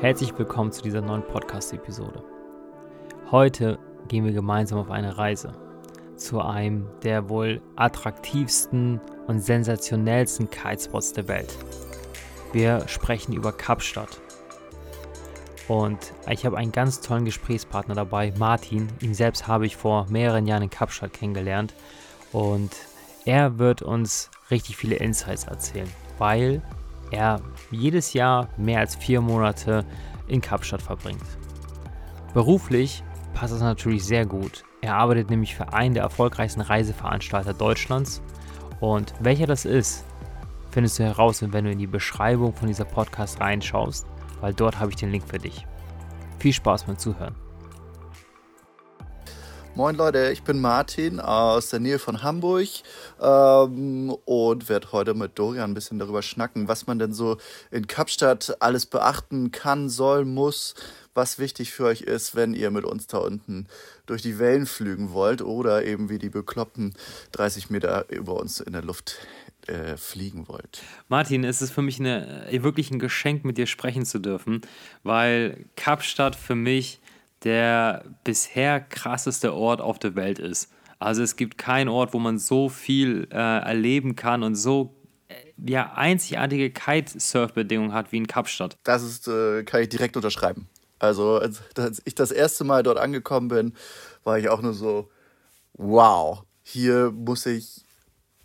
[0.00, 2.24] Herzlich willkommen zu dieser neuen Podcast-Episode.
[3.30, 3.78] Heute
[4.08, 5.52] gehen wir gemeinsam auf eine Reise
[6.16, 11.54] zu einem der wohl attraktivsten und sensationellsten Kitespots der Welt.
[12.54, 14.22] Wir sprechen über Kapstadt.
[15.68, 18.88] Und ich habe einen ganz tollen Gesprächspartner dabei, Martin.
[19.02, 21.74] Ihn selbst habe ich vor mehreren Jahren in Kapstadt kennengelernt.
[22.32, 22.70] Und
[23.26, 26.62] er wird uns richtig viele Insights erzählen, weil
[27.10, 29.84] er jedes Jahr mehr als vier Monate
[30.28, 31.24] in Kapstadt verbringt.
[32.34, 33.02] Beruflich
[33.34, 34.64] passt das natürlich sehr gut.
[34.82, 38.22] Er arbeitet nämlich für einen der erfolgreichsten Reiseveranstalter Deutschlands
[38.80, 40.04] und welcher das ist,
[40.70, 44.06] findest du heraus, wenn du in die Beschreibung von dieser Podcast reinschaust,
[44.40, 45.66] weil dort habe ich den Link für dich.
[46.38, 47.34] Viel Spaß beim Zuhören.
[49.76, 52.68] Moin Leute, ich bin Martin aus der Nähe von Hamburg
[53.20, 57.36] ähm, und werde heute mit Dorian ein bisschen darüber schnacken, was man denn so
[57.70, 60.74] in Kapstadt alles beachten kann, soll, muss,
[61.14, 63.68] was wichtig für euch ist, wenn ihr mit uns da unten
[64.06, 66.94] durch die Wellen flügen wollt oder eben wie die Bekloppten
[67.32, 69.18] 30 Meter über uns in der Luft
[69.66, 70.82] äh, fliegen wollt.
[71.08, 74.62] Martin, es ist für mich eine, wirklich ein Geschenk, mit dir sprechen zu dürfen,
[75.04, 76.99] weil Kapstadt für mich
[77.44, 80.70] der bisher krasseste Ort auf der Welt ist.
[80.98, 84.94] Also es gibt keinen Ort, wo man so viel äh, erleben kann und so
[85.28, 88.76] äh, ja, einzigartige Kitesurf-Bedingungen hat wie in Kapstadt.
[88.84, 90.68] Das ist, äh, kann ich direkt unterschreiben.
[90.98, 91.62] Also als,
[92.04, 93.74] ich das erste Mal dort angekommen bin,
[94.22, 95.08] war ich auch nur so,
[95.72, 97.86] wow, hier muss ich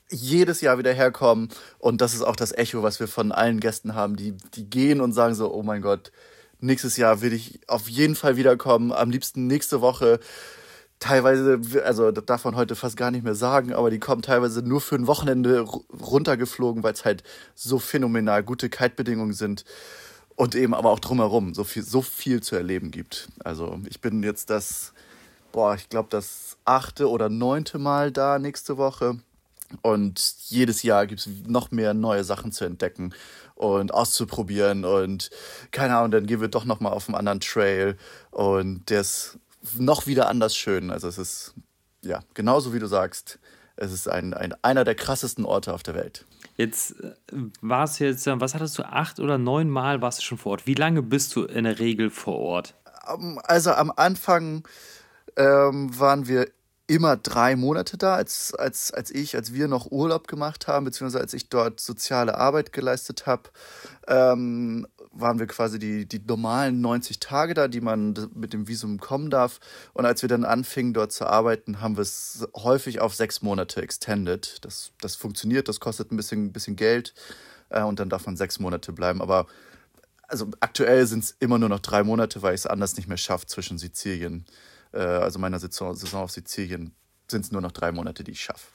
[0.09, 1.49] jedes Jahr wieder herkommen.
[1.79, 5.01] Und das ist auch das Echo, was wir von allen Gästen haben, die, die gehen
[5.01, 6.13] und sagen so, oh mein Gott,
[6.59, 10.19] nächstes Jahr will ich auf jeden Fall wiederkommen, am liebsten nächste Woche.
[10.99, 14.61] Teilweise, also das darf man heute fast gar nicht mehr sagen, aber die kommen teilweise
[14.61, 19.65] nur für ein Wochenende runtergeflogen, weil es halt so phänomenal gute Kite-Bedingungen sind
[20.35, 23.27] und eben aber auch drumherum so viel, so viel zu erleben gibt.
[23.43, 24.93] Also ich bin jetzt das,
[25.51, 29.19] boah, ich glaube das achte oder neunte Mal da nächste Woche.
[29.81, 33.13] Und jedes Jahr gibt es noch mehr neue Sachen zu entdecken
[33.55, 34.85] und auszuprobieren.
[34.85, 35.29] Und
[35.71, 37.97] keine Ahnung, dann gehen wir doch nochmal auf einen anderen Trail.
[38.31, 39.39] Und der ist
[39.77, 40.91] noch wieder anders schön.
[40.91, 41.55] Also es ist,
[42.01, 43.39] ja, genauso wie du sagst,
[43.77, 46.25] es ist ein, ein, einer der krassesten Orte auf der Welt.
[46.57, 47.13] Jetzt äh,
[47.61, 50.67] warst du jetzt, was hattest du, acht oder neun Mal warst du schon vor Ort.
[50.67, 52.75] Wie lange bist du in der Regel vor Ort?
[53.43, 54.63] Also am Anfang
[55.35, 56.47] ähm, waren wir
[56.87, 61.21] immer drei Monate da, als, als, als ich, als wir noch Urlaub gemacht haben, beziehungsweise
[61.21, 63.49] als ich dort soziale Arbeit geleistet habe,
[64.07, 68.99] ähm, waren wir quasi die, die normalen 90 Tage da, die man mit dem Visum
[68.99, 69.59] kommen darf.
[69.93, 73.81] Und als wir dann anfingen, dort zu arbeiten, haben wir es häufig auf sechs Monate
[73.81, 74.63] extended.
[74.63, 77.13] Das, das funktioniert, das kostet ein bisschen, bisschen Geld
[77.69, 79.21] äh, und dann darf man sechs Monate bleiben.
[79.21, 79.47] Aber
[80.27, 83.17] also aktuell sind es immer nur noch drei Monate, weil ich es anders nicht mehr
[83.17, 84.45] schaffe zwischen Sizilien
[84.99, 86.93] also meiner Saison, Saison auf Sizilien,
[87.27, 88.67] sind es nur noch drei Monate, die ich schaffe.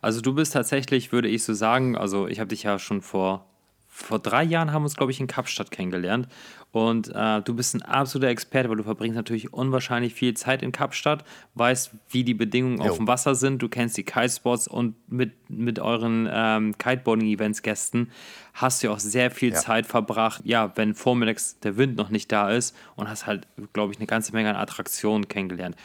[0.00, 3.46] Also du bist tatsächlich, würde ich so sagen, also ich habe dich ja schon vor,
[3.88, 6.28] vor drei Jahren haben wir uns, glaube ich, in Kapstadt kennengelernt.
[6.72, 10.72] Und äh, du bist ein absoluter Experte, weil du verbringst natürlich unwahrscheinlich viel Zeit in
[10.72, 12.90] Kapstadt, weißt, wie die Bedingungen jo.
[12.90, 18.10] auf dem Wasser sind, du kennst die Kitespots und mit, mit euren ähm, Kiteboarding-Events-Gästen
[18.52, 19.58] hast du auch sehr viel ja.
[19.58, 23.92] Zeit verbracht, ja, wenn vormittags der Wind noch nicht da ist und hast halt, glaube
[23.92, 25.76] ich, eine ganze Menge an Attraktionen kennengelernt.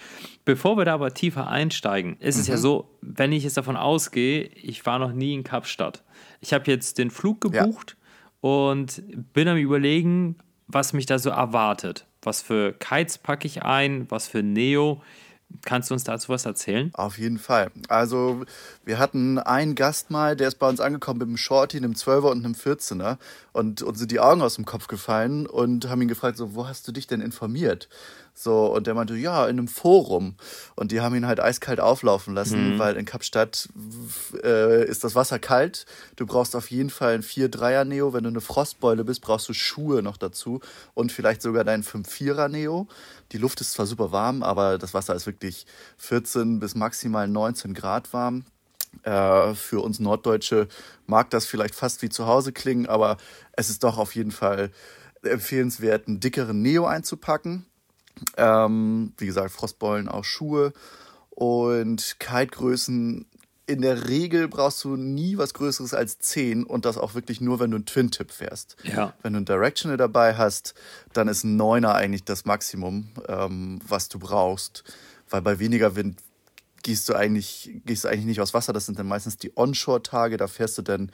[0.44, 2.42] Bevor wir da aber tiefer einsteigen, ist mhm.
[2.42, 2.62] es ja mhm.
[2.62, 6.04] so, wenn ich jetzt davon ausgehe, ich war noch nie in Kapstadt.
[6.42, 8.50] Ich habe jetzt den Flug gebucht ja.
[8.50, 9.04] und
[9.34, 10.36] bin am Überlegen,
[10.72, 12.06] was mich da so erwartet.
[12.22, 15.02] Was für Kites packe ich ein, was für Neo.
[15.66, 16.92] Kannst du uns dazu was erzählen?
[16.94, 17.72] Auf jeden Fall.
[17.90, 18.46] Also,
[18.86, 22.32] wir hatten einen Gast mal, der ist bei uns angekommen mit einem Shorty, einem 12er
[22.32, 23.18] und einem 14er.
[23.52, 26.68] Und uns sind die Augen aus dem Kopf gefallen und haben ihn gefragt, so, wo
[26.68, 27.90] hast du dich denn informiert?
[28.34, 30.36] So, und der meinte, ja, in einem Forum.
[30.76, 32.80] Und die haben ihn halt eiskalt auflaufen lassen, mhm.
[32.80, 33.70] weil in Kapstadt
[34.44, 35.86] äh, ist das Wasser kalt.
[36.16, 38.14] Du brauchst auf jeden Fall ein 4-3er-Neo.
[38.14, 40.62] Wenn du eine Frostbeule bist, brauchst du Schuhe noch dazu
[40.94, 42.88] und vielleicht sogar dein 5-4er-Neo.
[43.32, 45.66] Die Luft ist zwar super warm, aber das Wasser ist wirklich
[45.98, 48.46] 14 bis maximal 19 Grad warm.
[49.04, 50.68] Äh, für uns Norddeutsche
[51.06, 53.18] mag das vielleicht fast wie zu Hause klingen, aber
[53.54, 54.72] es ist doch auf jeden Fall
[55.22, 57.66] empfehlenswert, einen dickeren Neo einzupacken
[58.38, 60.74] ähm, wie gesagt, Frostbeulen, auch Schuhe
[61.30, 63.26] und Kitegrößen.
[63.68, 67.60] In der Regel brauchst du nie was Größeres als 10 und das auch wirklich nur,
[67.60, 68.76] wenn du einen Twin-Tip fährst.
[68.84, 69.14] Ja.
[69.22, 70.74] Wenn du einen Directional dabei hast,
[71.14, 74.84] dann ist ein 9er eigentlich das Maximum, ähm, was du brauchst.
[75.30, 76.18] Weil bei weniger Wind
[76.84, 78.74] gehst du eigentlich, gehst du eigentlich nicht aus Wasser.
[78.74, 80.38] Das sind dann meistens die Onshore-Tage.
[80.38, 81.12] Da fährst du dann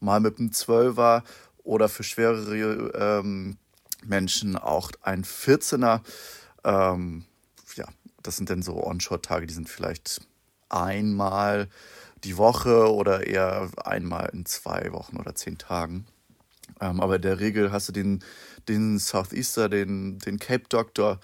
[0.00, 1.22] mal mit einem 12er
[1.62, 3.56] oder für schwerere ähm,
[4.04, 6.00] Menschen auch ein 14er.
[6.64, 7.24] Ähm,
[7.76, 7.86] ja,
[8.22, 10.20] das sind dann so Onshore-Tage, die sind vielleicht
[10.68, 11.68] einmal
[12.24, 16.06] die Woche oder eher einmal in zwei Wochen oder zehn Tagen.
[16.80, 18.22] Ähm, aber in der Regel hast du den,
[18.68, 21.20] den Southeaster, den, den Cape Doctor,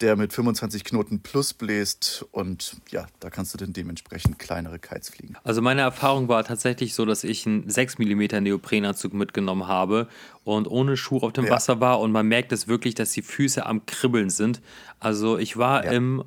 [0.00, 5.10] der mit 25 Knoten plus bläst und ja, da kannst du dann dementsprechend kleinere Kites
[5.10, 5.34] fliegen.
[5.42, 10.08] Also meine Erfahrung war tatsächlich so, dass ich einen 6 mm Neoprenanzug mitgenommen habe
[10.44, 11.50] und ohne Schuhe auf dem ja.
[11.50, 14.60] Wasser war und man merkt es wirklich, dass die Füße am Kribbeln sind.
[15.00, 15.92] Also ich war ja.
[15.92, 16.24] im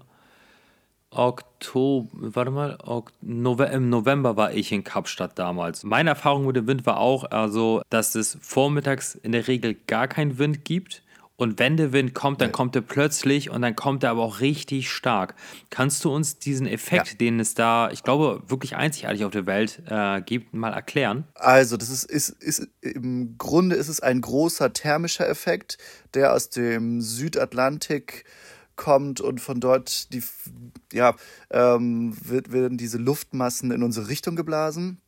[1.11, 5.83] Oktober, warte mal, ok, Nove im November war ich in Kapstadt damals.
[5.83, 10.07] Meine Erfahrung mit dem Wind war auch, also, dass es vormittags in der Regel gar
[10.07, 11.03] keinen Wind gibt.
[11.35, 14.41] Und wenn der Wind kommt, dann kommt er plötzlich und dann kommt er aber auch
[14.41, 15.33] richtig stark.
[15.71, 17.17] Kannst du uns diesen Effekt, ja.
[17.17, 21.25] den es da, ich glaube, wirklich einzigartig auf der Welt äh, gibt, mal erklären?
[21.33, 25.79] Also, das ist, ist, ist im Grunde ist es ein großer thermischer Effekt,
[26.13, 28.23] der aus dem Südatlantik
[28.75, 30.23] kommt und von dort die,
[30.91, 31.15] ja,
[31.49, 34.99] ähm, wird, werden diese Luftmassen in unsere Richtung geblasen.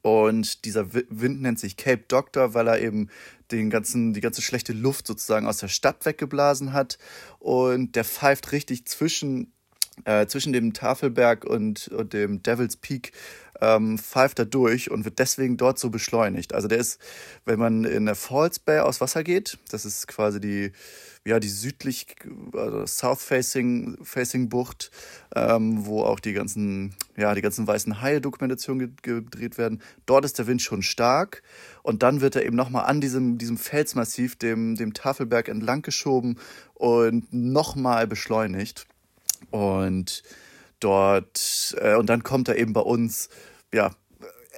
[0.00, 3.08] Und dieser Wind nennt sich Cape Doctor, weil er eben
[3.50, 6.98] den ganzen, die ganze schlechte Luft sozusagen aus der Stadt weggeblasen hat.
[7.38, 9.52] Und der pfeift richtig zwischen,
[10.04, 13.12] äh, zwischen dem Tafelberg und, und dem Devil's Peak
[13.62, 16.52] ähm, pfeift er durch und wird deswegen dort so beschleunigt.
[16.52, 17.00] Also der ist,
[17.44, 20.72] wenn man in der Falls Bay aus Wasser geht, das ist quasi die,
[21.24, 22.16] ja, die südlich,
[22.54, 24.90] also South-Facing Facing Bucht,
[25.36, 29.80] ähm, wo auch die ganzen, ja, die ganzen weißen Haie-Dokumentationen gedreht werden.
[30.06, 31.42] Dort ist der Wind schon stark
[31.84, 36.38] und dann wird er eben nochmal an diesem, diesem Felsmassiv, dem, dem Tafelberg entlang geschoben
[36.74, 38.86] und nochmal beschleunigt.
[39.50, 40.22] Und
[40.80, 43.28] dort, äh, und dann kommt er eben bei uns,
[43.72, 43.90] ja,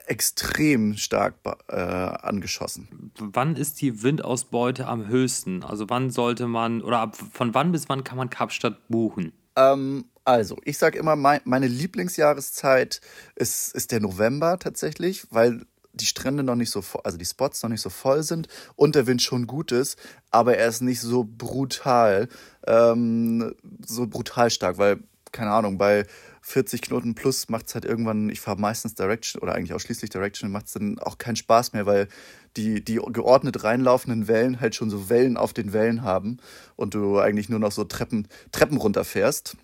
[0.07, 1.37] extrem stark
[1.69, 3.11] äh, angeschossen.
[3.19, 5.63] Wann ist die Windausbeute am höchsten?
[5.63, 9.33] Also wann sollte man oder ab, von wann bis wann kann man Kapstadt buchen?
[9.57, 13.01] Ähm, also, ich sage immer, mein, meine Lieblingsjahreszeit
[13.37, 17.71] ist, ist der November tatsächlich, weil die Strände noch nicht so, also die Spots noch
[17.71, 19.99] nicht so voll sind und der Wind schon gut ist,
[20.31, 22.29] aber er ist nicht so brutal,
[22.67, 23.55] ähm,
[23.87, 24.99] so brutal stark, weil,
[25.33, 26.07] keine Ahnung, bei
[26.43, 30.51] 40 Knoten plus macht es halt irgendwann, ich fahre meistens Direction oder eigentlich ausschließlich Direction,
[30.51, 32.09] macht es dann auch keinen Spaß mehr, weil
[32.57, 36.39] die, die geordnet reinlaufenden Wellen halt schon so Wellen auf den Wellen haben
[36.77, 39.57] und du eigentlich nur noch so Treppen, Treppen runterfährst.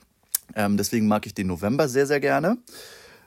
[0.56, 2.56] Ähm, deswegen mag ich den November sehr, sehr gerne.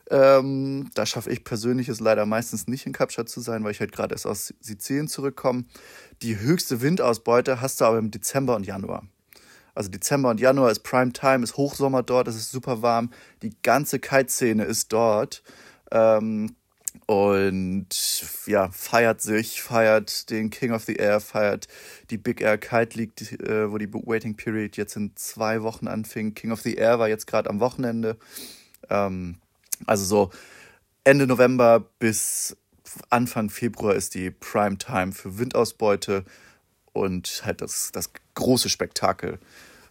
[0.10, 3.80] Ähm, da schaffe ich persönlich es leider meistens nicht in Kapstadt zu sein, weil ich
[3.80, 5.66] halt gerade erst aus Sizilien zurückkomme.
[6.22, 9.04] Die höchste Windausbeute hast du aber im Dezember und Januar.
[9.76, 13.12] Also Dezember und Januar ist Prime Time, ist Hochsommer dort, es ist super warm.
[13.42, 15.42] Die ganze Kiteszene ist dort.
[15.92, 16.56] Ähm,
[17.08, 17.88] und
[18.46, 21.68] ja, feiert sich, feiert den King of the Air, feiert
[22.12, 25.88] die Big Air Kite League, die, äh, wo die Waiting Period jetzt in zwei Wochen
[25.88, 26.34] anfing.
[26.34, 28.18] King of the Air war jetzt gerade am Wochenende.
[28.90, 29.38] Ähm,
[29.88, 30.30] also so
[31.03, 32.56] Ende November bis
[33.09, 36.25] Anfang Februar ist die Prime Time für Windausbeute
[36.94, 39.39] und halt das, das große Spektakel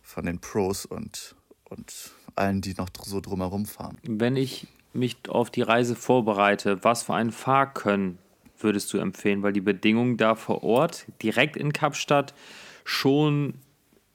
[0.02, 1.34] von den Pros und,
[1.68, 3.98] und allen, die noch so drumherum fahren.
[4.04, 8.18] Wenn ich mich auf die Reise vorbereite, was für ein Fahrkönnen
[8.62, 9.42] würdest du empfehlen?
[9.42, 12.34] Weil die Bedingungen da vor Ort, direkt in Kapstadt,
[12.84, 13.54] schon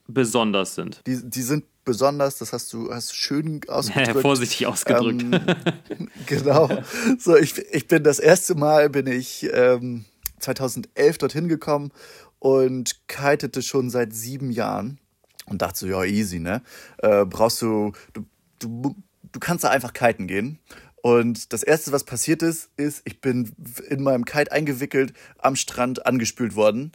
[0.08, 1.02] besonders sind.
[1.06, 4.22] Die, die sind besonders, das hast du hast schön ausgedrückt.
[4.22, 5.24] Vorsichtig ausgedrückt.
[5.24, 6.70] Ähm, genau.
[7.18, 10.06] So, ich, ich bin das erste Mal bin ich ähm,
[10.40, 11.92] 2011 dorthin gekommen
[12.40, 15.00] und kitete schon seit sieben Jahren
[15.48, 16.62] und dachte so, ja, easy, ne?
[16.98, 18.26] Äh, brauchst du, du,
[18.60, 18.96] du,
[19.32, 20.60] du kannst da einfach kiten gehen.
[21.02, 23.54] Und das erste, was passiert ist, ist, ich bin
[23.88, 26.92] in meinem Kite eingewickelt, am Strand angespült worden,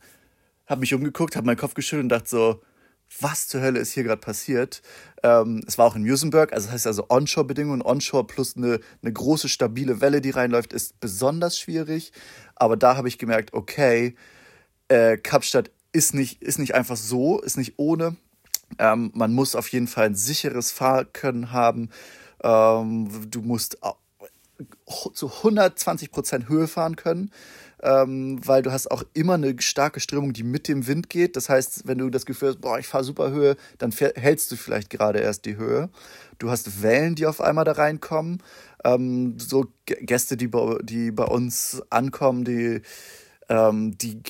[0.67, 2.61] habe mich umgeguckt, habe meinen Kopf geschüttelt und dachte so,
[3.21, 4.83] was zur Hölle ist hier gerade passiert?
[5.23, 9.13] Ähm, es war auch in Musenberg, also das heißt also Onshore-Bedingungen, Onshore plus eine, eine
[9.13, 12.13] große, stabile Welle, die reinläuft, ist besonders schwierig.
[12.55, 14.15] Aber da habe ich gemerkt, okay,
[14.89, 18.17] äh, Kapstadt ist nicht, ist nicht einfach so, ist nicht ohne.
[18.79, 21.91] Ähm, man muss auf jeden Fall ein sicheres Fahrkönnen haben.
[22.43, 23.79] Ähm, du musst
[25.15, 27.31] zu 120 Prozent Höhe fahren können,
[27.83, 31.37] ähm, weil du hast auch immer eine starke Strömung, die mit dem Wind geht.
[31.37, 34.57] Das heißt, wenn du das Gefühl hast, boah, ich fahre super Höhe, dann hältst du
[34.57, 35.91] vielleicht gerade erst die Höhe.
[36.39, 38.43] Du hast Wellen, die auf einmal da reinkommen.
[38.85, 42.83] Ähm, so Gäste, die bei, die bei uns ankommen, die,
[43.49, 44.23] ähm, die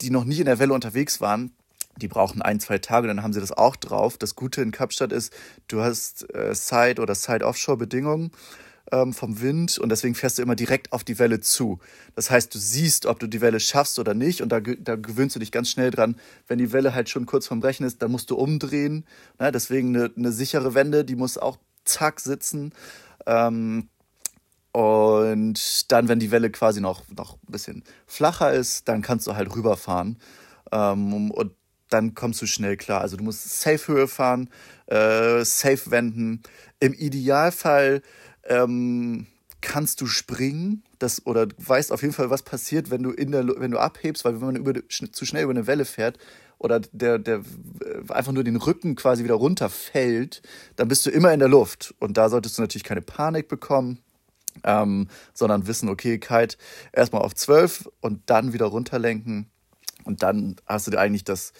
[0.00, 1.50] die noch nie in der Welle unterwegs waren,
[1.96, 4.16] die brauchen ein, zwei Tage, dann haben sie das auch drauf.
[4.16, 5.32] Das Gute in Kapstadt ist,
[5.66, 8.30] du hast äh, Side- oder Side-Offshore-Bedingungen.
[8.92, 11.78] Ähm, vom Wind und deswegen fährst du immer direkt auf die Welle zu.
[12.14, 15.36] Das heißt, du siehst, ob du die Welle schaffst oder nicht und da, da gewöhnst
[15.36, 16.16] du dich ganz schnell dran.
[16.46, 19.04] Wenn die Welle halt schon kurz vorm Brechen ist, dann musst du umdrehen.
[19.38, 19.52] Ne?
[19.52, 22.72] Deswegen eine, eine sichere Wende, die muss auch zack sitzen.
[23.26, 23.88] Ähm,
[24.72, 29.34] und dann, wenn die Welle quasi noch, noch ein bisschen flacher ist, dann kannst du
[29.34, 30.18] halt rüberfahren.
[30.72, 31.52] Ähm, und
[31.88, 33.00] dann kommst du schnell klar.
[33.00, 34.50] Also du musst Safe-Höhe fahren,
[34.86, 36.42] äh, Safe wenden.
[36.80, 38.02] Im Idealfall
[38.48, 39.26] ähm,
[39.60, 43.46] kannst du springen, das oder weißt auf jeden Fall, was passiert, wenn du in der
[43.60, 46.18] wenn du abhebst, weil wenn man über, zu schnell über eine Welle fährt
[46.58, 50.42] oder der der äh, einfach nur den Rücken quasi wieder runterfällt,
[50.76, 54.00] dann bist du immer in der Luft und da solltest du natürlich keine Panik bekommen.
[54.64, 56.56] Ähm, sondern wissen, okay, Kite
[56.92, 59.48] erstmal auf 12 und dann wieder runterlenken
[60.02, 61.52] und dann hast du eigentlich das,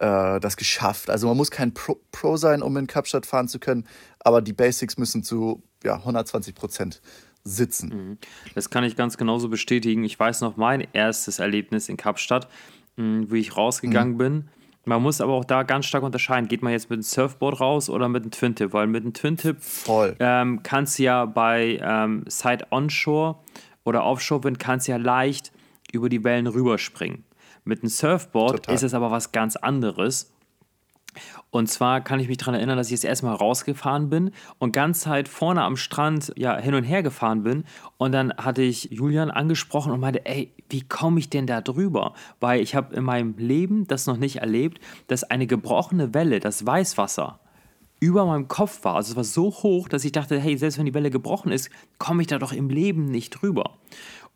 [0.00, 1.08] äh, das geschafft.
[1.08, 3.86] Also man muss kein Pro, Pro sein, um in Kapstadt fahren zu können,
[4.18, 7.00] aber die Basics müssen zu ja, 120 Prozent
[7.44, 7.88] sitzen.
[7.88, 8.18] Mhm.
[8.54, 10.04] Das kann ich ganz genauso bestätigen.
[10.04, 12.48] Ich weiß noch mein erstes Erlebnis in Kapstadt,
[12.96, 14.18] hm, wie ich rausgegangen mhm.
[14.18, 14.48] bin.
[14.84, 16.46] Man muss aber auch da ganz stark unterscheiden.
[16.46, 18.72] Geht man jetzt mit dem Surfboard raus oder mit dem Twin-Tip?
[18.72, 19.56] Weil mit dem Twin-Tip
[20.20, 23.36] ähm, kannst du ja bei ähm, Side Onshore
[23.84, 25.50] oder Offshore-Wind kannst du ja leicht
[25.92, 27.24] über die Wellen rüberspringen.
[27.64, 28.74] Mit einem Surfboard Total.
[28.76, 30.32] ist es aber was ganz anderes.
[31.50, 35.00] Und zwar kann ich mich daran erinnern, dass ich jetzt erstmal rausgefahren bin und ganz
[35.00, 37.64] Zeit vorne am Strand ja hin und her gefahren bin.
[37.96, 42.14] Und dann hatte ich Julian angesprochen und meinte, ey, wie komme ich denn da drüber?
[42.40, 46.66] Weil ich habe in meinem Leben das noch nicht erlebt, dass eine gebrochene Welle, das
[46.66, 47.38] Weißwasser,
[48.00, 48.96] über meinem Kopf war.
[48.96, 51.70] Also es war so hoch, dass ich dachte, hey, selbst wenn die Welle gebrochen ist,
[51.98, 53.78] komme ich da doch im Leben nicht drüber.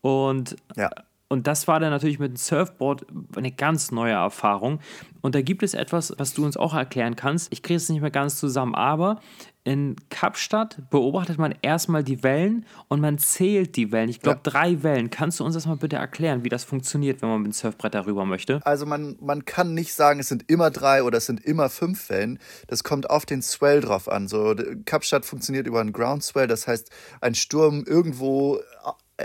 [0.01, 0.89] Und ja.
[1.31, 3.05] Und das war dann natürlich mit dem Surfboard
[3.37, 4.79] eine ganz neue Erfahrung.
[5.21, 7.51] Und da gibt es etwas, was du uns auch erklären kannst.
[7.51, 9.19] Ich kriege es nicht mehr ganz zusammen, aber
[9.63, 14.09] in Kapstadt beobachtet man erstmal die Wellen und man zählt die Wellen.
[14.09, 14.51] Ich glaube, ja.
[14.51, 15.11] drei Wellen.
[15.11, 17.93] Kannst du uns das mal bitte erklären, wie das funktioniert, wenn man mit dem Surfbrett
[17.93, 18.59] darüber möchte?
[18.65, 22.09] Also man, man kann nicht sagen, es sind immer drei oder es sind immer fünf
[22.09, 22.39] Wellen.
[22.67, 24.27] Das kommt auf den Swell drauf an.
[24.27, 26.89] So, Kapstadt funktioniert über einen Ground Swell, das heißt,
[27.21, 28.59] ein Sturm irgendwo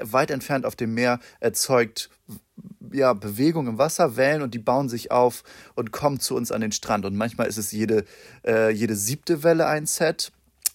[0.03, 2.11] weit entfernt auf dem Meer erzeugt
[2.97, 6.61] ja, Bewegung im Wasser, Wellen und die bauen sich auf und kommen zu uns an
[6.61, 7.05] den Strand.
[7.05, 8.05] Und manchmal ist es jede,
[8.45, 10.33] äh, jede siebte Welle ein Set.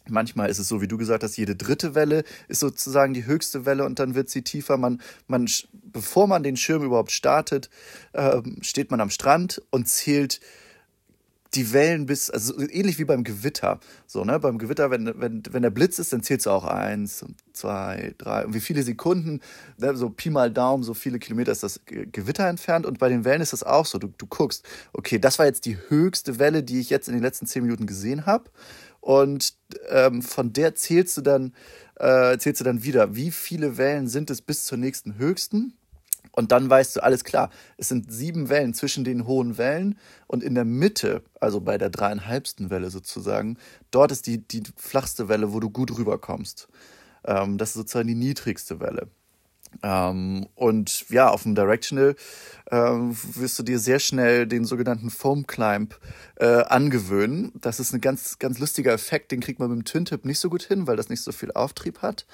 [0.10, 3.66] Manchmal ist es so, wie du gesagt hast, jede dritte Welle ist sozusagen die höchste
[3.66, 4.78] Welle und dann wird sie tiefer.
[4.78, 7.70] Man, man, bevor man den Schirm überhaupt startet,
[8.14, 10.40] äh, steht man am Strand und zählt
[11.54, 13.80] die Wellen bis, also ähnlich wie beim Gewitter.
[14.08, 14.40] So, ne?
[14.40, 18.46] Beim Gewitter, wenn, wenn, wenn der Blitz ist, dann zählst du auch eins, zwei, drei.
[18.46, 19.42] Und wie viele Sekunden,
[19.78, 19.96] ne?
[19.96, 22.86] so Pi mal Daumen, so viele Kilometer ist das Gewitter entfernt.
[22.86, 23.98] Und bei den Wellen ist das auch so.
[23.98, 27.24] Du, du guckst, okay, das war jetzt die höchste Welle, die ich jetzt in den
[27.24, 28.50] letzten zehn Minuten gesehen habe.
[29.02, 29.56] Und
[29.90, 31.54] ähm, von der zählst du dann,
[31.96, 35.74] äh, zählst du dann wieder, wie viele Wellen sind es bis zur nächsten höchsten.
[36.32, 39.98] Und dann weißt du, alles klar, es sind sieben Wellen zwischen den hohen Wellen
[40.28, 43.58] und in der Mitte, also bei der dreieinhalbsten Welle sozusagen,
[43.92, 46.70] dort ist die, die flachste Welle, wo du gut rüberkommst.
[47.26, 49.10] Ähm, das ist sozusagen die niedrigste Welle.
[49.84, 52.16] Ähm, und ja, auf dem Directional
[52.72, 55.98] ähm, wirst du dir sehr schnell den sogenannten Foam Climb
[56.36, 57.52] äh, angewöhnen.
[57.56, 60.40] Das ist ein ganz, ganz lustiger Effekt, den kriegt man mit dem Twin Tip nicht
[60.40, 62.26] so gut hin, weil das nicht so viel Auftrieb hat.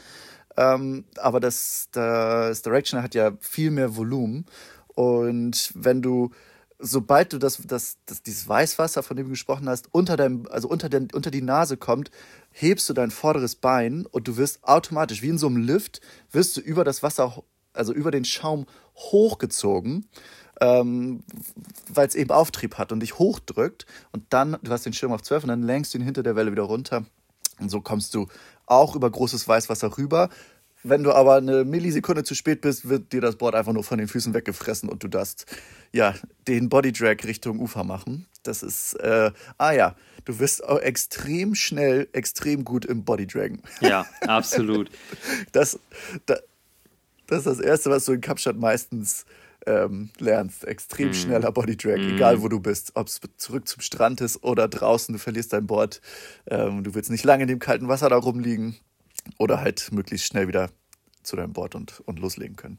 [0.57, 4.45] Ähm, aber das, das Directional hat ja viel mehr Volumen.
[4.87, 6.31] Und wenn du,
[6.79, 10.67] sobald du das, das, das, dieses Weißwasser, von dem du gesprochen hast, unter deinem, also
[10.67, 12.09] unter, den, unter die Nase kommt,
[12.51, 16.57] hebst du dein vorderes Bein und du wirst automatisch, wie in so einem Lift, wirst
[16.57, 20.07] du über das Wasser, also über den Schaum hochgezogen.
[20.59, 21.23] Ähm,
[21.87, 25.21] weil es eben Auftrieb hat und dich hochdrückt und dann, du hast den Schirm auf
[25.21, 27.05] 12 und dann lenkst du ihn hinter der Welle wieder runter
[27.59, 28.27] und so kommst du
[28.67, 30.29] auch über großes Weißwasser rüber.
[30.83, 33.97] Wenn du aber eine Millisekunde zu spät bist, wird dir das Board einfach nur von
[33.97, 35.45] den Füßen weggefressen und du darfst
[35.91, 36.13] ja
[36.47, 38.27] den Body Drag Richtung Ufer machen.
[38.43, 39.95] Das ist, äh, ah ja,
[40.25, 43.61] du wirst auch extrem schnell, extrem gut im Body Dragon.
[43.81, 44.89] Ja, absolut.
[45.51, 45.79] das,
[46.25, 46.41] das,
[47.25, 49.25] das ist das Erste, was du in Kapstadt meistens
[49.67, 50.65] ähm, lernst.
[50.65, 51.13] Extrem mm.
[51.13, 52.15] schneller Bodydrag, mm.
[52.15, 52.91] egal wo du bist.
[52.95, 56.01] Ob es zurück zum Strand ist oder draußen, du verlierst dein Board.
[56.49, 58.77] Ähm, du willst nicht lange in dem kalten Wasser da rumliegen
[59.37, 60.69] oder halt möglichst schnell wieder
[61.27, 62.77] zu deinem Board und, und loslegen können.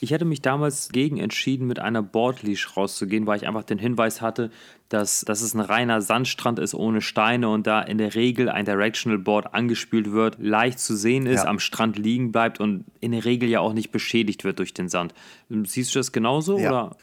[0.00, 4.20] Ich hätte mich damals gegen entschieden, mit einer Boardleash rauszugehen, weil ich einfach den Hinweis
[4.20, 4.50] hatte,
[4.88, 8.64] dass, dass es ein reiner Sandstrand ist ohne Steine und da in der Regel ein
[8.64, 11.48] Directional Board angespült wird, leicht zu sehen ist, ja.
[11.48, 14.88] am Strand liegen bleibt und in der Regel ja auch nicht beschädigt wird durch den
[14.88, 15.12] Sand.
[15.48, 16.58] Siehst du das genauso?
[16.58, 16.70] Ja.
[16.70, 16.96] Oder?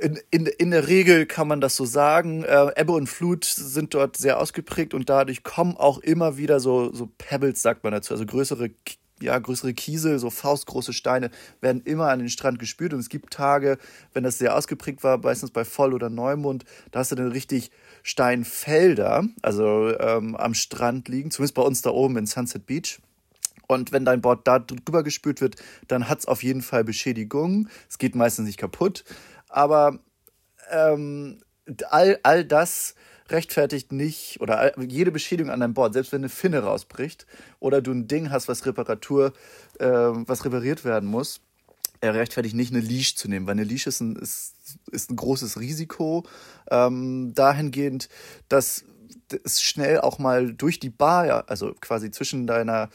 [0.00, 2.44] in, in, in der Regel kann man das so sagen.
[2.44, 6.92] Äh, Ebbe und Flut sind dort sehr ausgeprägt und dadurch kommen auch immer wieder so,
[6.92, 8.70] so Pebbles, sagt man dazu, also größere
[9.20, 12.92] ja, größere Kiesel, so faustgroße Steine, werden immer an den Strand gespült.
[12.92, 13.78] Und es gibt Tage,
[14.12, 17.70] wenn das sehr ausgeprägt war, meistens bei Voll- oder Neumond, da hast du dann richtig
[18.02, 23.00] Steinfelder, also ähm, am Strand liegen, zumindest bei uns da oben in Sunset Beach.
[23.66, 25.56] Und wenn dein Board da drüber gespült wird,
[25.88, 27.68] dann hat es auf jeden Fall Beschädigungen.
[27.88, 29.04] Es geht meistens nicht kaputt.
[29.48, 29.98] Aber
[30.70, 31.40] ähm,
[31.90, 32.94] all, all das
[33.30, 37.26] rechtfertigt nicht oder jede Beschädigung an deinem Board, selbst wenn eine Finne rausbricht
[37.60, 39.32] oder du ein Ding hast, was Reparatur,
[39.78, 41.40] äh, was repariert werden muss,
[42.00, 44.54] er rechtfertigt nicht eine Leash zu nehmen, weil eine Leash ist ein, ist,
[44.90, 46.24] ist ein großes Risiko
[46.70, 48.08] ähm, dahingehend,
[48.48, 48.84] dass
[49.44, 52.88] es schnell auch mal durch die Bar, also quasi zwischen deiner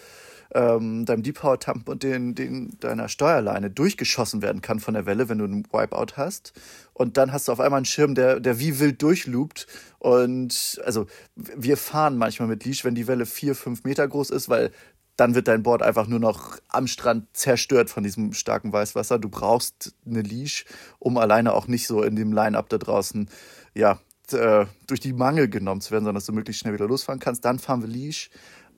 [0.54, 5.06] ähm, deinem Deep Power Tump und den, den, deiner Steuerleine durchgeschossen werden kann von der
[5.06, 6.54] Welle, wenn du einen Wipeout hast.
[6.94, 9.68] Und dann hast du auf einmal einen Schirm, der, der wie wild durchloopt.
[10.00, 14.50] Und also wir fahren manchmal mit Leash, wenn die Welle vier, fünf Meter groß ist,
[14.50, 14.72] weil
[15.16, 19.20] dann wird dein Board einfach nur noch am Strand zerstört von diesem starken Weißwasser.
[19.20, 20.66] Du brauchst eine Leash,
[21.00, 23.30] um alleine auch nicht so in dem Line-Up da draußen,
[23.76, 24.00] ja,
[24.32, 27.46] äh, durch die Mangel genommen zu werden, sondern dass du möglichst schnell wieder losfahren kannst.
[27.46, 28.30] Dann fahren wir Leash.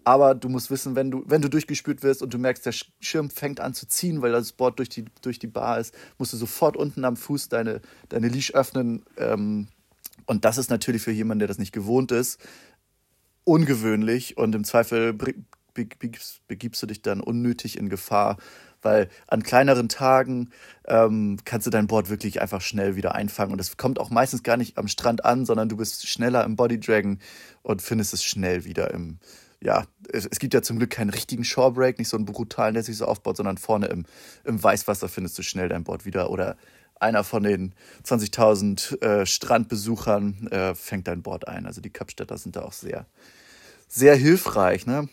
[0.06, 3.32] Aber du musst wissen, wenn du, wenn du durchgespült wirst und du merkst, der Schirm
[3.32, 6.38] fängt an zu ziehen, weil das Board durch die, durch die Bar ist, musst du
[6.38, 9.04] sofort unten am Fuß deine, deine Leash öffnen.
[9.18, 9.68] Ähm,
[10.28, 12.40] und das ist natürlich für jemanden, der das nicht gewohnt ist,
[13.46, 14.38] ungewöhnlich.
[14.38, 15.14] Und im Zweifel
[15.74, 18.38] begibst, begibst du dich dann unnötig in Gefahr,
[18.84, 20.52] weil an kleineren Tagen
[20.88, 23.54] ähm, kannst du dein Board wirklich einfach schnell wieder einfangen.
[23.54, 26.56] Und es kommt auch meistens gar nicht am Strand an, sondern du bist schneller im
[26.56, 27.18] Body Dragon
[27.64, 29.18] und findest es schnell wieder im,
[29.66, 32.84] ja, es, es, gibt ja zum Glück keinen richtigen Shorebreak, nicht so einen brutalen, der
[32.84, 34.06] sich so aufbaut, sondern vorne im,
[34.44, 36.56] im Weißwasser findest du schnell dein Board wieder oder
[37.00, 41.66] einer von den 20.000 äh, Strandbesuchern äh, fängt dein Board ein.
[41.66, 43.08] Also die Kapstädter sind da auch sehr,
[43.88, 44.86] sehr hilfreich.
[44.86, 45.10] Ne?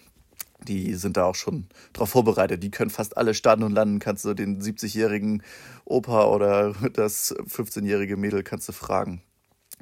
[0.68, 2.62] Die sind da auch schon drauf vorbereitet.
[2.62, 4.00] Die können fast alle starten und landen.
[4.00, 5.42] Kannst du den 70-jährigen
[5.87, 9.22] Opa oder das 15-jährige Mädel kannst du fragen.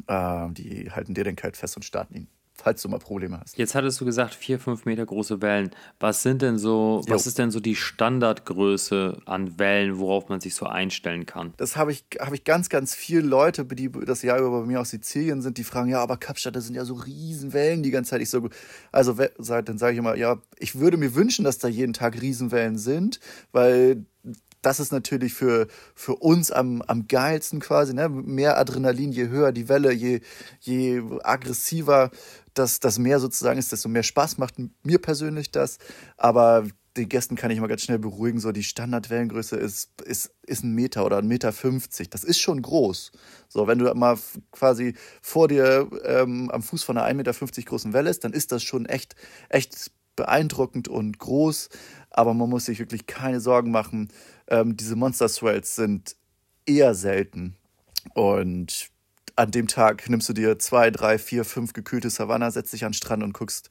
[0.06, 2.28] Äh, die halten dir den Kalt fest und starten ihn
[2.60, 3.56] falls du mal Probleme hast.
[3.56, 5.70] Jetzt hattest du gesagt, vier, fünf Meter große Wellen.
[5.98, 7.14] Was sind denn so, jo.
[7.14, 11.54] was ist denn so die Standardgröße an Wellen, worauf man sich so einstellen kann?
[11.56, 14.80] Das habe ich, habe ich ganz, ganz viele Leute, die das Jahr über bei mir
[14.80, 18.10] aus Sizilien sind, die fragen, ja, aber Kapstadt, das sind ja so Riesenwellen die ganze
[18.10, 18.20] Zeit.
[18.20, 18.48] Ich so,
[18.92, 22.78] also dann sage ich immer, ja, ich würde mir wünschen, dass da jeden Tag Riesenwellen
[22.78, 23.20] sind,
[23.52, 24.04] weil
[24.62, 27.94] das ist natürlich für, für uns am, am geilsten quasi.
[27.94, 28.08] Ne?
[28.08, 30.20] Mehr Adrenalin, je höher die Welle, je,
[30.60, 32.10] je aggressiver
[32.54, 35.78] das, das Meer sozusagen ist, desto mehr Spaß macht mir persönlich das.
[36.16, 40.64] Aber den Gästen kann ich immer ganz schnell beruhigen, so die Standardwellengröße ist, ist, ist
[40.64, 42.10] ein Meter oder ein Meter fünfzig.
[42.10, 43.12] Das ist schon groß.
[43.48, 44.18] So, wenn du mal
[44.50, 48.50] quasi vor dir ähm, am Fuß von einer 1,50 Meter großen Welle ist, dann ist
[48.52, 49.14] das schon echt,
[49.48, 51.68] echt beeindruckend und groß.
[52.10, 54.08] Aber man muss sich wirklich keine Sorgen machen.
[54.48, 56.16] Ähm, diese Monster Swells sind
[56.66, 57.56] eher selten.
[58.14, 58.90] Und
[59.40, 62.90] an dem Tag nimmst du dir zwei, drei, vier, fünf gekühlte Savanna, setzt dich an
[62.90, 63.70] den Strand und guckst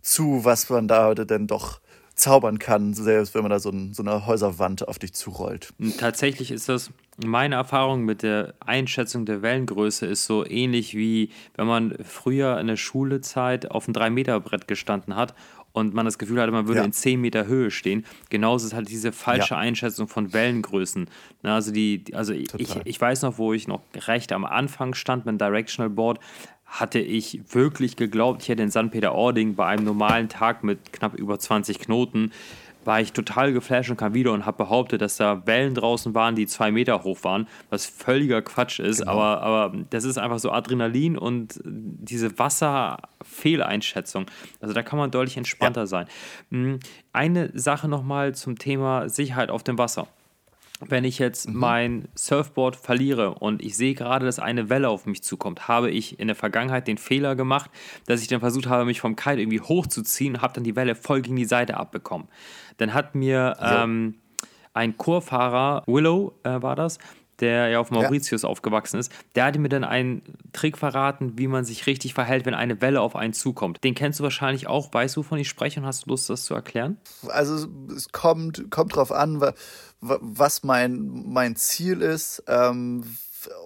[0.00, 1.80] zu, was man da denn doch
[2.14, 5.74] zaubern kann, selbst wenn man da so, ein, so eine Häuserwand auf dich zurollt.
[5.98, 6.90] Tatsächlich ist das,
[7.24, 12.68] meine Erfahrung mit der Einschätzung der Wellengröße ist so ähnlich wie wenn man früher in
[12.68, 15.34] der Schulezeit auf einem 3-Meter-Brett gestanden hat
[15.74, 16.84] und man das Gefühl hatte, man würde ja.
[16.84, 18.06] in 10 Meter Höhe stehen.
[18.30, 19.60] Genauso ist halt diese falsche ja.
[19.60, 21.10] Einschätzung von Wellengrößen.
[21.42, 22.48] also die, also ich,
[22.84, 26.20] ich weiß noch, wo ich noch recht am Anfang stand mit dem Directional Board,
[26.64, 28.90] hatte ich wirklich geglaubt, ich hätte in St.
[28.90, 32.30] Peter-Ording bei einem normalen Tag mit knapp über 20 Knoten
[32.86, 36.34] war ich total geflasht und kam wieder und habe behauptet, dass da Wellen draußen waren,
[36.34, 38.98] die zwei Meter hoch waren, was völliger Quatsch ist.
[38.98, 39.12] Genau.
[39.12, 44.26] Aber, aber das ist einfach so Adrenalin und diese Wasserfehleinschätzung.
[44.60, 45.86] Also da kann man deutlich entspannter ja.
[45.86, 46.06] sein.
[46.50, 46.80] Hm,
[47.12, 50.06] eine Sache nochmal zum Thema Sicherheit auf dem Wasser
[50.80, 51.58] wenn ich jetzt mhm.
[51.58, 56.18] mein Surfboard verliere und ich sehe gerade, dass eine Welle auf mich zukommt, habe ich
[56.18, 57.70] in der Vergangenheit den Fehler gemacht,
[58.06, 60.94] dass ich dann versucht habe, mich vom Kite irgendwie hochzuziehen und habe dann die Welle
[60.94, 62.28] voll gegen die Seite abbekommen.
[62.78, 64.16] Dann hat mir ähm,
[64.72, 66.98] ein Chorfahrer, Willow äh, war das,
[67.40, 68.48] der ja auf Mauritius ja.
[68.48, 72.54] aufgewachsen ist, der hatte mir dann einen Trick verraten, wie man sich richtig verhält, wenn
[72.54, 73.82] eine Welle auf einen zukommt.
[73.82, 74.92] Den kennst du wahrscheinlich auch.
[74.92, 76.98] Weißt du, wovon ich spreche und hast du Lust, das zu erklären?
[77.28, 79.44] Also es kommt, kommt drauf an,
[80.00, 82.44] was mein, mein Ziel ist.
[82.46, 83.04] Ähm,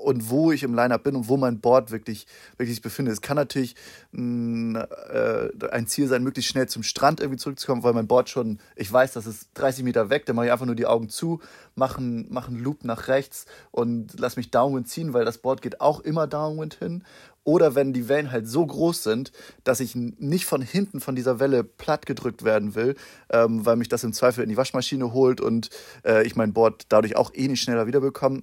[0.03, 3.15] und wo ich im Lineup bin und wo mein Board wirklich, wirklich befindet.
[3.15, 3.75] Es kann natürlich
[4.13, 8.59] ein, äh, ein Ziel sein, möglichst schnell zum Strand irgendwie zurückzukommen, weil mein Board schon,
[8.77, 11.41] ich weiß, das ist 30 Meter weg, dann mache ich einfach nur die Augen zu,
[11.75, 15.63] mache einen, mach einen Loop nach rechts und lass mich Downwind ziehen, weil das Board
[15.63, 17.05] geht auch immer Downwind hin.
[17.49, 19.33] Oder wenn die Wellen halt so groß sind,
[19.65, 22.95] dass ich nicht von hinten von dieser Welle platt gedrückt werden will,
[23.31, 25.71] ähm, weil mich das im Zweifel in die Waschmaschine holt und
[26.05, 28.43] äh, ich mein Board dadurch auch eh nicht schneller wiederbekomme,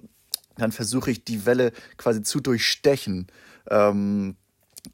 [0.56, 3.26] dann versuche ich die Welle quasi zu durchstechen.
[3.70, 4.36] Ähm,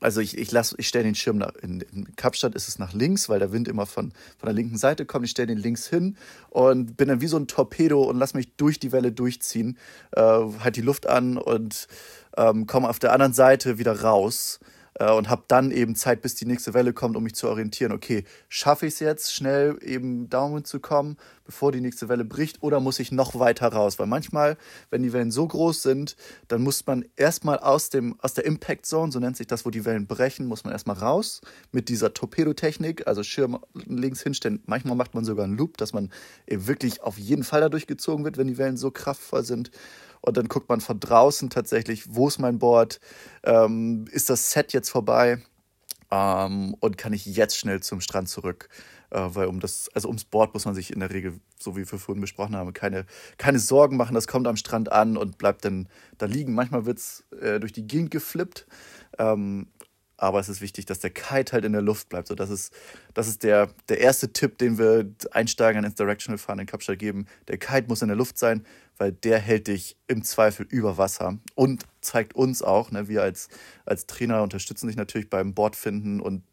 [0.00, 2.92] also ich, ich, lass, ich stelle den Schirm nach, in, in Kapstadt ist es nach
[2.92, 5.24] links, weil der Wind immer von, von der linken Seite kommt.
[5.24, 6.16] Ich stelle den links hin
[6.50, 9.78] und bin dann wie so ein Torpedo und lass mich durch die Welle durchziehen,
[10.12, 11.88] äh, halt die Luft an und
[12.36, 14.60] ähm, komme auf der anderen Seite wieder raus
[14.98, 17.92] und habe dann eben Zeit, bis die nächste Welle kommt, um mich zu orientieren.
[17.92, 22.62] Okay, schaffe ich es jetzt, schnell eben Downwind zu kommen, bevor die nächste Welle bricht,
[22.62, 23.98] oder muss ich noch weiter raus?
[23.98, 24.56] Weil manchmal,
[24.90, 26.16] wenn die Wellen so groß sind,
[26.48, 29.84] dann muss man erstmal aus, aus der Impact Zone, so nennt sich das, wo die
[29.84, 31.40] Wellen brechen, muss man erstmal raus
[31.72, 34.62] mit dieser Torpedotechnik, also Schirm links hinstellen.
[34.66, 36.10] Manchmal macht man sogar einen Loop, dass man
[36.46, 39.70] eben wirklich auf jeden Fall dadurch gezogen wird, wenn die Wellen so kraftvoll sind
[40.22, 43.00] und dann guckt man von draußen tatsächlich, wo ist mein Board,
[43.44, 45.42] ähm, ist das Set jetzt vorbei
[46.10, 48.68] ähm, und kann ich jetzt schnell zum Strand zurück.
[49.10, 51.90] Äh, weil um das, also ums Board muss man sich in der Regel, so wie
[51.90, 53.04] wir vorhin besprochen haben, keine,
[53.36, 54.14] keine Sorgen machen.
[54.14, 56.54] Das kommt am Strand an und bleibt dann da liegen.
[56.54, 58.66] Manchmal wird es äh, durch die Gegend geflippt.
[59.18, 59.66] Ähm,
[60.22, 62.28] aber es ist wichtig, dass der Kite halt in der Luft bleibt.
[62.28, 62.72] So, das ist,
[63.12, 67.26] das ist der, der erste Tipp, den wir Einsteigern ins Directional Fahren in Kapstadt geben.
[67.48, 68.64] Der Kite muss in der Luft sein,
[68.98, 73.48] weil der hält dich im Zweifel über Wasser und zeigt uns auch, ne, wir als,
[73.84, 76.44] als Trainer unterstützen dich natürlich beim Bordfinden und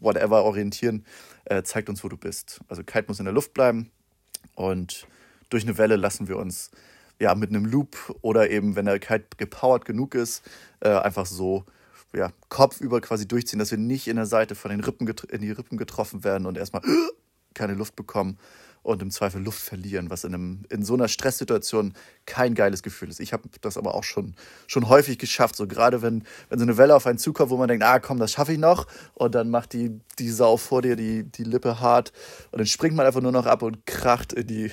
[0.00, 1.06] whatever orientieren,
[1.44, 2.58] äh, zeigt uns, wo du bist.
[2.66, 3.92] Also Kite muss in der Luft bleiben
[4.56, 5.06] und
[5.48, 6.72] durch eine Welle lassen wir uns
[7.20, 10.42] ja mit einem Loop oder eben, wenn der Kite gepowert genug ist,
[10.80, 11.64] äh, einfach so
[12.14, 15.50] ja, kopfüber quasi durchziehen, dass wir nicht in der Seite von den Rippen in die
[15.50, 16.82] Rippen getroffen werden und erstmal
[17.54, 18.38] keine Luft bekommen
[18.82, 21.94] und im Zweifel Luft verlieren, was in, einem, in so einer Stresssituation
[22.26, 23.20] kein geiles Gefühl ist.
[23.20, 24.34] Ich habe das aber auch schon,
[24.66, 27.68] schon häufig geschafft, so gerade wenn, wenn so eine Welle auf einen zukommt, wo man
[27.68, 28.86] denkt, ah komm, das schaffe ich noch.
[29.14, 32.12] Und dann macht die, die Sau vor dir die, die Lippe hart.
[32.50, 34.72] Und dann springt man einfach nur noch ab und kracht in die,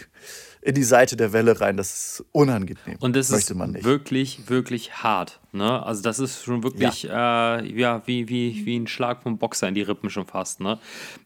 [0.61, 1.77] in die Seite der Welle rein.
[1.77, 2.97] Das ist unangenehm.
[2.99, 5.39] Und das ist wirklich, wirklich hart.
[5.51, 5.83] Ne?
[5.83, 7.57] Also das ist schon wirklich ja.
[7.57, 10.59] Äh, ja, wie, wie, wie ein Schlag vom Boxer in die Rippen schon fast.
[10.59, 10.77] Ne?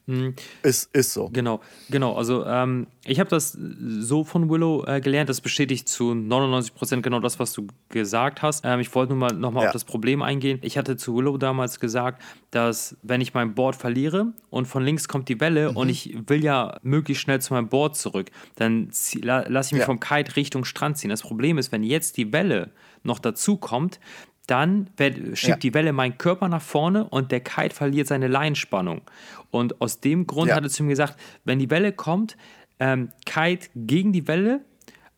[0.06, 0.34] Mhm.
[0.62, 1.28] Ist, ist so.
[1.30, 2.14] Genau, genau.
[2.14, 5.28] Also ähm, ich habe das so von Willow äh, gelernt.
[5.28, 8.64] Das bestätigt zu 99 Prozent genau das, was du gesagt hast.
[8.64, 9.68] Ähm, ich wollte nur mal nochmal ja.
[9.68, 10.58] auf das Problem eingehen.
[10.62, 15.06] Ich hatte zu Willow damals gesagt, dass wenn ich mein Board verliere und von links
[15.06, 15.76] kommt die Welle mhm.
[15.76, 18.88] und ich will ja möglichst schnell zu meinem Board zurück, dann
[19.24, 19.86] la lasse ich mich ja.
[19.86, 21.10] vom Kite Richtung Strand ziehen.
[21.10, 22.70] Das Problem ist, wenn jetzt die Welle
[23.02, 23.98] noch dazu kommt,
[24.46, 25.56] dann schiebt ja.
[25.56, 29.02] die Welle meinen Körper nach vorne und der Kite verliert seine Leinspannung.
[29.50, 30.56] Und aus dem Grund ja.
[30.56, 32.36] hat er zu mir gesagt, wenn die Welle kommt,
[32.78, 34.64] ähm, Kite gegen die Welle,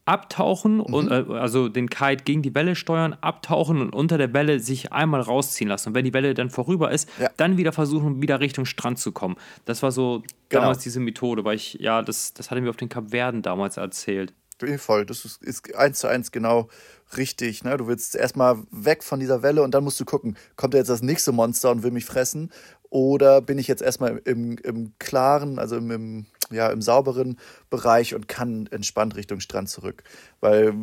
[0.07, 0.83] abtauchen mhm.
[0.83, 4.93] und äh, also den Kite gegen die Welle steuern, abtauchen und unter der Welle sich
[4.93, 5.91] einmal rausziehen lassen.
[5.91, 7.29] Und wenn die Welle dann vorüber ist, ja.
[7.37, 9.37] dann wieder versuchen, wieder Richtung Strand zu kommen.
[9.65, 10.63] Das war so genau.
[10.63, 14.33] damals diese Methode, weil ich, ja, das, das hatte mir auf den Kapverden damals erzählt.
[14.79, 16.69] Voll, das ist, ist eins zu eins genau
[17.17, 17.63] richtig.
[17.63, 17.77] Ne?
[17.77, 21.03] Du willst erstmal weg von dieser Welle und dann musst du gucken, kommt jetzt das
[21.03, 22.51] nächste Monster und will mich fressen?
[22.89, 27.39] Oder bin ich jetzt erstmal im, im klaren, also im, im, ja, im sauberen
[27.71, 30.03] Bereich und kann entspannt Richtung Strand zurück?
[30.41, 30.75] Weil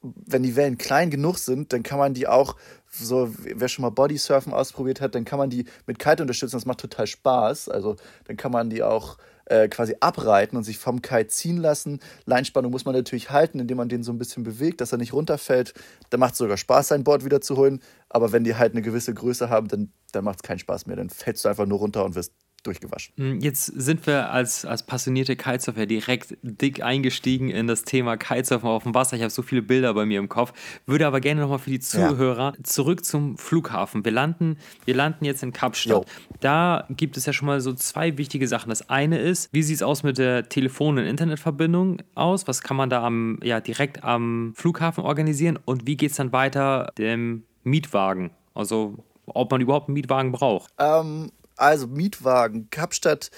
[0.00, 2.56] wenn die Wellen klein genug sind, dann kann man die auch,
[2.90, 6.56] so wer schon mal Bodysurfen ausprobiert hat, dann kann man die mit Kite unterstützen.
[6.56, 7.68] Das macht total Spaß.
[7.68, 12.00] Also dann kann man die auch äh, quasi abreiten und sich vom Kite ziehen lassen.
[12.26, 15.12] Leinspannung muss man natürlich halten, indem man den so ein bisschen bewegt, dass er nicht
[15.12, 15.74] runterfällt.
[16.10, 17.80] Da macht es sogar Spaß, sein Board wieder zu holen.
[18.08, 20.96] Aber wenn die halt eine gewisse Größe haben, dann, dann macht es keinen Spaß mehr.
[20.96, 23.14] Dann fällst du einfach nur runter und wirst durchgewaschen.
[23.16, 28.68] Hm, jetzt sind wir als, als passionierte Kitesurfer direkt dick eingestiegen in das Thema Kitesurfen
[28.68, 29.16] auf dem Wasser.
[29.16, 30.52] Ich habe so viele Bilder bei mir im Kopf.
[30.86, 32.64] Würde aber gerne nochmal für die Zuhörer ja.
[32.64, 34.04] zurück zum Flughafen.
[34.04, 36.04] Wir landen, wir landen jetzt in Kapstadt.
[36.04, 36.04] Jo.
[36.40, 38.68] Da gibt es ja schon mal so zwei wichtige Sachen.
[38.70, 42.46] Das eine ist, wie sieht es aus mit der Telefon- und Internetverbindung aus?
[42.48, 45.58] Was kann man da am, ja, direkt am Flughafen organisieren?
[45.64, 48.30] Und wie geht es dann weiter dem Mietwagen?
[48.54, 50.72] Also ob man überhaupt einen Mietwagen braucht?
[50.78, 52.68] Ähm, also Mietwagen.
[52.70, 53.30] Kapstadt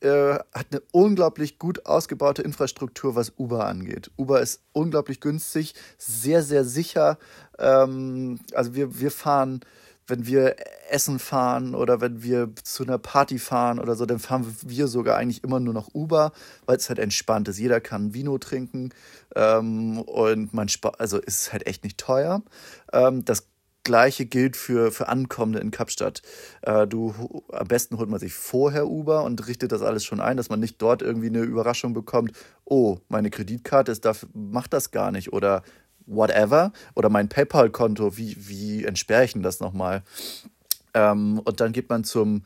[0.00, 4.10] äh, hat eine unglaublich gut ausgebaute Infrastruktur, was Uber angeht.
[4.16, 7.18] Uber ist unglaublich günstig, sehr, sehr sicher.
[7.58, 9.60] Ähm, also wir, wir fahren
[10.06, 10.56] wenn wir
[10.90, 15.16] essen fahren oder wenn wir zu einer Party fahren oder so, dann fahren wir sogar
[15.16, 16.32] eigentlich immer nur noch Uber,
[16.64, 17.58] weil es halt entspannt ist.
[17.58, 18.90] Jeder kann Vino trinken
[19.34, 22.42] ähm, und man spart, also ist halt echt nicht teuer.
[22.92, 23.48] Ähm, das
[23.86, 26.20] Gleiche gilt für, für Ankommende in Kapstadt.
[26.62, 30.36] Äh, du, am besten holt man sich vorher Uber und richtet das alles schon ein,
[30.36, 32.32] dass man nicht dort irgendwie eine Überraschung bekommt.
[32.64, 35.62] Oh, meine Kreditkarte ist dafür, macht das gar nicht oder
[36.04, 36.72] whatever.
[36.96, 40.02] Oder mein PayPal-Konto, wie, wie entsperre ich denn das nochmal?
[40.92, 42.42] Ähm, und dann geht man zum,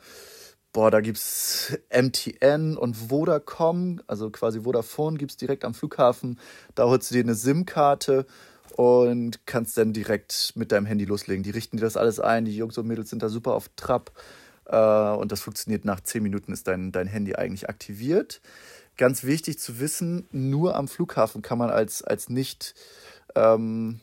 [0.73, 6.39] boah, da gibt es MTN und Vodacom, also quasi Vodafone gibt es direkt am Flughafen.
[6.75, 8.27] Da holst du dir eine SIM-Karte
[8.81, 11.43] und kannst dann direkt mit deinem Handy loslegen.
[11.43, 14.11] Die richten dir das alles ein, die Jungs und Mädels sind da super auf Trab
[14.65, 18.41] äh, und das funktioniert nach 10 Minuten ist dein, dein Handy eigentlich aktiviert.
[18.97, 22.73] Ganz wichtig zu wissen, nur am Flughafen kann man als, als nicht
[23.35, 23.99] ähm,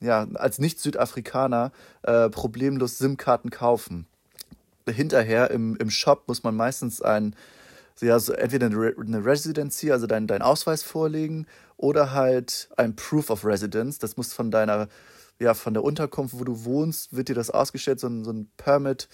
[0.00, 1.72] ja, als Nicht-Südafrikaner
[2.02, 4.06] äh, problemlos SIM-Karten kaufen.
[4.86, 7.34] Hinterher im, im Shop muss man meistens ein,
[8.00, 13.44] ja, so entweder eine Residency, also deinen dein Ausweis vorlegen, oder halt ein Proof of
[13.44, 13.98] Residence.
[13.98, 14.88] Das muss von deiner,
[15.38, 18.50] ja, von der Unterkunft, wo du wohnst, wird dir das ausgestellt, so ein, so ein
[18.56, 19.08] Permit,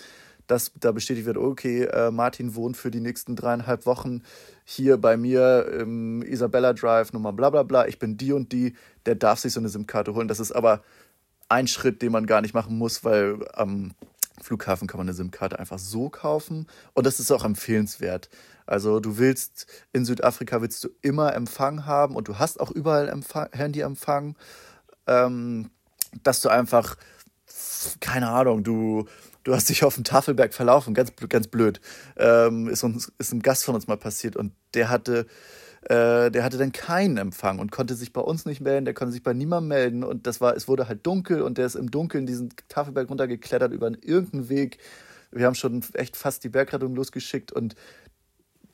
[0.46, 4.22] dass da bestätigt wird, okay, äh, Martin wohnt für die nächsten dreieinhalb Wochen
[4.64, 8.74] hier bei mir im Isabella Drive, Nummer bla bla bla, ich bin die und die,
[9.06, 10.28] der darf sich so eine SIM-Karte holen.
[10.28, 10.82] Das ist aber
[11.48, 13.92] ein Schritt, den man gar nicht machen muss, weil am
[14.42, 18.28] Flughafen kann man eine SIM-Karte einfach so kaufen und das ist auch empfehlenswert.
[18.66, 23.08] Also du willst in Südafrika willst du immer Empfang haben und du hast auch überall
[23.08, 24.36] Empfang, Handyempfang,
[25.06, 25.70] ähm,
[26.22, 26.96] dass du einfach
[28.00, 29.06] keine Ahnung, du
[29.44, 31.80] du hast dich auf dem Tafelberg verlaufen, ganz ganz blöd.
[32.16, 35.26] Ähm, ist uns ist ein Gast von uns mal passiert und der hatte
[35.82, 39.12] äh, der hatte dann keinen Empfang und konnte sich bei uns nicht melden, der konnte
[39.12, 41.90] sich bei niemandem melden und das war, es wurde halt dunkel und der ist im
[41.90, 44.78] Dunkeln diesen Tafelberg runtergeklettert über irgendeinen Weg.
[45.30, 47.74] Wir haben schon echt fast die Bergrettung losgeschickt und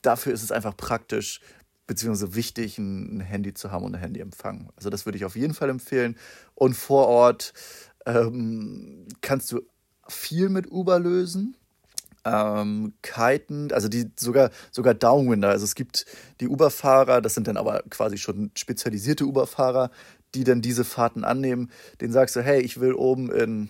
[0.01, 1.41] dafür ist es einfach praktisch,
[1.87, 4.71] beziehungsweise wichtig, ein Handy zu haben und ein Handyempfang.
[4.75, 6.17] Also das würde ich auf jeden Fall empfehlen.
[6.55, 7.53] Und vor Ort
[8.05, 9.61] ähm, kannst du
[10.07, 11.55] viel mit Uber lösen
[12.25, 15.49] ähm, Kiten, also die sogar, sogar Downwinder.
[15.49, 16.05] Also es gibt
[16.39, 19.91] die Uber-Fahrer, das sind dann aber quasi schon spezialisierte Uber-Fahrer,
[20.35, 21.71] die dann diese Fahrten annehmen.
[21.99, 23.69] Den sagst du, hey, ich will oben in,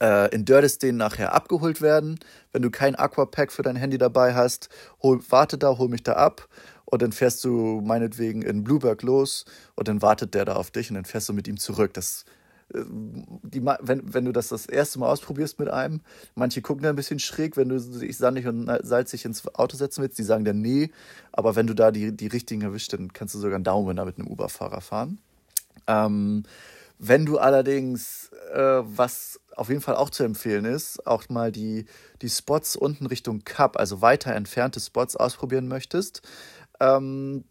[0.00, 2.18] äh, in Dördesteen nachher abgeholt werden.
[2.52, 4.68] Wenn du kein Aquapack für dein Handy dabei hast,
[5.02, 6.48] hol, warte da, hol mich da ab.
[6.84, 10.90] Und dann fährst du meinetwegen in Blueberg los und dann wartet der da auf dich
[10.90, 11.94] und dann fährst du mit ihm zurück.
[11.94, 12.24] Das
[12.72, 16.00] die, wenn, wenn du das das erste Mal ausprobierst mit einem,
[16.34, 20.02] manche gucken da ein bisschen schräg, wenn du dich sandig und salzig ins Auto setzen
[20.02, 20.90] willst, die sagen dann nee,
[21.32, 24.18] aber wenn du da die, die richtigen erwischt, dann kannst du sogar einen Daumen mit
[24.18, 25.18] einem Uber-Fahrer fahren.
[25.86, 26.44] Ähm,
[26.98, 31.86] wenn du allerdings, äh, was auf jeden Fall auch zu empfehlen ist, auch mal die,
[32.22, 36.22] die Spots unten Richtung Cup, also weiter entfernte Spots ausprobieren möchtest,
[36.80, 37.44] ähm,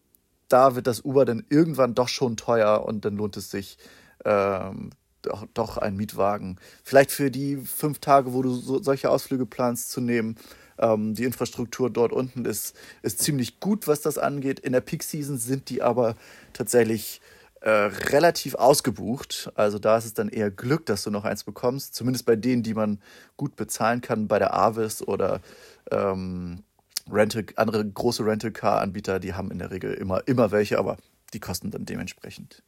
[0.50, 3.78] da wird das Uber dann irgendwann doch schon teuer und dann lohnt es sich,
[4.26, 4.92] ähm,
[5.24, 6.60] doch, doch ein Mietwagen.
[6.84, 10.36] Vielleicht für die fünf Tage, wo du so, solche Ausflüge planst, zu nehmen.
[10.78, 14.60] Ähm, die Infrastruktur dort unten ist, ist ziemlich gut, was das angeht.
[14.60, 16.16] In der Peak Season sind die aber
[16.52, 17.22] tatsächlich
[17.64, 19.50] äh, relativ ausgebucht.
[19.56, 21.96] Also da ist es dann eher Glück, dass du noch eins bekommst.
[21.96, 23.00] Zumindest bei denen, die man
[23.38, 25.40] gut bezahlen kann, bei der Avis oder
[25.90, 26.64] ähm,
[27.10, 30.98] Rental, andere große Rental-Car-Anbieter, die haben in der Regel immer, immer welche, aber
[31.34, 32.64] die kosten dann dementsprechend.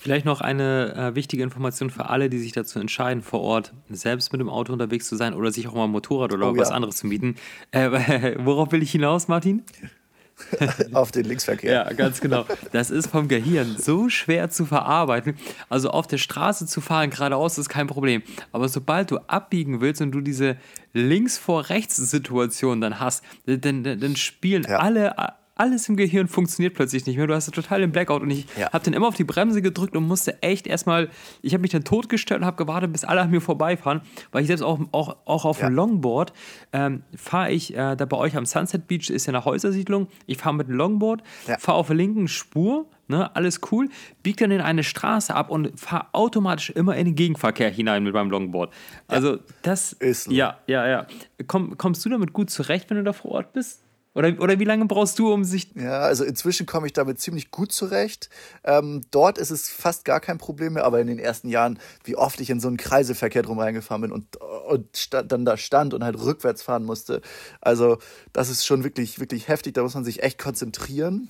[0.00, 4.32] Vielleicht noch eine äh, wichtige Information für alle, die sich dazu entscheiden, vor Ort selbst
[4.32, 6.70] mit dem Auto unterwegs zu sein oder sich auch mal ein Motorrad oder oh, was
[6.70, 6.74] ja.
[6.74, 7.36] anderes zu mieten.
[7.70, 9.62] Äh, worauf will ich hinaus, Martin?
[10.92, 11.72] auf den Linksverkehr.
[11.72, 12.44] Ja, ganz genau.
[12.72, 15.36] Das ist vom Gehirn so schwer zu verarbeiten.
[15.68, 18.22] Also auf der Straße zu fahren, geradeaus, ist kein Problem.
[18.52, 20.56] Aber sobald du abbiegen willst und du diese
[20.92, 24.78] links vor rechts Situation dann hast, dann, dann, dann spielen ja.
[24.78, 25.16] alle
[25.56, 27.26] alles im Gehirn funktioniert plötzlich nicht mehr.
[27.26, 28.70] Du hast total den Blackout und ich ja.
[28.72, 31.08] habe dann immer auf die Bremse gedrückt und musste echt erstmal,
[31.40, 34.48] ich habe mich dann totgestellt und habe gewartet, bis alle an mir vorbeifahren, weil ich
[34.48, 35.68] selbst auch, auch, auch auf ja.
[35.68, 36.34] dem Longboard
[36.74, 40.36] ähm, fahre ich, äh, da bei euch am Sunset Beach ist ja eine Häusersiedlung, ich
[40.36, 41.56] fahre mit dem Longboard, ja.
[41.58, 43.88] fahre auf der linken Spur, Ne, alles cool,
[44.24, 48.12] biege dann in eine Straße ab und fahre automatisch immer in den Gegenverkehr hinein mit
[48.12, 48.74] meinem Longboard.
[49.06, 51.06] Also das ist ja, ja, ja.
[51.46, 53.85] Komm, kommst du damit gut zurecht, wenn du da vor Ort bist?
[54.16, 55.74] Oder, oder wie lange brauchst du, um sich.
[55.74, 58.30] Ja, also inzwischen komme ich damit ziemlich gut zurecht.
[58.64, 62.16] Ähm, dort ist es fast gar kein Problem mehr, aber in den ersten Jahren, wie
[62.16, 64.36] oft ich in so einen Kreiselverkehr drum reingefahren bin und,
[64.68, 67.20] und stand, dann da stand und halt rückwärts fahren musste.
[67.60, 67.98] Also,
[68.32, 69.74] das ist schon wirklich, wirklich heftig.
[69.74, 71.28] Da muss man sich echt konzentrieren.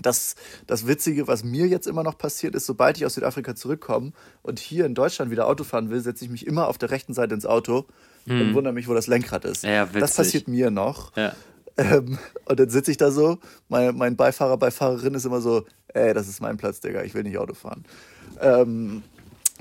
[0.00, 0.36] das,
[0.68, 4.60] das Witzige, was mir jetzt immer noch passiert, ist, sobald ich aus Südafrika zurückkomme und
[4.60, 7.34] hier in Deutschland wieder Auto fahren will, setze ich mich immer auf der rechten Seite
[7.34, 7.86] ins Auto
[8.28, 8.40] hm.
[8.40, 9.64] und wundere mich, wo das Lenkrad ist.
[9.64, 11.16] Ja, das passiert mir noch.
[11.16, 11.34] Ja.
[11.78, 13.38] Ähm, und dann sitze ich da so,
[13.68, 15.64] mein, mein Beifahrer, Beifahrerin ist immer so,
[15.94, 17.84] ey, das ist mein Platz, Digga, ich will nicht Auto fahren.
[18.40, 19.04] Ähm,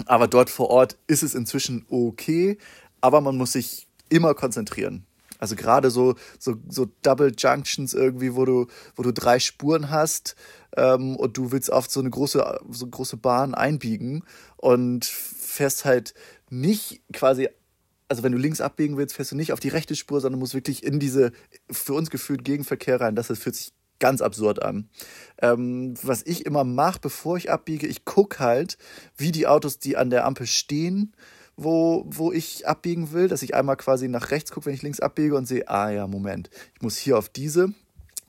[0.06, 2.58] aber dort vor Ort ist es inzwischen okay,
[3.02, 5.06] aber man muss sich immer konzentrieren.
[5.40, 10.36] Also gerade so, so, so Double Junctions irgendwie, wo du, wo du drei Spuren hast
[10.76, 14.24] ähm, und du willst auf so eine große, so eine große Bahn einbiegen
[14.56, 16.16] und fährst halt
[16.50, 17.50] nicht quasi,
[18.08, 20.54] also wenn du links abbiegen willst, fährst du nicht auf die rechte Spur, sondern musst
[20.54, 21.32] wirklich in diese,
[21.70, 23.16] für uns gefühlt, Gegenverkehr rein.
[23.16, 24.90] Das fühlt sich ganz absurd an.
[25.42, 28.78] Ähm, was ich immer mache, bevor ich abbiege, ich gucke halt,
[29.18, 31.14] wie die Autos, die an der Ampel stehen,
[31.56, 35.00] wo, wo ich abbiegen will, dass ich einmal quasi nach rechts gucke, wenn ich links
[35.00, 37.74] abbiege und sehe, ah ja, Moment, ich muss hier auf diese.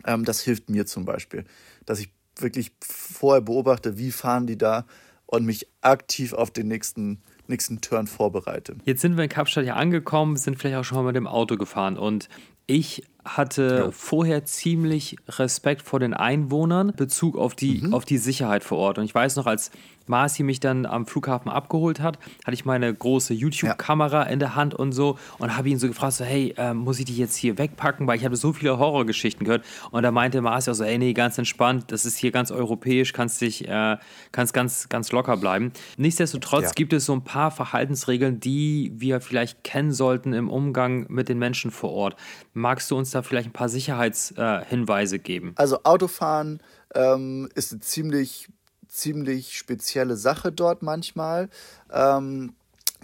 [0.06, 1.44] Ähm, das hilft mir zum Beispiel,
[1.84, 4.86] dass ich wirklich vorher beobachte, wie fahren die da
[5.26, 8.76] und mich aktiv auf den nächsten, nächsten Turn vorbereite.
[8.84, 11.56] Jetzt sind wir in Kapstadt ja angekommen, sind vielleicht auch schon mal mit dem Auto
[11.56, 12.28] gefahren und
[12.66, 13.90] ich hatte jo.
[13.92, 17.94] vorher ziemlich Respekt vor den Einwohnern, Bezug auf die, mhm.
[17.94, 18.98] auf die Sicherheit vor Ort.
[18.98, 19.70] Und ich weiß noch, als
[20.08, 24.28] Marci mich dann am Flughafen abgeholt hat, hatte ich meine große YouTube-Kamera ja.
[24.30, 27.06] in der Hand und so und habe ihn so gefragt, so, hey, äh, muss ich
[27.06, 29.64] dich jetzt hier wegpacken, weil ich habe so viele Horrorgeschichten gehört.
[29.90, 33.12] Und da meinte Marci auch so, ey, nee, ganz entspannt, das ist hier ganz europäisch,
[33.12, 33.96] kannst dich, äh,
[34.32, 35.72] kannst ganz, ganz locker bleiben.
[35.96, 36.70] Nichtsdestotrotz ja.
[36.72, 41.38] gibt es so ein paar Verhaltensregeln, die wir vielleicht kennen sollten im Umgang mit den
[41.38, 42.16] Menschen vor Ort.
[42.54, 45.52] Magst du uns da vielleicht ein paar Sicherheitshinweise äh, geben?
[45.56, 46.62] Also Autofahren
[46.94, 48.48] ähm, ist eine ziemlich
[48.88, 51.48] ziemlich spezielle Sache dort manchmal.
[51.92, 52.54] Ähm,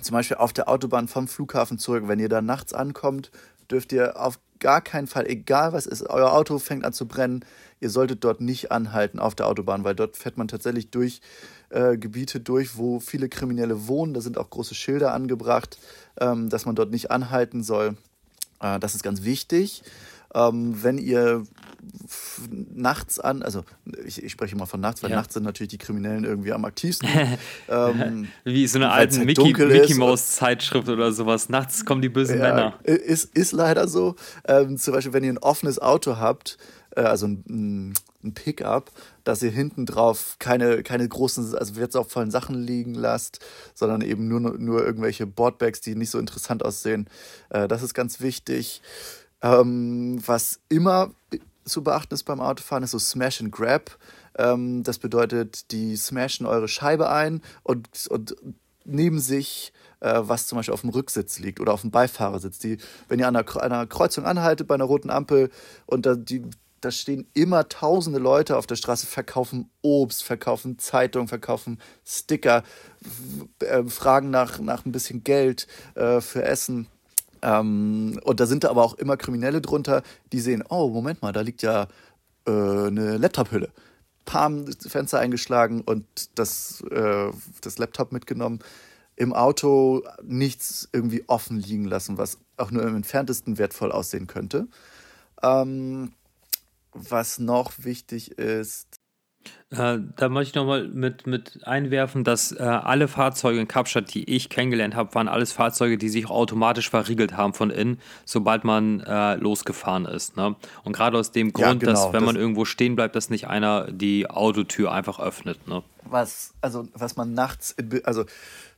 [0.01, 2.05] zum Beispiel auf der Autobahn vom Flughafen zurück.
[2.07, 3.31] Wenn ihr da nachts ankommt,
[3.71, 7.45] dürft ihr auf gar keinen Fall, egal was ist, euer Auto fängt an zu brennen,
[7.81, 11.21] ihr solltet dort nicht anhalten auf der Autobahn, weil dort fährt man tatsächlich durch
[11.69, 14.15] äh, Gebiete durch, wo viele Kriminelle wohnen.
[14.15, 15.79] Da sind auch große Schilder angebracht,
[16.19, 17.97] ähm, dass man dort nicht anhalten soll.
[18.61, 19.83] Äh, das ist ganz wichtig.
[20.35, 21.45] Ähm, wenn ihr
[22.49, 23.65] nachts an, also
[24.05, 25.17] ich, ich spreche immer von nachts, weil ja.
[25.17, 27.09] nachts sind natürlich die Kriminellen irgendwie am aktivsten.
[27.69, 31.49] ähm, Wie so eine alte halt Mickey, Mickey Mouse Zeitschrift oder sowas.
[31.49, 32.79] Nachts kommen die bösen ja, Männer.
[32.83, 34.17] Ist, ist leider so.
[34.47, 36.59] Ähm, zum Beispiel, wenn ihr ein offenes Auto habt,
[36.97, 38.91] äh, also ein, ein Pickup,
[39.25, 43.41] dass ihr hinten drauf keine, keine großen, also wertsaufvollen Sachen liegen lasst,
[43.75, 47.09] sondern eben nur, nur irgendwelche Boardbags, die nicht so interessant aussehen.
[47.51, 48.83] Äh, das ist ganz wichtig.
[49.45, 51.11] Ähm, was immer
[51.67, 53.99] zu beachten ist beim Autofahren, ist so Smash and Grab.
[54.39, 58.37] Ähm, das bedeutet, die smashen eure Scheibe ein und, und
[58.87, 62.59] neben sich, äh, was zum Beispiel auf dem Rücksitz liegt oder auf dem Beifahrersitz.
[62.59, 62.79] Die,
[63.09, 65.51] wenn ihr an einer, einer Kreuzung anhaltet bei einer roten Ampel
[65.85, 66.43] und da, die,
[66.81, 72.63] da stehen immer tausende Leute auf der Straße, verkaufen Obst, verkaufen Zeitungen, verkaufen Sticker,
[73.61, 76.89] äh, fragen nach, nach ein bisschen Geld äh, für Essen.
[77.45, 80.03] Ähm, und da sind da aber auch immer Kriminelle drunter,
[80.33, 81.89] die sehen, oh, Moment mal, da liegt ja
[82.47, 83.71] äh, eine Laptop-Hülle.
[84.25, 87.31] Pam, Fenster eingeschlagen und das, äh,
[87.61, 88.61] das Laptop mitgenommen.
[89.17, 94.67] Im Auto nichts irgendwie offen liegen lassen, was auch nur im entferntesten wertvoll aussehen könnte.
[95.43, 96.13] Ähm,
[96.93, 99.01] was noch wichtig ist,
[99.71, 104.29] äh, da möchte ich nochmal mit, mit einwerfen, dass äh, alle Fahrzeuge in Kapstadt, die
[104.31, 109.01] ich kennengelernt habe, waren alles Fahrzeuge, die sich automatisch verriegelt haben von innen, sobald man
[109.01, 110.37] äh, losgefahren ist.
[110.37, 110.55] Ne?
[110.85, 113.49] Und gerade aus dem Grund, ja, genau, dass wenn man irgendwo stehen bleibt, dass nicht
[113.49, 115.67] einer die Autotür einfach öffnet.
[115.67, 115.83] Ne?
[116.05, 118.25] Was, also, was man nachts, also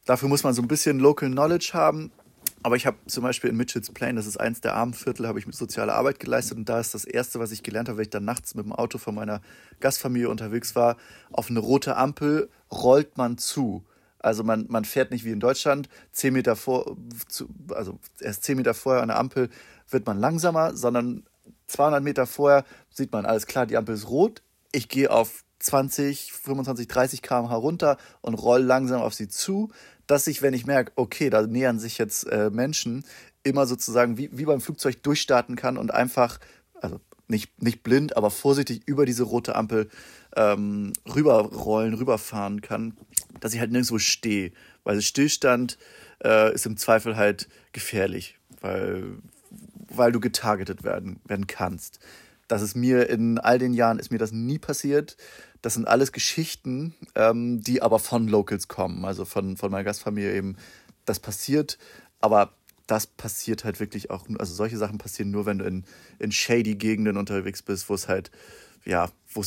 [0.06, 2.10] dafür muss man so ein bisschen Local Knowledge haben.
[2.62, 5.46] Aber ich habe zum Beispiel in Mitchells Plain, das ist eins der Abendviertel, habe ich
[5.46, 6.58] mit sozialer Arbeit geleistet.
[6.58, 8.72] Und da ist das Erste, was ich gelernt habe, wenn ich dann nachts mit dem
[8.72, 9.40] Auto von meiner
[9.80, 10.96] Gastfamilie unterwegs war,
[11.30, 13.84] auf eine rote Ampel rollt man zu.
[14.18, 16.96] Also man, man fährt nicht wie in Deutschland, zehn Meter vor,
[17.72, 19.50] also erst zehn Meter vorher an der Ampel
[19.88, 21.22] wird man langsamer, sondern
[21.68, 24.42] 200 Meter vorher sieht man, alles klar, die Ampel ist rot,
[24.72, 29.70] ich gehe auf 20, 25, 30 km/h runter und roll langsam auf sie zu
[30.06, 33.04] dass ich, wenn ich merke, okay, da nähern sich jetzt äh, Menschen,
[33.42, 36.38] immer sozusagen wie, wie beim Flugzeug durchstarten kann und einfach,
[36.80, 39.88] also nicht, nicht blind, aber vorsichtig über diese rote Ampel
[40.36, 42.96] ähm, rüberrollen, rüberfahren kann,
[43.40, 44.52] dass ich halt nirgendwo stehe.
[44.84, 45.78] Weil Stillstand
[46.24, 49.18] äh, ist im Zweifel halt gefährlich, weil,
[49.88, 51.98] weil du getargetet werden, werden kannst.
[52.48, 55.16] Das ist mir in all den Jahren ist mir das nie passiert.
[55.66, 60.32] Das sind alles Geschichten, ähm, die aber von Locals kommen, also von, von meiner Gastfamilie
[60.32, 60.56] eben.
[61.06, 61.76] Das passiert,
[62.20, 62.52] aber
[62.86, 65.84] das passiert halt wirklich auch, also solche Sachen passieren nur, wenn du in,
[66.20, 68.30] in shady Gegenden unterwegs bist, wo es halt,
[68.84, 69.42] ja, wo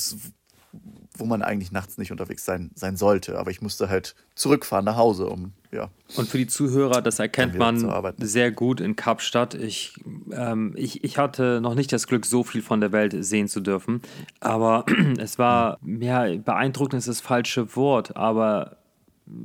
[1.18, 3.40] wo man eigentlich nachts nicht unterwegs sein, sein sollte.
[3.40, 5.90] Aber ich musste halt zurückfahren nach Hause, um, ja.
[6.18, 9.54] Und für die Zuhörer, das erkennt man sehr gut in Kapstadt.
[9.54, 9.94] Ich,
[10.32, 13.60] ähm, ich, ich hatte noch nicht das Glück, so viel von der Welt sehen zu
[13.60, 14.02] dürfen.
[14.40, 14.86] Aber
[15.20, 18.78] es war, ja, beeindruckend ist das falsche Wort, aber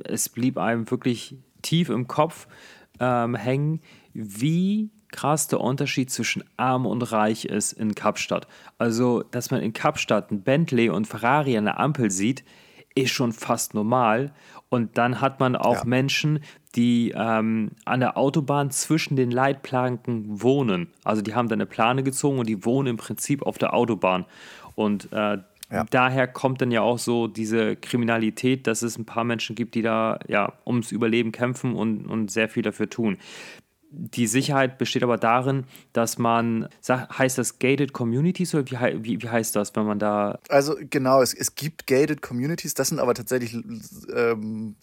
[0.05, 2.47] es blieb einem wirklich tief im Kopf
[3.01, 3.81] ähm, hängen,
[4.15, 8.49] wie krass der Unterschied zwischen arm und reich ist in Kapstadt.
[8.79, 12.45] Also, dass man in Kapstadt ein Bentley und Ferrari an der Ampel sieht,
[12.95, 14.33] ist schon fast normal.
[14.69, 15.85] Und dann hat man auch ja.
[15.85, 16.41] Menschen,
[16.75, 20.89] die ähm, an der Autobahn zwischen den Leitplanken wohnen.
[21.05, 24.25] Also die haben da eine Plane gezogen und die wohnen im Prinzip auf der Autobahn.
[24.75, 25.39] Und äh,
[25.71, 25.85] ja.
[25.91, 29.83] daher kommt dann ja auch so diese Kriminalität, dass es ein paar Menschen gibt, die
[29.83, 33.19] da ja ums Überleben kämpfen und, und sehr viel dafür tun.
[33.97, 39.29] Die Sicherheit besteht aber darin, dass man, heißt das Gated Communities oder wie, wie, wie
[39.29, 40.39] heißt das, wenn man da.
[40.49, 43.55] Also genau, es, es gibt Gated Communities, das sind aber tatsächlich
[44.15, 44.77] ähm,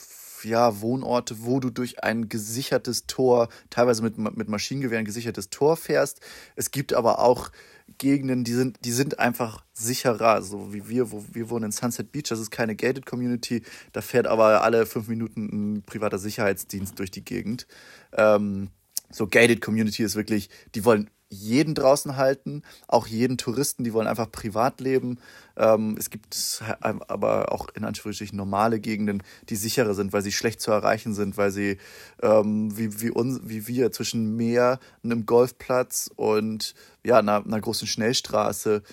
[0.43, 6.21] ja, Wohnorte, wo du durch ein gesichertes Tor, teilweise mit, mit Maschinengewehren gesichertes Tor fährst.
[6.55, 7.51] Es gibt aber auch
[7.97, 12.11] Gegenden, die sind, die sind einfach sicherer, so wie wir, wo wir wohnen in Sunset
[12.11, 16.97] Beach, das ist keine gated Community, da fährt aber alle fünf Minuten ein privater Sicherheitsdienst
[16.97, 17.67] durch die Gegend.
[18.13, 18.69] Ähm,
[19.11, 24.07] so gated Community ist wirklich, die wollen jeden draußen halten, auch jeden Touristen, die wollen
[24.07, 25.17] einfach privat leben.
[25.55, 30.59] Ähm, es gibt aber auch in Anführungsstrichen normale Gegenden, die sicherer sind, weil sie schlecht
[30.59, 31.77] zu erreichen sind, weil sie
[32.21, 37.87] ähm, wie, wie, uns, wie wir zwischen Meer, einem Golfplatz und ja, einer, einer großen
[37.87, 38.83] Schnellstraße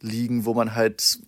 [0.00, 1.20] liegen, wo man halt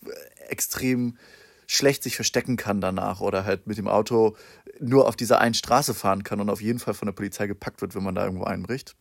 [0.48, 1.18] extrem
[1.66, 4.36] schlecht sich verstecken kann danach oder halt mit dem Auto
[4.80, 7.80] nur auf dieser einen Straße fahren kann und auf jeden Fall von der Polizei gepackt
[7.80, 8.96] wird, wenn man da irgendwo einbricht.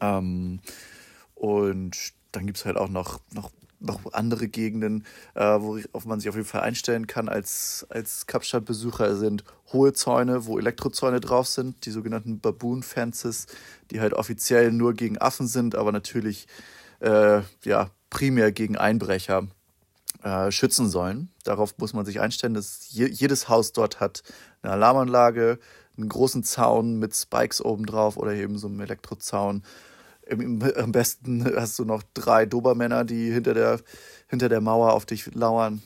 [0.00, 0.60] Ähm,
[1.34, 1.96] und
[2.32, 3.50] dann gibt es halt auch noch, noch,
[3.80, 5.04] noch andere Gegenden,
[5.34, 10.46] äh, worauf man sich auf jeden Fall einstellen kann als, als Kapstadt-Besucher sind hohe Zäune,
[10.46, 13.46] wo Elektrozäune drauf sind, die sogenannten Baboon-Fences,
[13.90, 16.46] die halt offiziell nur gegen Affen sind, aber natürlich
[17.00, 19.48] äh, ja, primär gegen Einbrecher
[20.26, 21.30] äh, schützen sollen.
[21.44, 24.24] Darauf muss man sich einstellen, dass je, jedes Haus dort hat
[24.60, 25.60] eine Alarmanlage,
[25.96, 29.62] einen großen Zaun mit Spikes obendrauf oder eben so einem Elektrozaun.
[30.26, 33.78] Im, am besten hast du noch drei Dobermänner, die hinter der,
[34.26, 35.80] hinter der Mauer auf dich lauern.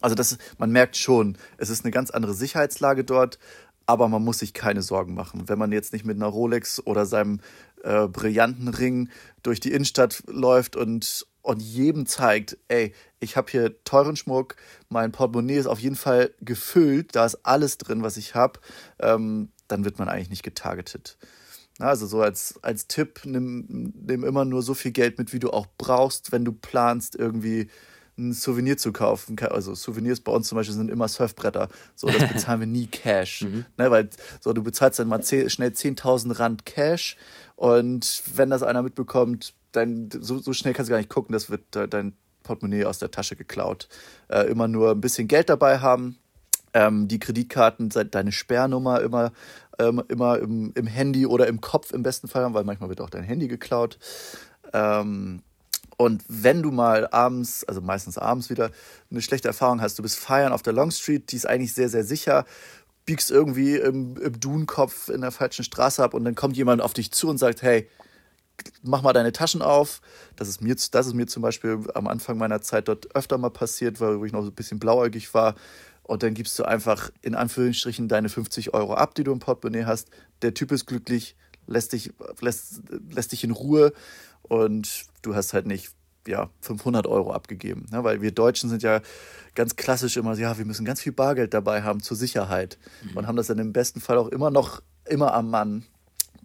[0.00, 3.38] Also das, man merkt schon, es ist eine ganz andere Sicherheitslage dort,
[3.86, 5.48] aber man muss sich keine Sorgen machen.
[5.48, 7.38] Wenn man jetzt nicht mit einer Rolex oder seinem
[7.84, 9.10] äh, brillanten Ring
[9.44, 14.56] durch die Innenstadt läuft und, und jedem zeigt, ey, ich habe hier teuren Schmuck,
[14.88, 18.60] mein Portemonnaie ist auf jeden Fall gefüllt, da ist alles drin, was ich habe,
[18.98, 21.18] ähm, dann wird man eigentlich nicht getargetet.
[21.78, 25.50] Also so als, als Tipp, nimm, nimm immer nur so viel Geld mit, wie du
[25.50, 27.68] auch brauchst, wenn du planst, irgendwie
[28.18, 29.38] ein Souvenir zu kaufen.
[29.40, 31.68] Also Souvenirs bei uns zum Beispiel sind immer Surfbretter.
[31.94, 33.42] So, das bezahlen wir nie Cash.
[33.42, 33.66] Mhm.
[33.76, 34.08] Ne, weil
[34.40, 37.16] so, du bezahlst dann mal 10, schnell 10.000 Rand Cash
[37.56, 41.50] und wenn das einer mitbekommt, dann so, so schnell kannst du gar nicht gucken, das
[41.50, 43.88] wird dein Portemonnaie aus der Tasche geklaut.
[44.28, 46.18] Äh, immer nur ein bisschen Geld dabei haben.
[46.72, 49.32] Ähm, die Kreditkarten, deine Sperrnummer immer,
[49.78, 53.00] ähm, immer im, im Handy oder im Kopf im besten Fall haben, weil manchmal wird
[53.00, 53.98] auch dein Handy geklaut.
[54.72, 55.42] Ähm,
[55.96, 58.70] und wenn du mal abends, also meistens abends wieder,
[59.10, 61.88] eine schlechte Erfahrung hast, du bist feiern auf der Long Street, die ist eigentlich sehr,
[61.88, 62.44] sehr sicher,
[63.06, 66.92] biegst irgendwie im, im Dunenkopf in der falschen Straße ab und dann kommt jemand auf
[66.92, 67.88] dich zu und sagt, hey,
[68.82, 70.00] mach mal deine Taschen auf.
[70.36, 73.50] Das ist, mir, das ist mir zum Beispiel am Anfang meiner Zeit dort öfter mal
[73.50, 75.54] passiert, weil ich noch so ein bisschen blauäugig war.
[76.02, 79.86] Und dann gibst du einfach in Anführungsstrichen deine 50 Euro ab, die du im Portemonnaie
[79.86, 80.08] hast.
[80.42, 81.36] Der Typ ist glücklich,
[81.66, 83.92] lässt dich, lässt, lässt dich in Ruhe
[84.42, 85.90] und du hast halt nicht
[86.28, 87.86] ja, 500 Euro abgegeben.
[87.90, 88.04] Ne?
[88.04, 89.00] Weil wir Deutschen sind ja
[89.54, 93.16] ganz klassisch immer, ja, wir müssen ganz viel Bargeld dabei haben zur Sicherheit mhm.
[93.16, 95.84] und haben das dann im besten Fall auch immer noch immer am Mann.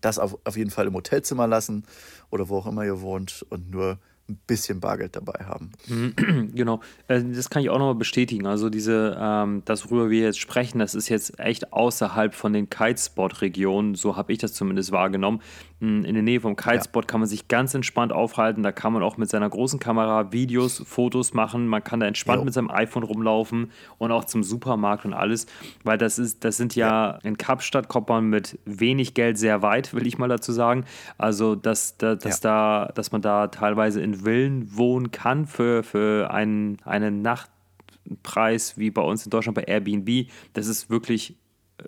[0.01, 1.85] Das auf, auf jeden Fall im Hotelzimmer lassen
[2.29, 3.99] oder wo auch immer ihr wohnt und nur
[4.29, 5.71] ein bisschen Bargeld dabei haben.
[6.53, 8.45] Genau, äh, das kann ich auch nochmal bestätigen.
[8.45, 12.69] Also diese, ähm, das worüber wir jetzt sprechen, das ist jetzt echt außerhalb von den
[12.69, 13.95] Kitespot-Regionen.
[13.95, 15.41] So habe ich das zumindest wahrgenommen.
[15.81, 17.07] In der Nähe vom Kitespot ja.
[17.07, 18.61] kann man sich ganz entspannt aufhalten.
[18.61, 21.65] Da kann man auch mit seiner großen Kamera Videos, Fotos machen.
[21.65, 22.45] Man kann da entspannt jo.
[22.45, 25.47] mit seinem iPhone rumlaufen und auch zum Supermarkt und alles.
[25.83, 27.19] Weil das ist, das sind ja, ja.
[27.23, 30.85] in Kapstadt kommt man mit wenig Geld sehr weit, will ich mal dazu sagen.
[31.17, 32.85] Also dass, dass, dass ja.
[32.85, 38.91] da, dass man da teilweise in Villen wohnen kann für, für einen, einen Nachtpreis wie
[38.91, 40.27] bei uns in Deutschland bei Airbnb.
[40.53, 41.40] Das ist wirklich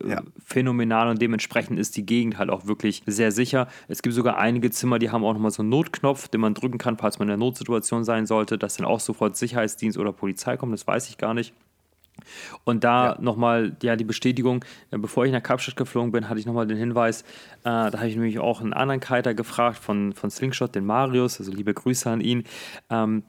[0.06, 0.22] ja.
[0.44, 3.68] phänomenal und dementsprechend ist die Gegend halt auch wirklich sehr sicher.
[3.88, 6.78] Es gibt sogar einige Zimmer, die haben auch nochmal so einen Notknopf, den man drücken
[6.78, 10.58] kann, falls man in einer Notsituation sein sollte, dass dann auch sofort Sicherheitsdienst oder Polizei
[10.58, 11.54] kommt, das weiß ich gar nicht.
[12.64, 13.22] Und da ja.
[13.22, 16.78] nochmal ja, die Bestätigung, äh, bevor ich nach Kapstadt geflogen bin, hatte ich nochmal den
[16.78, 17.26] Hinweis, äh,
[17.64, 21.52] da habe ich nämlich auch einen anderen Kiter gefragt von, von Slingshot, den Marius, also
[21.52, 22.44] liebe Grüße an ihn.
[22.90, 23.24] Ähm,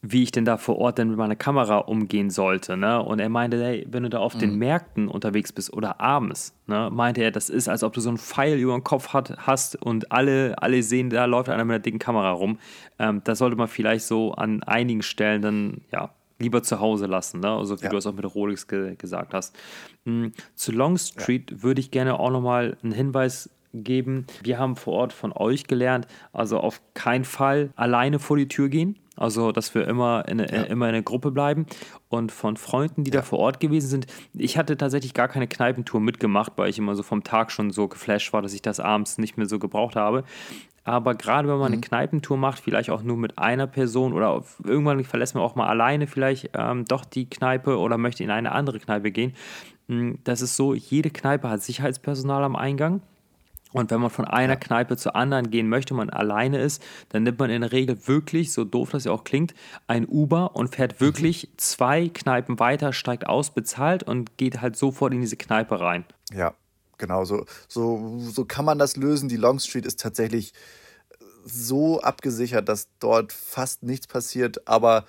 [0.00, 2.76] wie ich denn da vor Ort denn mit meiner Kamera umgehen sollte.
[2.76, 3.02] Ne?
[3.02, 4.40] Und er meinte, hey, wenn du da auf mhm.
[4.40, 8.08] den Märkten unterwegs bist oder abends, ne, meinte er, das ist, als ob du so
[8.08, 11.74] einen Pfeil über den Kopf hat, hast und alle, alle sehen, da läuft einer mit
[11.74, 12.58] einer dicken Kamera rum.
[13.00, 17.40] Ähm, da sollte man vielleicht so an einigen Stellen dann, ja, lieber zu Hause lassen,
[17.40, 17.50] ne?
[17.50, 17.90] also wie ja.
[17.90, 19.56] du es auch mit Rolex ge gesagt hast.
[20.04, 20.32] Mhm.
[20.54, 21.62] Zu Longstreet ja.
[21.64, 24.26] würde ich gerne auch nochmal einen Hinweis geben.
[24.42, 28.68] Wir haben vor Ort von euch gelernt, also auf keinen Fall alleine vor die Tür
[28.68, 28.96] gehen.
[29.18, 30.46] Also, dass wir immer in, ja.
[30.46, 31.66] immer in einer Gruppe bleiben.
[32.08, 33.18] Und von Freunden, die ja.
[33.18, 36.94] da vor Ort gewesen sind, ich hatte tatsächlich gar keine Kneipentour mitgemacht, weil ich immer
[36.94, 39.96] so vom Tag schon so geflasht war, dass ich das abends nicht mehr so gebraucht
[39.96, 40.24] habe.
[40.84, 41.74] Aber gerade wenn man mhm.
[41.74, 45.66] eine Kneipentour macht, vielleicht auch nur mit einer Person oder irgendwann verlässt man auch mal
[45.66, 49.34] alleine vielleicht ähm, doch die Kneipe oder möchte in eine andere Kneipe gehen.
[49.88, 53.02] Hm, das ist so, jede Kneipe hat Sicherheitspersonal am Eingang.
[53.72, 54.56] Und wenn man von einer.
[54.56, 58.52] Kneipe zur anderen gehen möchte, man alleine ist, dann nimmt man in der Regel wirklich,
[58.52, 59.54] so doof das ja auch klingt,
[59.86, 61.04] ein Uber und fährt mhm.
[61.04, 66.04] wirklich zwei Kneipen weiter, steigt aus, bezahlt und geht halt sofort in diese Kneipe rein.
[66.32, 66.54] Ja,
[66.98, 67.24] genau.
[67.24, 69.28] So, so, so kann man das lösen.
[69.28, 70.52] Die Long Street ist tatsächlich
[71.44, 75.04] so abgesichert, dass dort fast nichts passiert, aber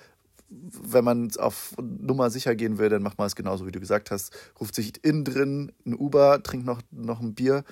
[0.50, 4.10] wenn man auf Nummer sicher gehen will, dann macht man es genauso, wie du gesagt
[4.10, 4.36] hast.
[4.60, 7.64] Ruft sich innen drin ein Uber, trinkt noch, noch ein Bier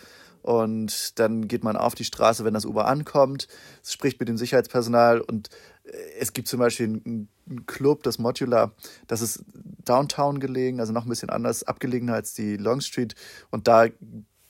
[0.48, 3.48] und dann geht man auf die Straße, wenn das Uber ankommt,
[3.84, 5.50] spricht mit dem Sicherheitspersonal und
[5.84, 7.28] äh, es gibt zum Beispiel einen
[7.66, 8.72] Club, das Modular,
[9.08, 9.44] das ist
[9.84, 13.14] downtown gelegen, also noch ein bisschen anders abgelegener als die Long Street
[13.50, 13.88] und da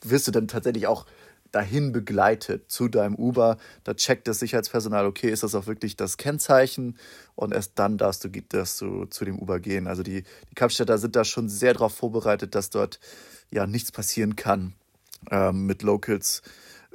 [0.01, 1.05] wirst du dann tatsächlich auch
[1.51, 3.57] dahin begleitet zu deinem Uber.
[3.83, 6.97] Da checkt das Sicherheitspersonal, okay, ist das auch wirklich das Kennzeichen?
[7.35, 9.89] Und erst dann darfst du, darfst du zu dem Uber gehen.
[9.89, 13.01] Also die, die Kapstädter sind da schon sehr darauf vorbereitet, dass dort
[13.51, 14.75] ja nichts passieren kann
[15.31, 16.43] ähm, mit Locals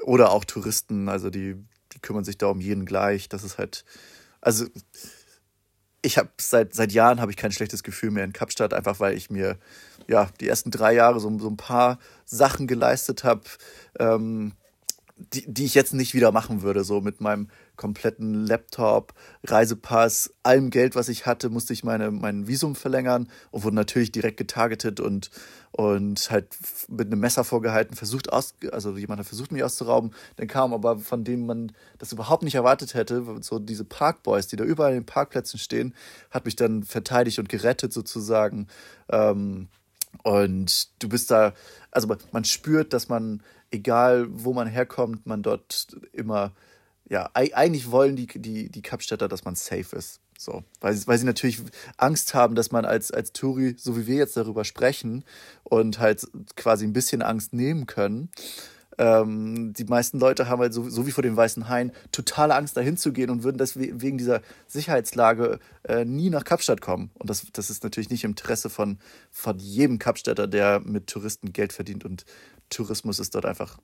[0.03, 1.09] oder auch Touristen.
[1.09, 1.55] Also die,
[1.93, 3.29] die kümmern sich da um jeden gleich.
[3.29, 3.85] Das ist halt,
[4.41, 4.65] also
[6.01, 9.15] ich habe seit, seit Jahren habe ich kein schlechtes Gefühl mehr in Kapstadt, einfach weil
[9.15, 9.57] ich mir
[10.07, 13.43] ja die ersten drei Jahre so, so ein paar Sachen geleistet habe,
[13.99, 14.53] ähm,
[15.15, 16.83] die, die ich jetzt nicht wieder machen würde.
[16.83, 19.13] So mit meinem kompletten Laptop,
[19.43, 24.11] Reisepass, allem Geld, was ich hatte, musste ich meine, mein Visum verlängern und wurde natürlich
[24.11, 25.31] direkt getargetet und,
[25.71, 26.55] und halt
[26.87, 30.11] mit einem Messer vorgehalten, versucht aus, also jemand hat versucht, mich auszurauben.
[30.35, 34.55] Dann kam aber, von dem man das überhaupt nicht erwartet hätte, so diese Parkboys, die
[34.55, 35.95] da überall in den Parkplätzen stehen,
[36.29, 38.67] hat mich dann verteidigt und gerettet sozusagen.
[39.09, 39.67] Ähm,
[40.21, 41.53] und du bist da,
[41.89, 46.51] also man spürt, dass man, egal wo man herkommt, man dort immer
[47.09, 50.19] ja, eigentlich wollen die, die, die Kapstädter, dass man safe ist.
[50.37, 51.61] So, weil, weil sie natürlich
[51.97, 55.23] Angst haben, dass man als, als Touri, so wie wir jetzt darüber sprechen,
[55.63, 58.29] und halt quasi ein bisschen Angst nehmen können.
[58.97, 62.77] Ähm, die meisten Leute haben halt, so, so wie vor dem Weißen Hain, totale Angst,
[62.77, 67.09] dahin zu gehen und würden deswegen wegen dieser Sicherheitslage äh, nie nach Kapstadt kommen.
[67.15, 68.99] Und das, das ist natürlich nicht im Interesse von,
[69.31, 72.05] von jedem Kapstädter, der mit Touristen Geld verdient.
[72.05, 72.25] Und
[72.69, 73.79] Tourismus ist dort einfach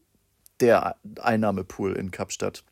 [0.59, 2.63] der Einnahmepool in Kapstadt.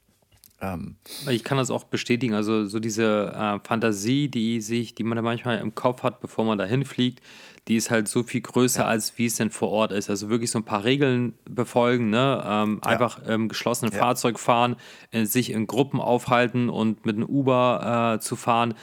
[0.59, 0.95] Ähm,
[1.29, 2.33] ich kann das auch bestätigen.
[2.33, 6.45] Also so diese äh, Fantasie, die sich, die man da manchmal im Kopf hat, bevor
[6.45, 7.21] man da hinfliegt,
[7.67, 8.87] die ist halt so viel größer, ja.
[8.87, 10.09] als wie es denn vor Ort ist.
[10.09, 12.43] Also wirklich so ein paar Regeln befolgen, ne?
[12.45, 12.89] Ähm, ja.
[12.89, 13.99] Einfach im geschlossenen ja.
[13.99, 14.77] Fahrzeug fahren,
[15.11, 18.73] äh, sich in Gruppen aufhalten und mit einem Uber äh, zu fahren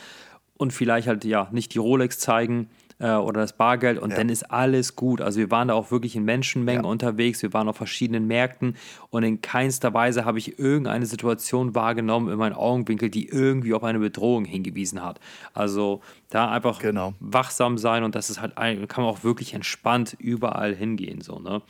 [0.56, 2.68] und vielleicht halt ja nicht die Rolex zeigen
[2.98, 4.16] äh, oder das Bargeld und ja.
[4.16, 5.20] dann ist alles gut.
[5.20, 6.90] Also wir waren da auch wirklich in Menschenmengen ja.
[6.90, 8.76] unterwegs, wir waren auf verschiedenen Märkten
[9.10, 13.84] und in keinster Weise habe ich irgendeine Situation wahrgenommen in meinen Augenwinkel, die irgendwie auf
[13.84, 15.20] eine Bedrohung hingewiesen hat.
[15.52, 17.14] Also da einfach genau.
[17.20, 21.20] wachsam sein und das ist halt ein, kann man auch wirklich entspannt überall hingehen.
[21.20, 21.62] So, ne?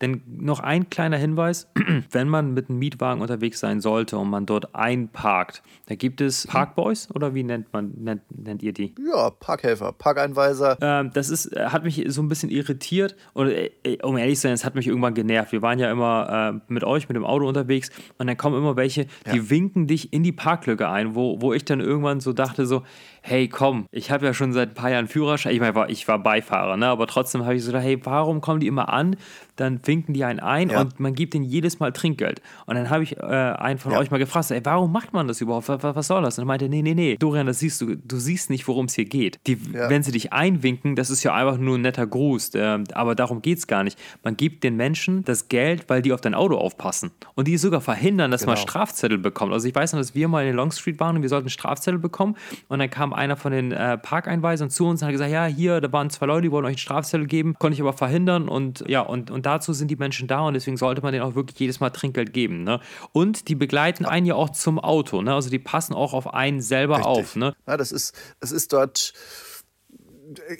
[0.00, 1.68] Denn noch ein kleiner Hinweis,
[2.10, 6.46] wenn man mit einem Mietwagen unterwegs sein sollte und man dort einparkt, da gibt es
[6.48, 8.94] Parkboys oder wie nennt man nennt, nennt ihr die?
[9.04, 10.71] Ja, Parkhelfer, Parkeinweiser.
[10.80, 13.70] Ähm, das ist, äh, hat mich so ein bisschen irritiert und äh,
[14.02, 15.52] um ehrlich zu sein, es hat mich irgendwann genervt.
[15.52, 18.76] Wir waren ja immer äh, mit euch mit dem Auto unterwegs und dann kommen immer
[18.76, 19.50] welche, die ja.
[19.50, 22.82] winken dich in die Parklücke ein, wo, wo ich dann irgendwann so dachte so,
[23.22, 26.18] hey komm, ich habe ja schon seit ein paar Jahren Führerschein, ich meine, ich war
[26.18, 26.88] Beifahrer, ne?
[26.88, 29.16] aber trotzdem habe ich so gedacht, hey, warum kommen die immer an?
[29.56, 30.80] Dann winken die einen ein ja.
[30.80, 32.40] und man gibt ihnen jedes Mal Trinkgeld.
[32.66, 33.98] Und dann habe ich äh, einen von ja.
[33.98, 35.68] euch mal gefragt, ey, warum macht man das überhaupt?
[35.68, 36.38] Was, was soll das?
[36.38, 38.94] Und er meinte, nee, nee, nee, Dorian, das siehst du, du siehst nicht, worum es
[38.94, 39.38] hier geht.
[39.46, 39.88] Die, ja.
[39.88, 42.50] Wenn sie dich einwinken, das ist ja einfach nur ein netter Gruß.
[42.50, 43.98] Der, aber darum geht es gar nicht.
[44.24, 47.12] Man gibt den Menschen das Geld, weil die auf dein Auto aufpassen.
[47.34, 48.52] Und die sogar verhindern, dass genau.
[48.52, 49.52] man Strafzettel bekommt.
[49.52, 52.36] Also ich weiß noch, dass wir mal in Longstreet waren und wir sollten Strafzettel bekommen.
[52.68, 55.80] Und dann kam einer von den äh, Parkeinweisern zu uns und hat gesagt, ja, hier,
[55.80, 57.54] da waren zwei Leute, die wollten euch einen Strafzettel geben.
[57.58, 58.48] Konnte ich aber verhindern.
[58.48, 61.34] Und ja, und, und dazu sind die Menschen da und deswegen sollte man denen auch
[61.34, 62.64] wirklich jedes Mal Trinkgeld geben.
[62.64, 62.80] Ne?
[63.12, 65.22] Und die begleiten einen ja auch zum Auto.
[65.22, 65.34] Ne?
[65.34, 67.10] Also die passen auch auf einen selber Richtig.
[67.10, 67.36] auf.
[67.36, 67.54] Ne?
[67.66, 69.12] Ja, das ist, das ist dort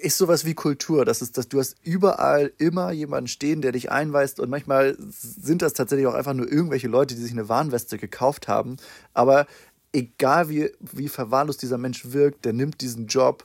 [0.01, 1.05] ist sowas wie Kultur.
[1.05, 5.63] Das ist, dass du hast überall immer jemanden stehen, der dich einweist und manchmal sind
[5.63, 8.77] das tatsächlich auch einfach nur irgendwelche Leute, die sich eine Warnweste gekauft haben.
[9.15, 9.47] Aber
[9.93, 13.45] egal wie, wie verwahrlost dieser Mensch wirkt, der nimmt diesen Job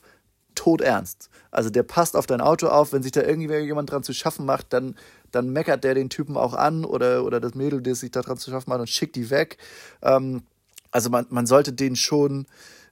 [0.56, 1.30] tot ernst.
[1.52, 4.74] Also der passt auf dein Auto auf, wenn sich da irgendjemand dran zu schaffen macht,
[4.74, 4.96] dann,
[5.32, 8.38] dann meckert der den Typen auch an oder, oder das Mädel, das sich da dran
[8.38, 9.58] zu schaffen macht und schickt die weg.
[10.02, 10.44] Ähm,
[10.92, 12.48] also man, man sollte den schon,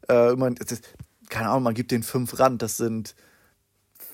[0.07, 0.81] äh, man, das,
[1.29, 3.15] keine Ahnung, man gibt den fünf Rand, das sind,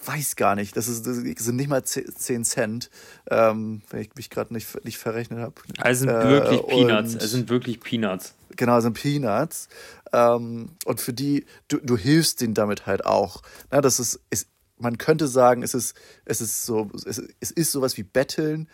[0.05, 2.89] weiß gar nicht, das, ist, das sind nicht mal zehn Cent,
[3.29, 5.55] ähm, wenn ich mich gerade nicht, nicht verrechnet habe.
[5.77, 8.33] Also sind wirklich äh, Peanuts, es sind wirklich Peanuts.
[8.55, 9.69] Genau, es sind Peanuts.
[10.13, 13.41] Ähm, und für die, du, du hilfst denen damit halt auch.
[13.69, 14.47] Na, das ist, ist,
[14.77, 15.95] man könnte sagen, es ist,
[16.25, 18.67] es ist so, es, es ist sowas wie Betteln,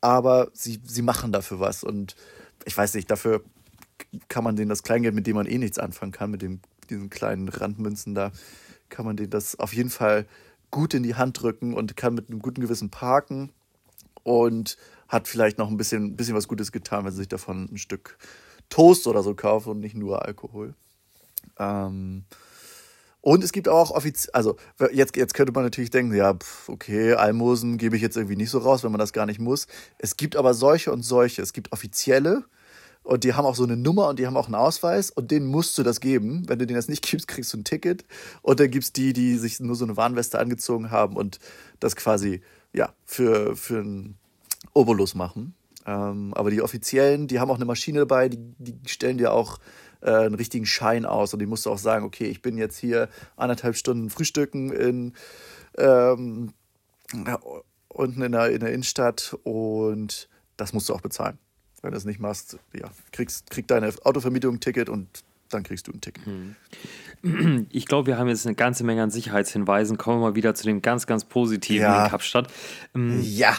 [0.00, 1.84] aber sie, sie machen dafür was.
[1.84, 2.16] Und
[2.64, 3.42] ich weiß nicht, dafür
[4.28, 6.60] kann man denen das Kleingeld, mit dem man eh nichts anfangen kann, mit dem
[6.90, 8.32] diesen kleinen Randmünzen da,
[8.88, 10.26] kann man denen das auf jeden Fall
[10.72, 13.52] gut in die Hand drücken und kann mit einem guten Gewissen parken
[14.24, 17.78] und hat vielleicht noch ein bisschen, bisschen was Gutes getan, wenn sie sich davon ein
[17.78, 18.18] Stück
[18.68, 20.74] Toast oder so kaufen und nicht nur Alkohol.
[21.58, 22.24] Ähm,
[23.20, 24.56] und es gibt auch offiziell, also
[24.92, 28.58] jetzt, jetzt könnte man natürlich denken, ja, okay, Almosen gebe ich jetzt irgendwie nicht so
[28.58, 29.68] raus, wenn man das gar nicht muss.
[29.98, 31.40] Es gibt aber solche und solche.
[31.40, 32.44] Es gibt offizielle,
[33.02, 35.46] und die haben auch so eine Nummer und die haben auch einen Ausweis und denen
[35.46, 36.44] musst du das geben.
[36.48, 38.04] Wenn du denen das nicht gibst, kriegst du ein Ticket.
[38.42, 41.38] Und dann gibt es die, die sich nur so eine Warnweste angezogen haben und
[41.80, 42.42] das quasi
[42.72, 44.18] ja, für, für einen
[44.72, 45.54] Obolus machen.
[45.84, 49.58] Ähm, aber die offiziellen, die haben auch eine Maschine dabei, die, die stellen dir auch
[50.00, 52.78] äh, einen richtigen Schein aus und die musst du auch sagen, okay, ich bin jetzt
[52.78, 55.14] hier anderthalb Stunden frühstücken in
[55.76, 56.52] ähm,
[57.88, 61.38] unten in der, in der Innenstadt und das musst du auch bezahlen.
[61.82, 65.08] Wenn du es nicht machst, ja, kriegst, krieg deine Autovermietung ein Ticket und
[65.50, 66.24] dann kriegst du ein Ticket.
[66.24, 66.56] Hm.
[67.70, 69.96] Ich glaube, wir haben jetzt eine ganze Menge an Sicherheitshinweisen.
[69.96, 72.04] Kommen wir mal wieder zu dem ganz, ganz Positiven ja.
[72.04, 72.52] in Kapstadt.
[72.96, 73.56] Ähm, ja.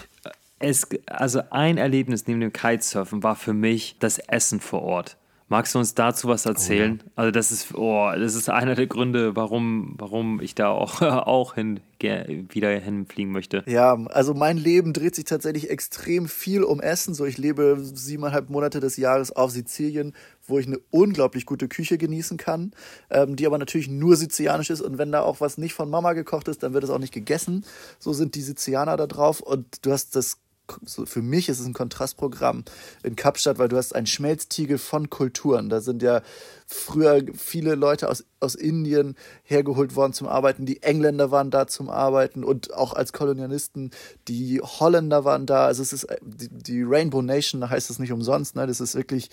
[0.59, 5.17] Es, also ein Erlebnis neben dem Kitesurfen war für mich das Essen vor Ort.
[5.53, 6.99] Magst du uns dazu was erzählen?
[6.99, 7.11] Oh, ja.
[7.13, 11.53] Also das ist, oh, das ist einer der Gründe, warum, warum ich da auch, auch
[11.53, 13.63] hin, wieder hinfliegen möchte.
[13.67, 17.13] Ja, also mein Leben dreht sich tatsächlich extrem viel um Essen.
[17.13, 20.13] So, ich lebe siebeneinhalb Monate des Jahres auf Sizilien,
[20.47, 22.71] wo ich eine unglaublich gute Küche genießen kann,
[23.11, 24.81] ähm, die aber natürlich nur sizilianisch ist.
[24.81, 27.13] Und wenn da auch was nicht von Mama gekocht ist, dann wird es auch nicht
[27.13, 27.63] gegessen.
[27.99, 29.39] So sind die Sizilianer da drauf.
[29.39, 30.39] Und du hast das
[30.85, 32.63] für mich ist es ein Kontrastprogramm
[33.03, 35.69] in Kapstadt, weil du hast einen Schmelztiegel von Kulturen.
[35.69, 36.21] Da sind ja
[36.67, 40.65] früher viele Leute aus, aus Indien hergeholt worden zum Arbeiten.
[40.65, 43.91] Die Engländer waren da zum Arbeiten und auch als Kolonialisten.
[44.27, 45.65] Die Holländer waren da.
[45.65, 48.55] Also es ist die, die Rainbow Nation, da heißt es nicht umsonst.
[48.55, 48.65] Ne?
[48.65, 49.29] Das ist wirklich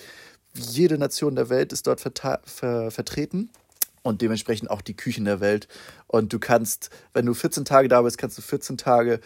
[0.55, 3.51] jede Nation der Welt ist dort ver vertreten
[4.03, 5.69] und dementsprechend auch die Küchen der Welt.
[6.07, 9.21] Und du kannst, wenn du 14 Tage da bist, kannst du 14 Tage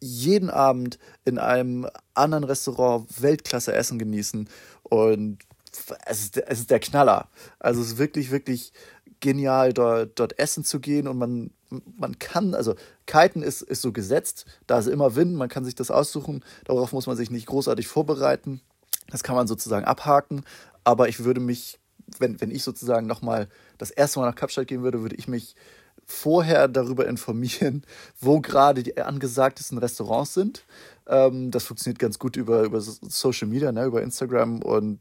[0.00, 4.48] jeden Abend in einem anderen Restaurant Weltklasse Essen genießen.
[4.82, 5.38] Und
[6.06, 7.28] es ist, es ist der Knaller.
[7.58, 8.72] Also es ist wirklich, wirklich
[9.20, 11.06] genial, dort, dort essen zu gehen.
[11.06, 11.50] Und man,
[11.96, 12.74] man kann, also
[13.06, 16.92] Kiten ist, ist so gesetzt, da ist immer Wind, man kann sich das aussuchen, darauf
[16.92, 18.60] muss man sich nicht großartig vorbereiten.
[19.08, 20.44] Das kann man sozusagen abhaken,
[20.84, 21.78] aber ich würde mich,
[22.18, 23.48] wenn, wenn ich sozusagen nochmal
[23.78, 25.54] das erste Mal nach Kapstadt gehen würde, würde ich mich
[26.10, 27.84] vorher darüber informieren,
[28.20, 30.64] wo gerade die angesagtesten Restaurants sind.
[31.06, 35.00] Ähm, das funktioniert ganz gut über, über Social Media, ne, über Instagram und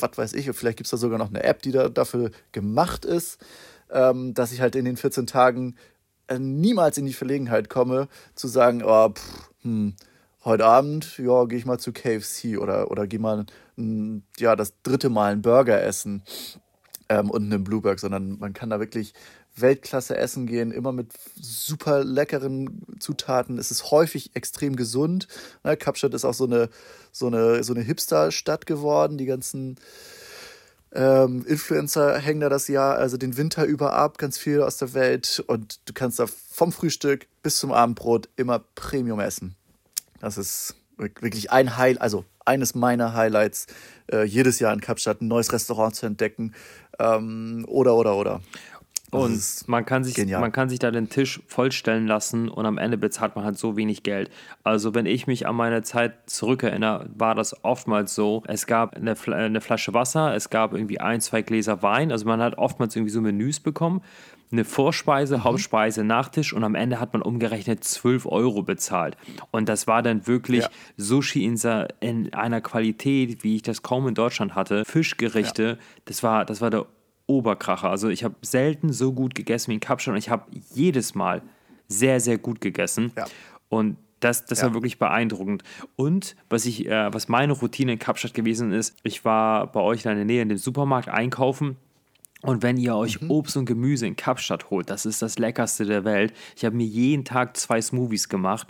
[0.00, 0.50] was weiß ich.
[0.52, 3.38] Vielleicht gibt es da sogar noch eine App, die da dafür gemacht ist,
[3.90, 5.76] ähm, dass ich halt in den 14 Tagen
[6.28, 9.94] äh, niemals in die Verlegenheit komme, zu sagen, oh, pff, hm,
[10.44, 14.74] heute Abend, ja, gehe ich mal zu KFC oder, oder gehe mal hm, ja, das
[14.82, 16.22] dritte Mal einen Burger essen
[17.08, 19.14] ähm, und einen Blueberg, sondern man kann da wirklich
[19.60, 23.58] Weltklasse essen gehen, immer mit super leckeren Zutaten.
[23.58, 25.28] Es ist häufig extrem gesund.
[25.64, 26.68] Ne, Kapstadt ist auch so eine,
[27.12, 29.18] so eine, so eine Hipster-Stadt geworden.
[29.18, 29.76] Die ganzen
[30.92, 34.94] ähm, Influencer hängen da das Jahr, also den Winter über ab, ganz viel aus der
[34.94, 35.42] Welt.
[35.46, 39.54] Und du kannst da vom Frühstück bis zum Abendbrot immer Premium essen.
[40.20, 43.66] Das ist wirklich ein Highlight, also eines meiner Highlights,
[44.10, 46.54] äh, jedes Jahr in Kapstadt ein neues Restaurant zu entdecken.
[46.98, 48.40] Ähm, oder, oder, oder.
[49.10, 52.98] Und man kann, sich, man kann sich da den Tisch vollstellen lassen und am Ende
[52.98, 54.30] bezahlt man halt so wenig Geld.
[54.64, 59.16] Also wenn ich mich an meine Zeit zurückerinnere, war das oftmals so, es gab eine,
[59.32, 63.12] eine Flasche Wasser, es gab irgendwie ein, zwei Gläser Wein, also man hat oftmals irgendwie
[63.12, 64.02] so Menüs bekommen,
[64.50, 65.44] eine Vorspeise, mhm.
[65.44, 69.16] Hauptspeise, Nachtisch und am Ende hat man umgerechnet 12 Euro bezahlt.
[69.50, 70.70] Und das war dann wirklich ja.
[70.96, 71.58] Sushi in,
[72.00, 74.84] in, einer Qualität, wie ich das kaum in Deutschland hatte.
[74.84, 75.76] Fischgerichte, ja.
[76.06, 76.86] das, war, das war der
[77.28, 77.88] Oberkracher.
[77.88, 81.42] Also ich habe selten so gut gegessen wie in Kapstadt und ich habe jedes Mal
[81.86, 83.12] sehr, sehr gut gegessen.
[83.16, 83.26] Ja.
[83.68, 84.66] Und das, das ja.
[84.66, 85.62] war wirklich beeindruckend.
[85.94, 90.04] Und was ich, äh, was meine Routine in Kapstadt gewesen ist, ich war bei euch
[90.04, 91.76] in der Nähe in dem Supermarkt einkaufen.
[92.42, 93.30] Und wenn ihr euch mhm.
[93.30, 96.32] Obst und Gemüse in Kapstadt holt, das ist das leckerste der Welt.
[96.56, 98.68] Ich habe mir jeden Tag zwei Smoothies gemacht.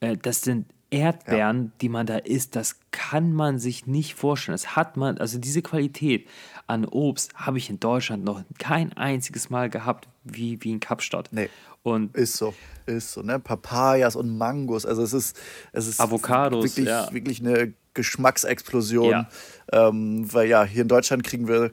[0.00, 1.70] Äh, das sind Erdbeeren, ja.
[1.82, 4.54] die man da isst, das kann man sich nicht vorstellen.
[4.54, 6.26] Das hat man, also diese Qualität
[6.68, 11.30] an Obst habe ich in Deutschland noch kein einziges Mal gehabt, wie, wie in Kapstadt.
[11.32, 11.48] Nee.
[11.82, 12.54] Und ist so,
[12.86, 13.38] ist so, ne?
[13.38, 15.40] Papayas und Mangos, also es ist,
[15.72, 17.12] es ist Avocados, wirklich, ja.
[17.12, 19.10] wirklich eine Geschmacksexplosion.
[19.10, 19.28] Ja.
[19.72, 21.72] Ähm, weil ja, hier in Deutschland kriegen wir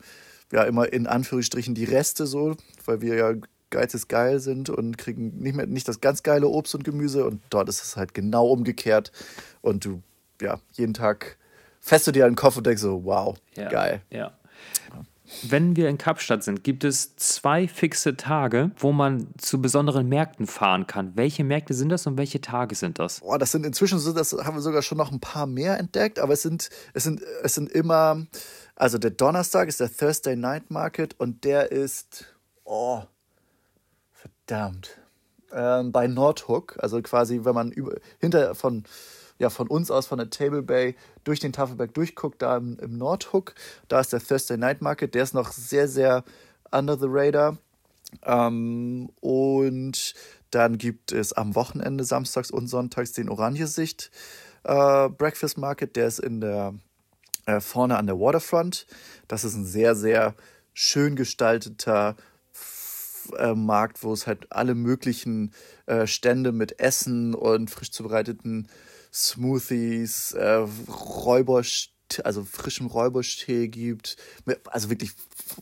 [0.51, 3.33] ja immer in Anführungsstrichen die Reste so, weil wir ja
[3.71, 7.25] Geiz ist geil sind und kriegen nicht mehr nicht das ganz geile Obst und Gemüse
[7.25, 9.11] und dort ist es halt genau umgekehrt
[9.61, 10.01] und du
[10.41, 11.37] ja jeden Tag
[11.81, 14.31] fährst du dir einen Kopf und denkst so wow ja, geil ja.
[15.43, 20.47] Wenn wir in Kapstadt sind, gibt es zwei fixe Tage, wo man zu besonderen Märkten
[20.47, 21.13] fahren kann.
[21.15, 23.21] Welche Märkte sind das und welche Tage sind das?
[23.21, 26.19] Boah, das sind inzwischen so, das haben wir sogar schon noch ein paar mehr entdeckt,
[26.19, 28.25] aber es sind, es sind, es sind immer,
[28.75, 32.25] also der Donnerstag ist der Thursday Night Market und der ist,
[32.63, 33.01] oh,
[34.11, 34.97] verdammt.
[35.51, 38.83] Ähm, bei Nordhook, also quasi, wenn man über, hinter von,
[39.37, 42.97] ja, von uns aus, von der Table Bay, durch den Tafelberg durchguckt, da im, im
[42.97, 43.55] Nordhook,
[43.87, 46.23] da ist der Thursday Night Market, der ist noch sehr, sehr
[46.71, 47.57] under the radar.
[48.23, 50.13] Ähm, und
[50.51, 54.11] dann gibt es am Wochenende, samstags und sonntags, den Orangesicht
[54.63, 56.73] äh, Breakfast Market, der ist in der
[57.45, 58.87] äh, vorne an der Waterfront.
[59.27, 60.33] Das ist ein sehr, sehr
[60.73, 62.15] schön gestalteter
[63.37, 65.53] äh, Markt, wo es halt alle möglichen
[65.85, 68.67] äh, Stände mit Essen und frisch zubereiteten
[69.15, 71.63] Smoothies, äh, Räuber,
[72.23, 74.17] also frischem Räuberstee gibt,
[74.65, 75.11] also wirklich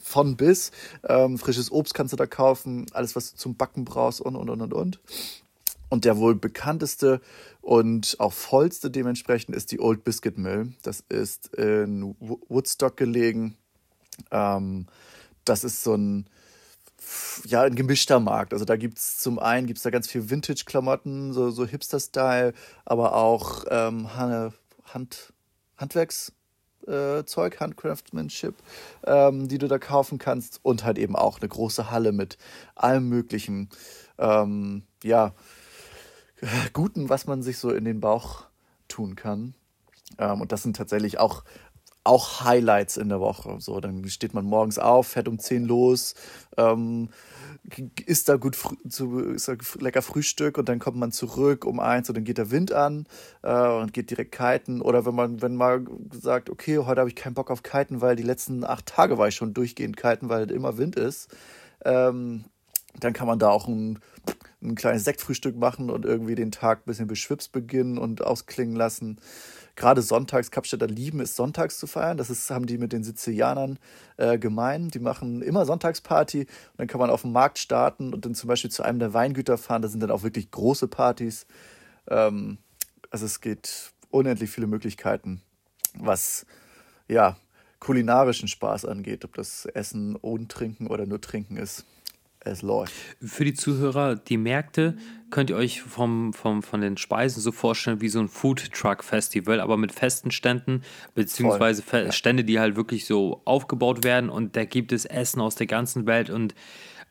[0.02, 0.72] von bis.
[1.08, 4.50] Ähm, frisches Obst kannst du da kaufen, alles, was du zum Backen brauchst und, und,
[4.50, 5.00] und, und, und.
[5.90, 7.22] Und der wohl bekannteste
[7.62, 10.74] und auch vollste dementsprechend ist die Old Biscuit Mill.
[10.82, 13.56] Das ist in Woodstock gelegen.
[14.32, 14.88] Ähm,
[15.46, 16.28] das ist so ein,
[17.46, 18.54] ja, ein gemischter Markt.
[18.54, 22.54] Also da gibt es zum einen gibt's da ganz viel Vintage-Klamotten, so, so Hipster-Style,
[22.86, 25.34] aber auch ähm, Hand,
[25.78, 26.34] Handwerkszeug,
[26.88, 28.56] äh, Handcraftsmanship,
[29.06, 30.60] ähm, die du da kaufen kannst.
[30.64, 32.38] Und halt eben auch eine große Halle mit
[32.76, 33.70] allem möglichen,
[34.18, 35.34] ähm, ja,
[36.74, 38.46] Guten, was man sich so in den Bauch
[38.90, 39.56] tun kann.
[40.18, 41.44] Ähm, und das sind tatsächlich auch
[42.04, 43.58] auch Highlights in der Woche.
[43.60, 46.16] So, dann steht man morgens auf, fährt um 10 los,
[46.58, 47.10] ähm,
[48.06, 48.58] isst da gut
[48.90, 52.38] zu, ist da lecker Frühstück und dann kommt man zurück um eins und dann geht
[52.38, 53.08] der Wind an
[53.42, 54.82] äh, und geht direkt kiten.
[54.82, 58.16] Oder wenn man, wenn man sagt, okay, heute habe ich keinen Bock auf kiten, weil
[58.16, 61.34] die letzten acht Tage war ich schon durchgehend kiten, weil immer Wind ist,
[61.86, 62.46] ähm,
[63.00, 64.00] dann kann man da auch ein,
[64.62, 69.20] ein kleines Sektfrühstück machen und irgendwie den Tag ein bisschen beschwipst beginnen und ausklingen lassen
[69.76, 72.18] gerade sonntags, Kapstädter lieben es, sonntags zu feiern.
[72.18, 73.80] Das ist, haben die mit den Sizilianern
[74.18, 74.90] äh, gemein.
[74.90, 78.48] Die machen immer Sonntagsparty und dann kann man auf dem Markt starten und dann zum
[78.48, 79.82] Beispiel zu einem der Weingüter fahren.
[79.82, 81.46] Da sind dann auch wirklich große Partys.
[82.08, 82.58] Ähm,
[83.10, 85.42] also es geht unendlich viele Möglichkeiten,
[85.96, 86.46] was
[87.08, 87.38] ja
[87.80, 91.86] kulinarischen Spaß angeht, ob das Essen und Trinken oder nur Trinken ist
[92.46, 92.94] es läuft.
[93.22, 94.98] Für die Zuhörer, die Märkte
[95.30, 99.04] könnt ihr euch vom, vom, von den Speisen so vorstellen wie so ein Food Truck
[99.04, 100.84] Festival, aber mit festen Ständen,
[101.16, 102.12] beziehungsweise Voll.
[102.12, 106.06] Stände, die halt wirklich so aufgebaut werden und da gibt es Essen aus der ganzen
[106.06, 106.54] Welt und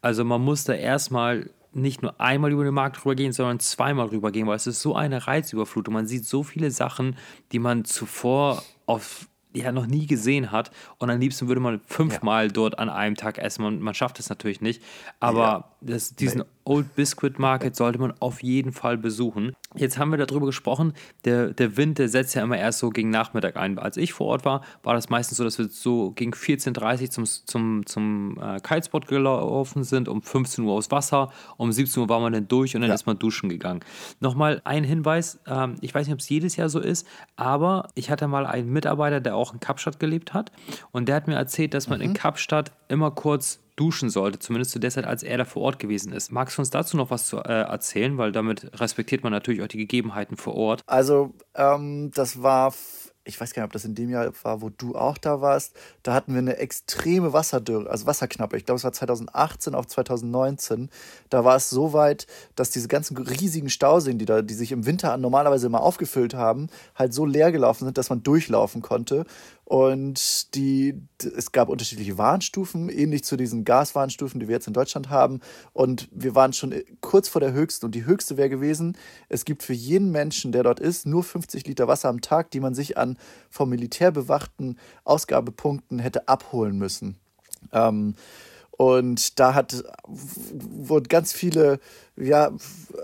[0.01, 4.47] also man muss da erstmal nicht nur einmal über den Markt rübergehen, sondern zweimal rübergehen,
[4.47, 5.95] weil es ist so eine Reizüberflutung.
[5.95, 7.17] Man sieht so viele Sachen,
[7.53, 10.71] die man zuvor auf ja noch nie gesehen hat.
[10.99, 12.53] Und am liebsten würde man fünfmal ja.
[12.53, 13.63] dort an einem Tag essen.
[13.63, 14.83] Man, man schafft es natürlich nicht.
[15.21, 15.65] Aber ja.
[15.81, 16.47] das, diesen nee.
[16.65, 19.55] Old Biscuit Market sollte man auf jeden Fall besuchen.
[19.77, 20.93] Jetzt haben wir darüber gesprochen,
[21.25, 23.79] der, der Wind, der setzt ja immer erst so gegen Nachmittag ein.
[23.79, 27.11] Als ich vor Ort war, war das meistens so, dass wir so gegen 14.30 Uhr
[27.11, 32.09] zum, zum, zum äh, Kitespot gelaufen sind, um 15 Uhr aufs Wasser, um 17 Uhr
[32.09, 32.95] war man dann durch und dann ja.
[32.95, 33.81] ist man duschen gegangen.
[34.21, 37.07] Nochmal ein Hinweis, ähm, ich weiß nicht, ob es jedes Jahr so ist,
[37.37, 40.53] aber ich hatte mal einen Mitarbeiter, der auch in Kapstadt gelebt hat
[40.91, 42.07] und der hat mir erzählt, dass man mhm.
[42.07, 45.79] in Kapstadt immer kurz duschen sollte, zumindest zu der Zeit, als er da vor Ort
[45.79, 46.31] gewesen ist.
[46.31, 48.19] Magst du uns dazu noch was zu, äh, erzählen?
[48.19, 50.83] Weil damit respektiert man natürlich auch die Gegebenheiten vor Ort.
[50.87, 52.73] Also, ähm, das war
[53.25, 55.77] ich weiß gar nicht, ob das in dem Jahr war, wo du auch da warst,
[56.03, 58.57] da hatten wir eine extreme Wasserdürre, also Wasserknappe.
[58.57, 60.91] Ich glaube, es war 2018 auf 2019.
[61.31, 64.87] Da war es so weit, dass diese ganzen riesigen Stauseen, die da, die sich im
[64.87, 69.25] Winter normalerweise immer aufgefüllt haben, halt so leer gelaufen sind, dass man durchlaufen konnte.
[69.65, 75.09] Und die, es gab unterschiedliche Warnstufen, ähnlich zu diesen Gaswarnstufen, die wir jetzt in Deutschland
[75.09, 75.41] haben.
[75.73, 77.87] Und wir waren schon kurz vor der höchsten.
[77.87, 78.99] Und die höchste wäre gewesen,
[79.29, 82.61] es gibt für jeden Menschen, der dort ist, nur 50 Liter Wasser am Tag, die
[82.61, 83.17] man sich an
[83.49, 87.17] vom Militär bewachten Ausgabepunkten hätte abholen müssen.
[87.73, 88.15] Ähm,
[88.77, 91.79] und da hat, wurden ganz viele
[92.17, 92.51] ja,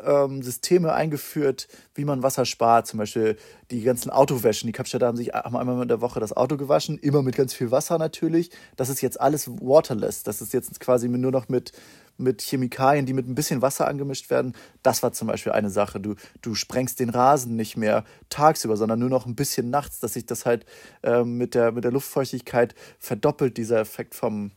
[0.05, 2.87] ähm, Systeme eingeführt, wie man Wasser spart.
[2.87, 3.37] Zum Beispiel
[3.71, 4.66] die ganzen Autowäschen.
[4.66, 7.55] Die Kapstädter haben sich haben einmal in der Woche das Auto gewaschen, immer mit ganz
[7.55, 8.51] viel Wasser natürlich.
[8.77, 10.23] Das ist jetzt alles waterless.
[10.23, 11.73] Das ist jetzt quasi nur noch mit,
[12.16, 14.55] mit Chemikalien, die mit ein bisschen Wasser angemischt werden.
[14.83, 16.01] Das war zum Beispiel eine Sache.
[16.01, 20.14] Du, du sprengst den Rasen nicht mehr tagsüber, sondern nur noch ein bisschen nachts, dass
[20.14, 20.64] sich das halt
[21.03, 24.53] ähm, mit, der, mit der Luftfeuchtigkeit verdoppelt, dieser Effekt vom,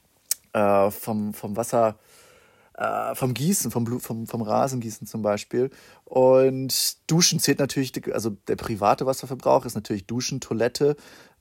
[0.54, 1.97] äh, vom, vom Wasser,
[2.76, 5.70] äh, vom Gießen, vom, Blut, vom, vom Rasengießen zum Beispiel.
[6.06, 10.95] Und Duschen zählt natürlich, also der private Wasserverbrauch ist natürlich Duschen, Toilette,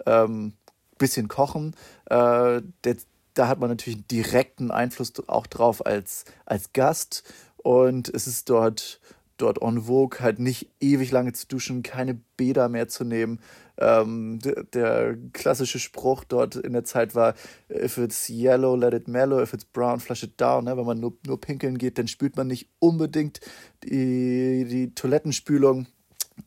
[0.07, 0.55] ähm,
[0.99, 1.75] bisschen Kochen.
[2.07, 2.97] Äh, der,
[3.35, 7.25] da hat man natürlich einen direkten Einfluss auch drauf als, als Gast.
[7.57, 9.01] Und es ist dort,
[9.37, 13.41] dort en vogue, halt nicht ewig lange zu duschen, keine Bäder mehr zu nehmen,
[13.81, 14.39] ähm,
[14.74, 17.35] der, klassische Spruch dort in der Zeit war,
[17.70, 20.64] if it's yellow, let it mellow, if it's brown, flush it down.
[20.64, 20.76] Ne?
[20.76, 23.41] Wenn man nur, nur pinkeln geht, dann spült man nicht unbedingt
[23.85, 25.87] die, die Toilettenspülung.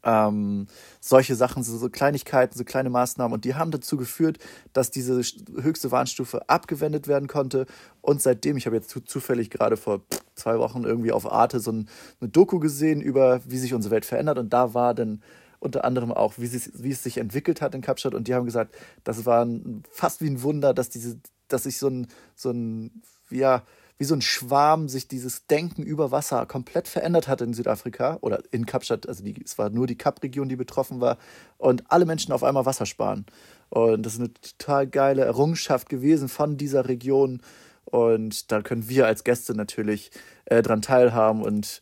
[0.03, 0.67] Ähm,
[0.99, 3.34] solche Sachen, so, so, Kleinigkeiten, so kleine Maßnahmen.
[3.34, 4.39] Und die haben dazu geführt,
[4.73, 5.21] dass diese
[5.61, 7.67] höchste Warnstufe abgewendet werden konnte.
[8.01, 10.01] Und seitdem, ich habe jetzt zufällig gerade vor
[10.36, 14.05] zwei Wochen irgendwie auf Arte so ein, eine Doku gesehen über, wie sich unsere Welt
[14.05, 14.39] verändert.
[14.39, 15.21] Und da war dann
[15.64, 18.14] unter anderem auch, wie, sie, wie es sich entwickelt hat in Kapstadt.
[18.14, 19.47] Und die haben gesagt, das war
[19.89, 23.64] fast wie ein Wunder, dass diese, dass sich so ein, so ein, ja,
[23.97, 28.41] wie so ein Schwarm sich dieses Denken über Wasser komplett verändert hat in Südafrika oder
[28.51, 29.07] in Kapstadt.
[29.07, 31.18] Also die, es war nur die Kap-Region, die betroffen war.
[31.57, 33.26] Und alle Menschen auf einmal Wasser sparen.
[33.70, 37.41] Und das ist eine total geile Errungenschaft gewesen von dieser Region.
[37.86, 40.11] Und da können wir als Gäste natürlich
[40.45, 41.82] äh, dran teilhaben und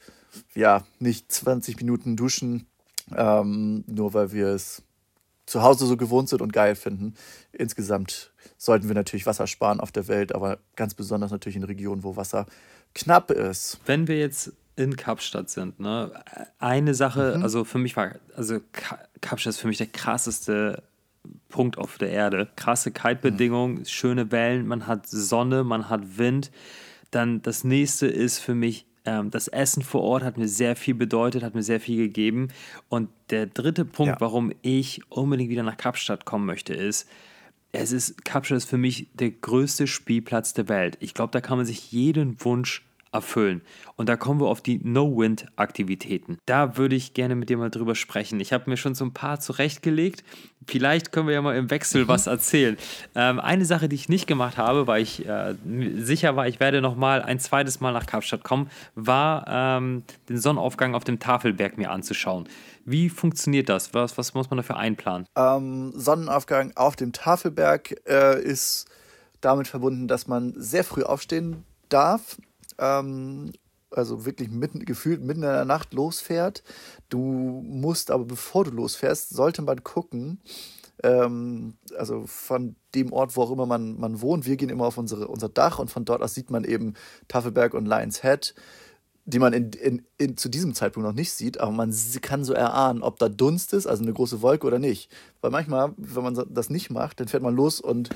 [0.53, 2.67] ja, nicht 20 Minuten duschen
[3.15, 4.83] ähm, nur weil wir es
[5.45, 7.15] zu Hause so gewohnt sind und geil finden.
[7.51, 12.03] Insgesamt sollten wir natürlich Wasser sparen auf der Welt, aber ganz besonders natürlich in Regionen,
[12.03, 12.45] wo Wasser
[12.93, 13.79] knapp ist.
[13.85, 16.11] Wenn wir jetzt in Kapstadt sind, ne,
[16.59, 17.43] eine Sache, mhm.
[17.43, 18.59] also für mich war, also
[19.19, 20.83] Kapstadt ist für mich der krasseste
[21.49, 22.47] Punkt auf der Erde.
[22.55, 23.85] Krasse Kite-Bedingungen, mhm.
[23.85, 26.51] schöne Wellen, man hat Sonne, man hat Wind.
[27.11, 31.43] Dann das nächste ist für mich das Essen vor Ort hat mir sehr viel bedeutet,
[31.43, 32.49] hat mir sehr viel gegeben.
[32.89, 34.21] Und der dritte Punkt, ja.
[34.21, 37.09] warum ich unbedingt wieder nach Kapstadt kommen möchte, ist,
[37.71, 40.97] es ist, Kapstadt ist für mich der größte Spielplatz der Welt.
[40.99, 43.61] Ich glaube, da kann man sich jeden Wunsch erfüllen.
[43.97, 46.37] Und da kommen wir auf die No-Wind-Aktivitäten.
[46.45, 48.39] Da würde ich gerne mit dir mal drüber sprechen.
[48.39, 50.23] Ich habe mir schon so ein paar zurechtgelegt.
[50.65, 52.77] Vielleicht können wir ja mal im Wechsel was erzählen.
[53.15, 55.55] Ähm, eine Sache, die ich nicht gemacht habe, weil ich äh,
[55.97, 60.37] sicher war, ich werde noch mal ein zweites Mal nach Kapstadt kommen, war ähm, den
[60.37, 62.47] Sonnenaufgang auf dem Tafelberg mir anzuschauen.
[62.85, 63.93] Wie funktioniert das?
[63.93, 65.27] Was, was muss man dafür einplanen?
[65.35, 68.85] Ähm, Sonnenaufgang auf dem Tafelberg äh, ist
[69.41, 72.37] damit verbunden, dass man sehr früh aufstehen darf
[72.81, 73.51] ähm,
[73.91, 76.63] also wirklich mitten, gefühlt mitten in der Nacht losfährt.
[77.09, 77.19] Du
[77.65, 80.41] musst aber, bevor du losfährst, sollte man gucken,
[81.03, 84.45] ähm, also von dem Ort, wo auch immer man, man wohnt.
[84.45, 86.93] Wir gehen immer auf unsere, unser Dach und von dort aus sieht man eben
[87.27, 88.53] Tafelberg und Lions Head,
[89.25, 92.53] die man in, in, in, zu diesem Zeitpunkt noch nicht sieht, aber man kann so
[92.53, 95.11] erahnen, ob da Dunst ist, also eine große Wolke oder nicht.
[95.41, 98.09] Weil manchmal, wenn man das nicht macht, dann fährt man los und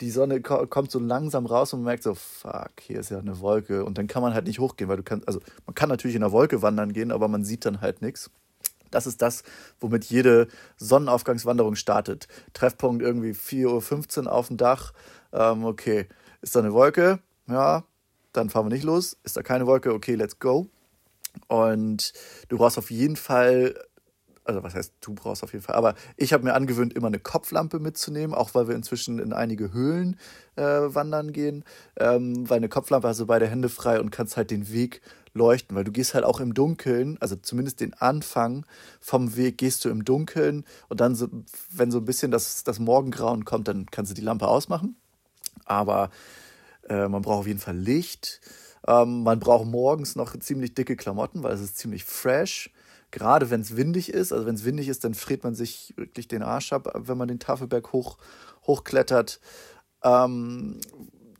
[0.00, 3.40] die Sonne kommt so langsam raus und man merkt so, fuck, hier ist ja eine
[3.40, 3.84] Wolke.
[3.84, 6.22] Und dann kann man halt nicht hochgehen, weil du kannst, also man kann natürlich in
[6.22, 8.30] der Wolke wandern gehen, aber man sieht dann halt nichts.
[8.90, 9.44] Das ist das,
[9.78, 12.28] womit jede Sonnenaufgangswanderung startet.
[12.54, 14.92] Treffpunkt irgendwie 4.15 Uhr auf dem Dach.
[15.32, 16.08] Ähm, okay,
[16.40, 17.20] ist da eine Wolke?
[17.46, 17.84] Ja,
[18.32, 19.16] dann fahren wir nicht los.
[19.22, 19.92] Ist da keine Wolke?
[19.92, 20.66] Okay, let's go.
[21.46, 22.12] Und
[22.48, 23.74] du brauchst auf jeden Fall
[24.50, 27.18] also was heißt, du brauchst auf jeden Fall, aber ich habe mir angewöhnt, immer eine
[27.18, 30.18] Kopflampe mitzunehmen, auch weil wir inzwischen in einige Höhlen
[30.56, 31.64] äh, wandern gehen,
[31.98, 35.00] ähm, weil eine Kopflampe hast du beide Hände frei und kannst halt den Weg
[35.32, 38.66] leuchten, weil du gehst halt auch im Dunkeln, also zumindest den Anfang
[39.00, 41.28] vom Weg gehst du im Dunkeln und dann, so,
[41.72, 44.96] wenn so ein bisschen das, das Morgengrauen kommt, dann kannst du die Lampe ausmachen,
[45.64, 46.10] aber
[46.88, 48.40] Äh, man braucht auf jeden Fall Licht.
[48.86, 52.70] Ähm, man braucht morgens noch ziemlich dicke Klamotten, weil es ist ziemlich fresh.
[53.10, 56.28] Gerade wenn es windig ist, also wenn es windig ist, dann friert man sich wirklich
[56.28, 58.18] den Arsch ab, wenn man den Tafelberg hoch,
[58.66, 59.40] hochklettert.
[60.02, 60.80] Ähm,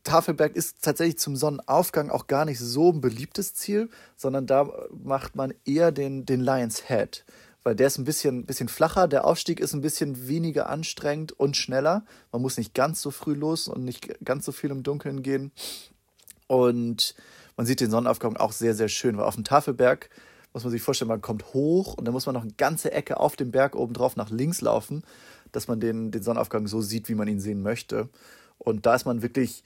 [0.04, 5.36] Tafelberg ist tatsächlich zum Sonnenaufgang auch gar nicht so ein beliebtes Ziel, sondern da macht
[5.36, 7.24] man eher den, den Lions Head,
[7.62, 11.56] weil der ist ein bisschen, bisschen flacher, der Aufstieg ist ein bisschen weniger anstrengend und
[11.56, 12.04] schneller.
[12.32, 15.52] Man muss nicht ganz so früh los und nicht ganz so viel im Dunkeln gehen.
[16.46, 17.14] Und
[17.56, 20.08] man sieht den Sonnenaufgang auch sehr, sehr schön, weil auf dem Tafelberg
[20.52, 23.20] muss man sich vorstellen, man kommt hoch und dann muss man noch eine ganze Ecke
[23.20, 25.02] auf dem Berg oben drauf nach links laufen,
[25.52, 28.08] dass man den, den Sonnenaufgang so sieht, wie man ihn sehen möchte.
[28.58, 29.62] Und da ist man wirklich,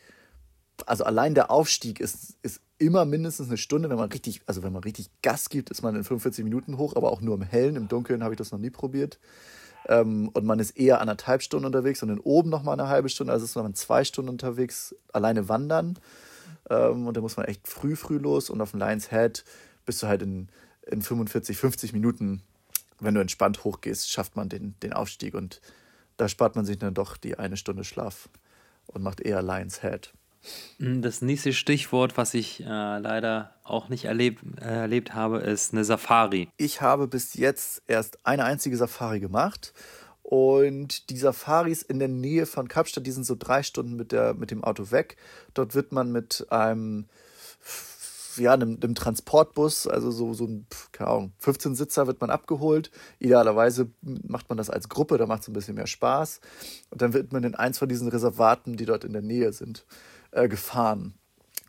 [0.86, 4.72] also allein der Aufstieg ist, ist immer mindestens eine Stunde, wenn man richtig, also wenn
[4.72, 7.76] man richtig Gas gibt, ist man in 45 Minuten hoch, aber auch nur im Hellen,
[7.76, 9.18] im Dunkeln habe ich das noch nie probiert.
[9.86, 13.32] Ähm, und man ist eher anderthalb Stunden unterwegs und dann oben nochmal eine halbe Stunde,
[13.32, 15.98] also ist man zwei Stunden unterwegs, alleine wandern.
[16.70, 19.44] Ähm, und da muss man echt früh, früh los und auf dem Lions Head
[19.84, 20.48] bist du halt in
[20.86, 22.42] in 45, 50 Minuten,
[23.00, 25.60] wenn du entspannt hochgehst, schafft man den, den Aufstieg und
[26.16, 28.28] da spart man sich dann doch die eine Stunde Schlaf
[28.86, 30.12] und macht eher Lions Head.
[30.78, 35.72] Hm, das nächste Stichwort, was ich äh, leider auch nicht erlebt, äh, erlebt habe, ist
[35.72, 36.48] eine Safari.
[36.56, 39.72] Ich habe bis jetzt erst eine einzige Safari gemacht.
[40.22, 44.32] Und die Safaris in der Nähe von Kapstadt, die sind so drei Stunden mit, der,
[44.32, 45.16] mit dem Auto weg.
[45.52, 47.06] Dort wird man mit einem
[48.36, 52.90] ja, einem, einem Transportbus, also so, so ein, keine Ahnung, 15 Sitzer wird man abgeholt.
[53.18, 56.40] Idealerweise macht man das als Gruppe, da macht es ein bisschen mehr Spaß.
[56.90, 59.86] Und dann wird man in eins von diesen Reservaten, die dort in der Nähe sind,
[60.30, 61.14] äh, gefahren.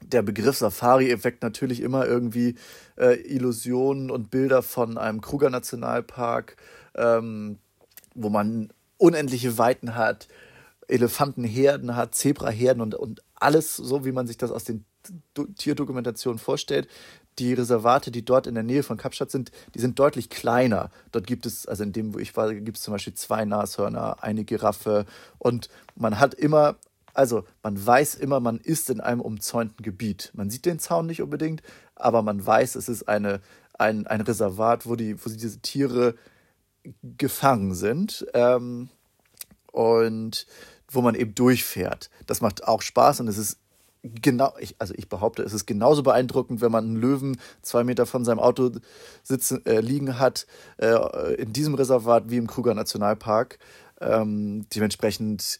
[0.01, 2.55] Der Begriff Safari effekt natürlich immer irgendwie
[2.97, 6.57] äh, Illusionen und Bilder von einem Kruger Nationalpark,
[6.95, 7.57] ähm,
[8.13, 10.28] wo man unendliche Weiten hat,
[10.88, 14.86] Elefantenherden hat, Zebraherden und, und alles so, wie man sich das aus den
[15.58, 16.88] Tierdokumentation vorstellt,
[17.39, 20.89] die Reservate, die dort in der Nähe von Kapstadt sind, die sind deutlich kleiner.
[21.12, 24.24] Dort gibt es, also in dem, wo ich war, gibt es zum Beispiel zwei Nashörner,
[24.24, 25.06] eine Giraffe
[25.38, 26.78] und man hat immer,
[27.14, 30.32] also man weiß immer, man ist in einem umzäunten Gebiet.
[30.34, 31.62] Man sieht den Zaun nicht unbedingt,
[31.95, 33.41] aber man weiß, es ist eine,
[33.74, 36.16] ein, ein Reservat, wo, die, wo diese Tiere
[37.18, 38.89] gefangen sind ähm,
[39.72, 40.45] und
[40.88, 42.10] wo man eben durchfährt.
[42.28, 43.60] Das macht auch Spaß und es ist
[44.22, 48.06] genau, ich, also ich behaupte, es ist genauso beeindruckend, wenn man einen Löwen zwei Meter
[48.06, 48.72] von seinem Auto
[49.24, 50.47] sitzen, äh, liegen hat,
[50.78, 53.60] äh, in diesem Reservat wie im Kruger Nationalpark.
[54.01, 55.60] Ähm, dementsprechend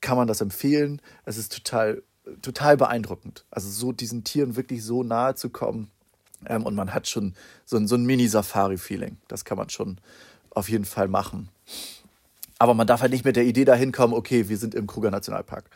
[0.00, 1.00] kann man das empfehlen.
[1.24, 2.02] Es ist total,
[2.42, 3.44] total beeindruckend.
[3.50, 5.90] Also so diesen Tieren wirklich so nahe zu kommen.
[6.46, 9.18] Ähm, und man hat schon so ein, so ein Mini-Safari-Feeling.
[9.28, 9.98] Das kann man schon
[10.50, 11.48] auf jeden Fall machen.
[12.58, 15.10] Aber man darf halt nicht mit der Idee dahin kommen, okay, wir sind im Kruger
[15.10, 15.70] Nationalpark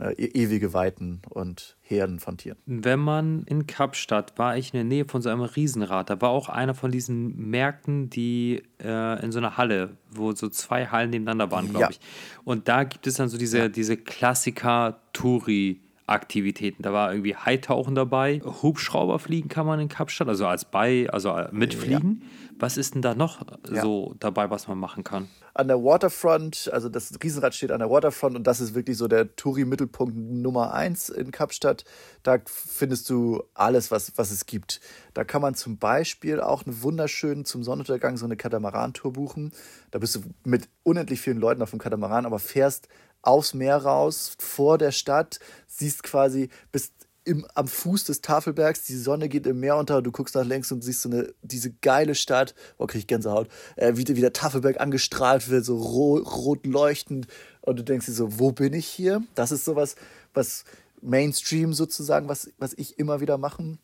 [0.00, 2.58] äh, e-, ewige Weiten und Herden von Tieren.
[2.66, 6.30] Wenn man in Kapstadt war, ich in der Nähe von so einem Riesenrad, da war
[6.30, 11.10] auch einer von diesen Märkten, die äh, in so einer Halle, wo so zwei Hallen
[11.10, 11.90] nebeneinander waren, glaube ja.
[11.90, 12.00] ich.
[12.44, 13.68] Und da gibt es dann so diese, ja.
[13.68, 15.78] diese Klassiker-Touri-
[16.10, 16.82] Aktivitäten.
[16.82, 21.30] Da war irgendwie Haitauchen dabei, Hubschrauber fliegen kann man in Kapstadt, also als bei, also
[21.30, 22.20] äh, mitfliegen.
[22.20, 22.49] Ja.
[22.60, 23.40] Was ist denn da noch
[23.70, 23.82] ja.
[23.82, 25.28] so dabei, was man machen kann?
[25.54, 29.08] An der Waterfront, also das Riesenrad steht an der Waterfront und das ist wirklich so
[29.08, 31.84] der Touri-Mittelpunkt Nummer eins in Kapstadt.
[32.22, 34.80] Da findest du alles, was, was es gibt.
[35.14, 39.52] Da kann man zum Beispiel auch eine wunderschöne zum Sonnenuntergang so eine Katamaran-Tour buchen.
[39.90, 42.88] Da bist du mit unendlich vielen Leuten auf dem Katamaran, aber fährst
[43.22, 46.92] aufs Meer raus, vor der Stadt, siehst quasi, bist
[47.30, 50.72] im, am Fuß des Tafelbergs, die Sonne geht im Meer unter, du guckst nach links
[50.72, 54.32] und siehst so eine, diese geile Stadt, oh, krieg ich Gänsehaut, äh, wie, wie der
[54.32, 57.28] Tafelberg angestrahlt wird, so rot, rot leuchtend
[57.60, 59.22] und du denkst dir so, wo bin ich hier?
[59.36, 59.94] Das ist sowas,
[60.34, 60.64] was
[61.00, 63.78] Mainstream sozusagen, was, was ich immer wieder machen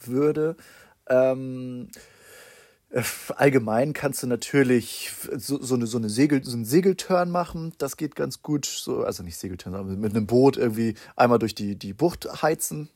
[0.00, 0.56] würde.
[1.08, 1.98] Ähm, äh,
[3.36, 7.72] allgemein kannst du natürlich so, so, eine, so, eine Segel, so einen Segelturn machen.
[7.78, 8.66] Das geht ganz gut.
[8.66, 12.88] So, also nicht Segelturn, sondern mit einem Boot irgendwie einmal durch die, die Bucht heizen.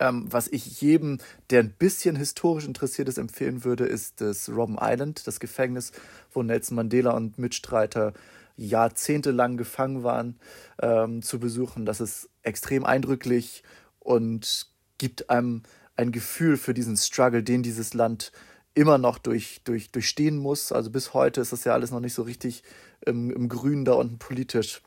[0.00, 1.18] Ähm, was ich jedem,
[1.50, 5.92] der ein bisschen historisch interessiert ist, empfehlen würde, ist das Robben Island, das Gefängnis,
[6.32, 8.12] wo Nelson Mandela und Mitstreiter
[8.56, 10.38] jahrzehntelang gefangen waren,
[10.82, 11.86] ähm, zu besuchen.
[11.86, 13.62] Das ist extrem eindrücklich
[14.00, 14.66] und
[14.98, 15.62] gibt einem
[15.96, 18.32] ein Gefühl für diesen Struggle, den dieses Land
[18.78, 20.70] immer noch durch, durch, durchstehen muss.
[20.70, 22.62] Also bis heute ist das ja alles noch nicht so richtig
[23.04, 24.82] im, im Grün da unten politisch.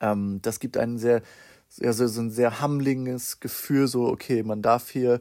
[0.00, 1.20] Ähm, das gibt ein sehr,
[1.68, 5.20] sehr, so ein sehr hammlinges Gefühl, so, okay, man darf hier,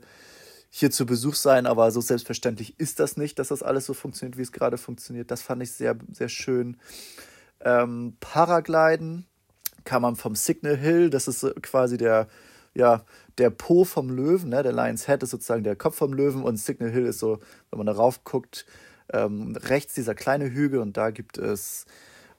[0.70, 4.38] hier zu Besuch sein, aber so selbstverständlich ist das nicht, dass das alles so funktioniert,
[4.38, 5.32] wie es gerade funktioniert.
[5.32, 6.78] Das fand ich sehr, sehr schön.
[7.62, 9.26] Ähm, Paragliden
[9.86, 12.28] kann man vom Signal Hill, das ist quasi der,
[12.76, 13.04] ja,
[13.38, 14.64] der Po vom Löwen, ne?
[14.64, 17.78] der Lion's Head ist sozusagen der Kopf vom Löwen und Signal Hill ist so, wenn
[17.78, 18.66] man darauf guckt,
[19.12, 21.86] ähm, rechts dieser kleine Hügel und da gibt es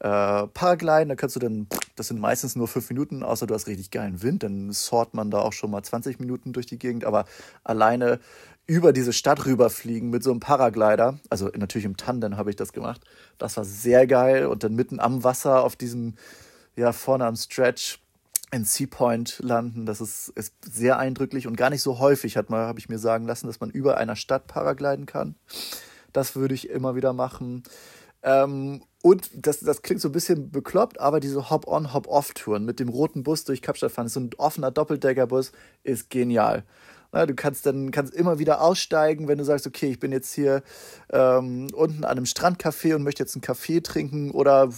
[0.01, 1.67] äh, Paragliden, da kannst du dann,
[1.97, 5.31] das sind meistens nur fünf Minuten, außer du hast richtig geilen Wind, dann sort man
[5.31, 7.27] da auch schon mal 20 Minuten durch die Gegend, aber
[7.63, 8.19] alleine
[8.67, 12.73] über diese Stadt rüberfliegen mit so einem Paraglider, also natürlich im Tandem habe ich das
[12.73, 13.03] gemacht,
[13.39, 16.15] das war sehr geil und dann mitten am Wasser auf diesem,
[16.77, 18.01] ja, vorne am Stretch
[18.55, 22.79] in Sea Point landen, das ist, ist sehr eindrücklich und gar nicht so häufig, habe
[22.79, 25.35] ich mir sagen lassen, dass man über einer Stadt paragliden kann.
[26.13, 27.65] Das würde ich immer wieder machen.
[28.23, 32.89] Ähm, und das, das klingt so ein bisschen bekloppt, aber diese Hop-on, Hop-off-Touren mit dem
[32.89, 35.53] roten Bus durch Kapstadt fahren, so ein offener Doppeldeckerbus,
[35.83, 36.65] ist genial.
[37.15, 40.35] Na, du kannst dann kannst immer wieder aussteigen, wenn du sagst, okay, ich bin jetzt
[40.35, 40.65] hier
[41.13, 44.69] ähm, unten an einem Strandcafé und möchte jetzt einen Kaffee trinken oder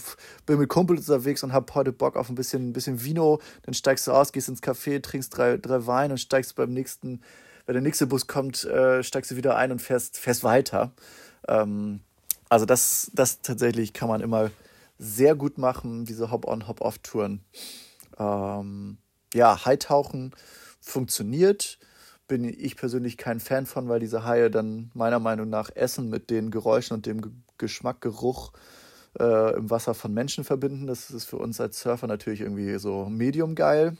[0.45, 3.73] bin mit Kumpels unterwegs und habe heute Bock auf ein bisschen, ein bisschen Vino, dann
[3.73, 7.21] steigst du aus, gehst ins Café, trinkst drei, drei Wein und steigst beim nächsten,
[7.65, 10.91] wenn der nächste Bus kommt, äh, steigst du wieder ein und fährst, fährst weiter.
[11.47, 12.01] Ähm,
[12.49, 14.51] also das, das tatsächlich kann man immer
[14.99, 17.41] sehr gut machen, diese Hop-on, Hop-off-Touren.
[18.19, 18.99] Ähm,
[19.33, 20.35] ja, Haitauchen
[20.79, 21.79] funktioniert.
[22.27, 26.29] Bin ich persönlich kein Fan von, weil diese Haie dann meiner Meinung nach Essen mit
[26.29, 28.51] den Geräuschen und dem Geschmack, Geruch
[29.19, 30.87] äh, im Wasser von Menschen verbinden.
[30.87, 33.97] Das ist für uns als Surfer natürlich irgendwie so medium geil.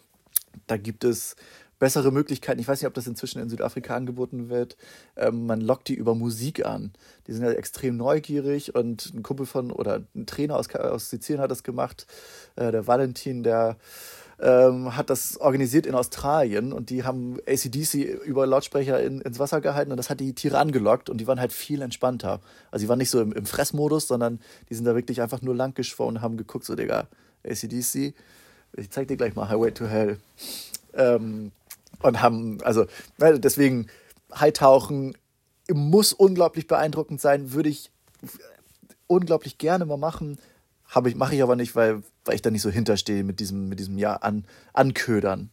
[0.66, 1.36] Da gibt es
[1.80, 2.60] bessere Möglichkeiten.
[2.60, 4.78] Ich weiß nicht, ob das inzwischen in Südafrika angeboten wird.
[5.16, 6.94] Ähm, man lockt die über Musik an.
[7.28, 11.42] Die sind ja extrem neugierig und ein Kumpel von oder ein Trainer aus, aus Sizilien
[11.42, 12.08] hat das gemacht.
[12.56, 13.78] Äh, der Valentin, der
[14.40, 19.62] ähm, hat das organisiert in Australien und die haben ACDC über Lautsprecher in, ins Wasser
[19.62, 22.40] gehalten und das hat die Tiere angelockt und die waren halt viel entspannter.
[22.70, 25.56] Also die waren nicht so im, im Fressmodus, sondern die sind da wirklich einfach nur
[25.56, 27.08] lang geschwommen und haben geguckt, so Digga,
[27.44, 28.14] ACDC,
[28.74, 30.20] ich zeig dir gleich mal Highway to Hell.
[30.94, 31.52] Ähm,
[32.04, 32.86] und haben, also
[33.18, 33.88] deswegen
[34.34, 35.18] Haitauchen
[35.72, 37.92] muss unglaublich beeindruckend sein, würde ich
[39.08, 40.38] unglaublich gerne mal machen.
[40.88, 43.68] Habe ich, mache ich aber nicht, weil, weil ich da nicht so hinterstehe mit diesem,
[43.68, 45.52] mit diesem ja an, Anködern.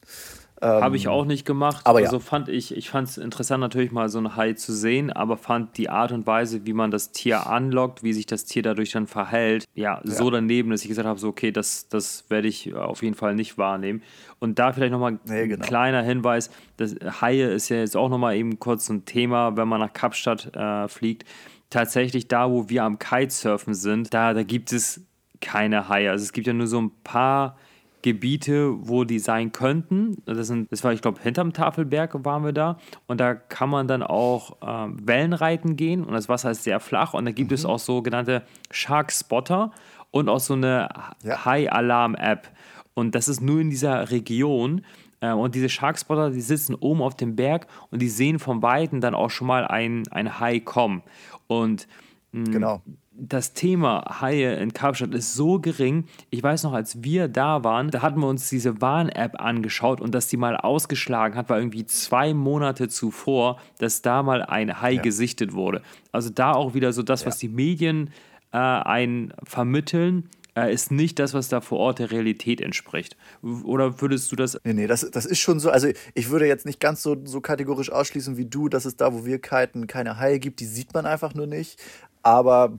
[0.62, 1.82] Ähm, Habe ich auch nicht gemacht.
[1.84, 2.20] Aber also ja.
[2.20, 5.76] fand ich, ich fand es interessant, natürlich mal so ein Hai zu sehen, aber fand
[5.76, 9.06] die Art und Weise, wie man das Tier anlockt, wie sich das Tier dadurch dann
[9.06, 10.10] verhält, ja, ja.
[10.10, 13.34] so daneben, dass ich gesagt habe, so, okay, das, das werde ich auf jeden Fall
[13.34, 14.02] nicht wahrnehmen.
[14.38, 15.62] Und da vielleicht nochmal nee, genau.
[15.62, 19.68] ein kleiner Hinweis: das Haie ist ja jetzt auch nochmal eben kurz ein Thema, wenn
[19.68, 21.28] man nach Kapstadt äh, fliegt.
[21.68, 25.02] Tatsächlich da, wo wir am Kitesurfen sind, da, da gibt es
[25.44, 26.10] keine Haie.
[26.10, 27.56] Also es gibt ja nur so ein paar
[28.02, 30.22] Gebiete, wo die sein könnten.
[30.26, 32.78] Das, sind, das war, ich glaube, hinterm Tafelberg waren wir da.
[33.06, 36.02] Und da kann man dann auch ähm, Wellenreiten gehen.
[36.02, 37.14] Und das Wasser ist sehr flach.
[37.14, 37.54] Und da gibt mhm.
[37.54, 39.70] es auch sogenannte Shark Spotter
[40.10, 40.88] und auch so eine
[41.22, 41.44] ja.
[41.44, 42.50] High Alarm App.
[42.94, 44.84] Und das ist nur in dieser Region.
[45.20, 48.62] Äh, und diese Shark Spotter, die sitzen oben auf dem Berg und die sehen vom
[48.62, 51.02] Weiten dann auch schon mal ein, ein Hai kommen.
[51.48, 51.86] Und
[52.32, 52.82] mh, genau
[53.16, 56.04] das Thema Haie in Kapstadt ist so gering.
[56.30, 60.14] Ich weiß noch, als wir da waren, da hatten wir uns diese Warn-App angeschaut und
[60.14, 64.92] dass die mal ausgeschlagen hat, war irgendwie zwei Monate zuvor, dass da mal ein Hai
[64.92, 65.02] ja.
[65.02, 65.82] gesichtet wurde.
[66.10, 67.28] Also da auch wieder so das, ja.
[67.28, 68.10] was die Medien
[68.52, 73.16] äh, einen vermitteln, äh, ist nicht das, was da vor Ort der Realität entspricht.
[73.42, 74.58] Oder würdest du das.
[74.64, 75.70] Nee, nee, das, das ist schon so.
[75.70, 79.12] Also, ich würde jetzt nicht ganz so, so kategorisch ausschließen wie du, dass es da,
[79.12, 80.60] wo wir kiten, keine Haie gibt.
[80.60, 81.80] Die sieht man einfach nur nicht.
[82.22, 82.76] Aber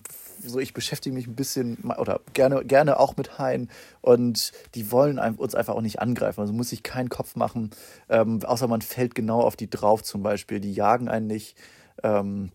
[0.48, 3.70] so ich beschäftige mich ein bisschen oder gerne, gerne auch mit Haien
[4.02, 6.42] und die wollen uns einfach auch nicht angreifen.
[6.42, 7.72] Also muss ich keinen Kopf machen,
[8.10, 10.60] ähm, außer man fällt genau auf die drauf zum Beispiel.
[10.60, 11.56] Die jagen einen nicht.
[12.04, 12.52] Ähm,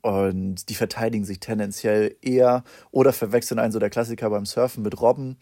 [0.00, 5.00] und die verteidigen sich tendenziell eher oder verwechseln einen so der Klassiker beim Surfen mit
[5.00, 5.36] Robben.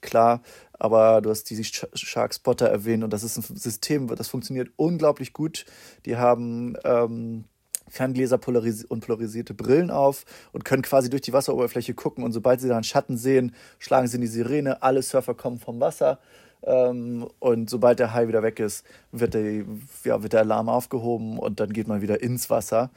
[0.00, 0.40] Klar,
[0.72, 5.34] aber du hast die Shark Spotter erwähnt und das ist ein System, das funktioniert unglaublich
[5.34, 5.66] gut.
[6.06, 7.44] Die haben ähm,
[7.90, 8.40] Ferngläser
[8.88, 12.24] und polarisierte Brillen auf und können quasi durch die Wasseroberfläche gucken.
[12.24, 14.82] Und sobald sie da einen Schatten sehen, schlagen sie in die Sirene.
[14.82, 16.18] Alle Surfer kommen vom Wasser.
[16.62, 19.64] Ähm, und sobald der Hai wieder weg ist, wird der,
[20.04, 22.90] ja, wird der Alarm aufgehoben und dann geht man wieder ins Wasser.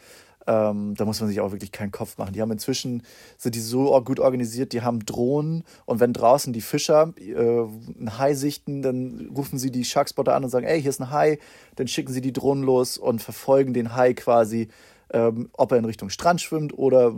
[0.45, 2.33] Ähm, da muss man sich auch wirklich keinen Kopf machen.
[2.33, 3.03] Die haben inzwischen,
[3.37, 8.17] sind die so gut organisiert, die haben Drohnen und wenn draußen die Fischer äh, ein
[8.17, 11.39] Hai sichten, dann rufen sie die Sharkspotter an und sagen, ey, hier ist ein Hai,
[11.75, 14.67] dann schicken sie die Drohnen los und verfolgen den Hai quasi,
[15.11, 17.13] ähm, ob er in Richtung Strand schwimmt oder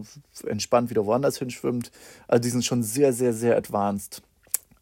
[0.45, 1.91] entspannt wieder woanders hinschwimmt.
[2.27, 4.21] Also die sind schon sehr, sehr, sehr advanced.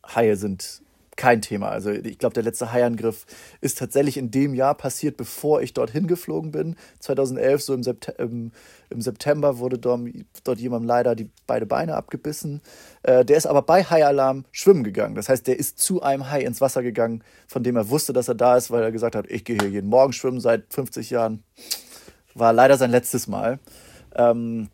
[0.06, 0.82] Haie sind
[1.16, 1.70] kein Thema.
[1.70, 3.26] Also ich glaube, der letzte Haiangriff
[3.62, 6.76] ist tatsächlich in dem Jahr passiert, bevor ich dorthin geflogen bin.
[7.00, 8.52] 2011, so im, Sept im,
[8.90, 10.02] im September, wurde dort,
[10.44, 12.62] dort jemandem leider die beide Beine abgebissen.
[13.04, 15.16] Äh, der ist aber bei Haialarm schwimmen gegangen.
[15.16, 18.28] Das heißt, der ist zu einem Hai ins Wasser gegangen, von dem er wusste, dass
[18.28, 21.10] er da ist, weil er gesagt hat, ich gehe hier jeden Morgen schwimmen seit 50
[21.10, 21.44] Jahren.
[22.34, 23.60] War leider sein letztes Mal.
[24.16, 24.70] Ähm,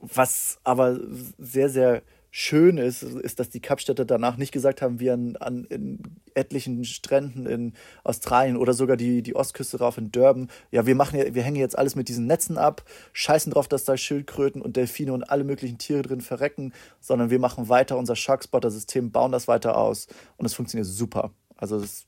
[0.00, 0.98] was aber
[1.38, 2.02] sehr, sehr
[2.36, 6.00] schön ist, ist, dass die Kapstädter danach nicht gesagt haben, wie an, an in
[6.34, 11.32] etlichen Stränden in Australien oder sogar die, die Ostküste rauf in Durban, ja, wir machen
[11.32, 12.82] wir hängen jetzt alles mit diesen Netzen ab,
[13.12, 17.38] scheißen drauf, dass da Schildkröten und Delfine und alle möglichen Tiere drin verrecken, sondern wir
[17.38, 21.30] machen weiter unser Sharkspotter-System, bauen das weiter aus und es funktioniert super.
[21.54, 22.04] Also das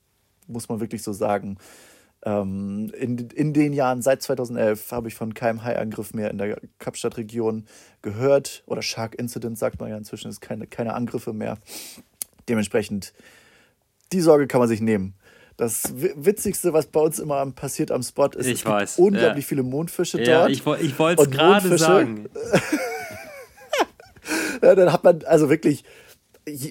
[0.49, 1.57] muss man wirklich so sagen.
[2.27, 6.59] Ähm, in, in den Jahren seit 2011 habe ich von keinem Haiangriff mehr in der
[6.81, 7.67] Kapstadt-Region
[8.03, 8.65] gehört.
[8.67, 11.57] Oder Shark Incident sagt man ja inzwischen, ist keine, keine Angriffe mehr.
[12.49, 13.15] Dementsprechend,
[14.13, 15.15] die Sorge kann man sich nehmen.
[15.57, 18.97] Das Witzigste, was bei uns immer passiert am Spot, ist, ich es weiß.
[18.97, 19.49] gibt unglaublich ja.
[19.49, 20.51] viele Mondfische ja, dort.
[20.51, 22.29] Ich, ich wollte es gerade sagen.
[24.63, 25.85] ja, dann hat man also wirklich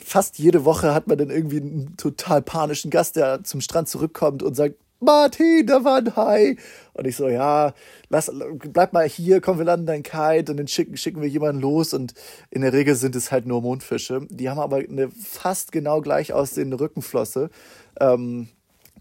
[0.04, 4.44] fast jede Woche hat man dann irgendwie einen total panischen Gast, der zum Strand zurückkommt
[4.44, 6.58] und sagt, Martin, da war ein Hai.
[6.94, 7.74] Und ich so, ja,
[8.10, 8.32] lass,
[8.72, 11.94] bleib mal hier, komm, wir landen dein Kite und dann schicken, schicken wir jemanden los.
[11.94, 12.14] Und
[12.50, 14.26] in der Regel sind es halt nur Mondfische.
[14.30, 17.50] Die haben aber eine fast genau gleich aussehende Rückenflosse.
[18.00, 18.48] Ähm,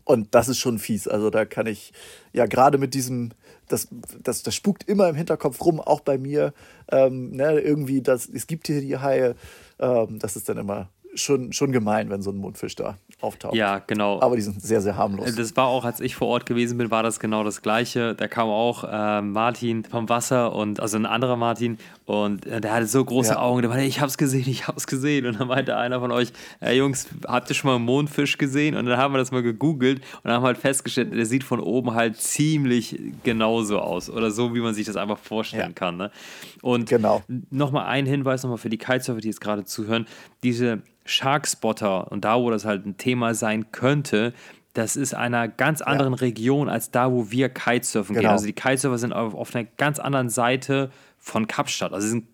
[0.04, 1.08] und das ist schon fies.
[1.08, 1.92] Also da kann ich,
[2.32, 3.30] ja, gerade mit diesem,
[3.68, 3.88] das,
[4.22, 6.52] das, das spukt immer im Hinterkopf rum, auch bei mir.
[6.90, 9.34] Ähm, ne, irgendwie, das, es gibt hier die Haie.
[9.78, 13.54] Ähm, das ist dann immer schon, schon gemein, wenn so ein Mundfisch da auftaucht.
[13.54, 14.20] Ja, genau.
[14.20, 15.34] Aber die sind sehr, sehr harmlos.
[15.34, 18.14] Das war auch, als ich vor Ort gewesen bin, war das genau das Gleiche.
[18.14, 22.72] Da kam auch äh, Martin vom Wasser und also ein anderer Martin und äh, der
[22.72, 23.38] hatte so große ja.
[23.38, 23.62] Augen.
[23.62, 25.26] Der war, ich hab's gesehen, ich hab's gesehen.
[25.26, 28.76] Und dann meinte einer von euch, hey Jungs, habt ihr schon mal einen Mondfisch gesehen?
[28.76, 31.94] Und dann haben wir das mal gegoogelt und haben halt festgestellt, der sieht von oben
[31.94, 35.74] halt ziemlich genauso aus oder so, wie man sich das einfach vorstellen ja.
[35.74, 35.96] kann.
[35.96, 36.10] Ne?
[36.60, 37.22] Und genau.
[37.50, 40.06] nochmal ein Hinweis nochmal für die Kitesurfer, die jetzt gerade zuhören.
[40.42, 44.32] Diese Sharkspotter und da, wo das halt ein Thema sein könnte,
[44.74, 46.20] das ist einer ganz anderen ja.
[46.20, 48.28] Region als da, wo wir Kitesurfen genau.
[48.28, 48.32] gehen.
[48.32, 51.92] Also die Kitesurfer sind auf, auf einer ganz anderen Seite von Kapstadt.
[51.92, 52.26] Also sie sind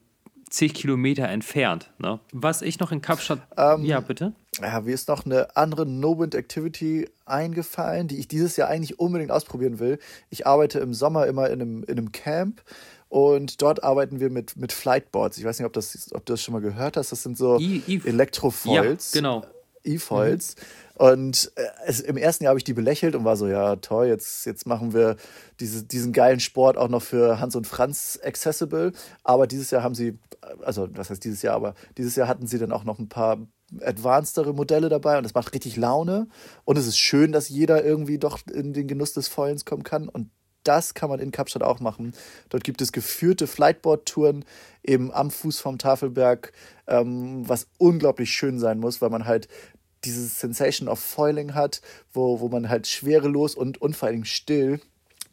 [0.48, 1.90] zig Kilometer entfernt.
[1.98, 2.18] Ne?
[2.32, 3.40] Was ich noch in Kapstadt.
[3.56, 4.32] Ähm, ja, bitte.
[4.60, 9.78] Ja, mir ist noch eine andere No-Wind-Activity eingefallen, die ich dieses Jahr eigentlich unbedingt ausprobieren
[9.78, 9.98] will.
[10.28, 12.62] Ich arbeite im Sommer immer in einem, in einem Camp
[13.10, 15.36] und dort arbeiten wir mit, mit Flightboards.
[15.36, 17.10] Ich weiß nicht, ob, das, ob du das schon mal gehört hast.
[17.10, 19.12] Das sind so Elektrofoils.
[19.12, 19.44] Ja, genau.
[19.82, 20.54] E-Foils.
[20.54, 21.06] Mhm.
[21.06, 24.06] Und äh, es, im ersten Jahr habe ich die belächelt und war so, ja, toll,
[24.06, 25.16] jetzt, jetzt machen wir
[25.58, 28.92] diese, diesen geilen Sport auch noch für Hans und Franz accessible.
[29.24, 30.16] Aber dieses Jahr haben sie,
[30.62, 33.38] also was heißt dieses Jahr, aber dieses Jahr hatten sie dann auch noch ein paar
[33.80, 36.28] advancedere Modelle dabei und das macht richtig Laune.
[36.64, 40.08] Und es ist schön, dass jeder irgendwie doch in den Genuss des Foilens kommen kann.
[40.08, 40.30] Und
[40.64, 42.14] das kann man in Kapstadt auch machen.
[42.48, 44.44] Dort gibt es geführte Flightboard-Touren
[44.82, 46.52] eben am Fuß vom Tafelberg,
[46.86, 49.48] ähm, was unglaublich schön sein muss, weil man halt
[50.04, 51.80] dieses Sensation of Foiling hat,
[52.12, 54.80] wo, wo man halt schwerelos und, und vor allem still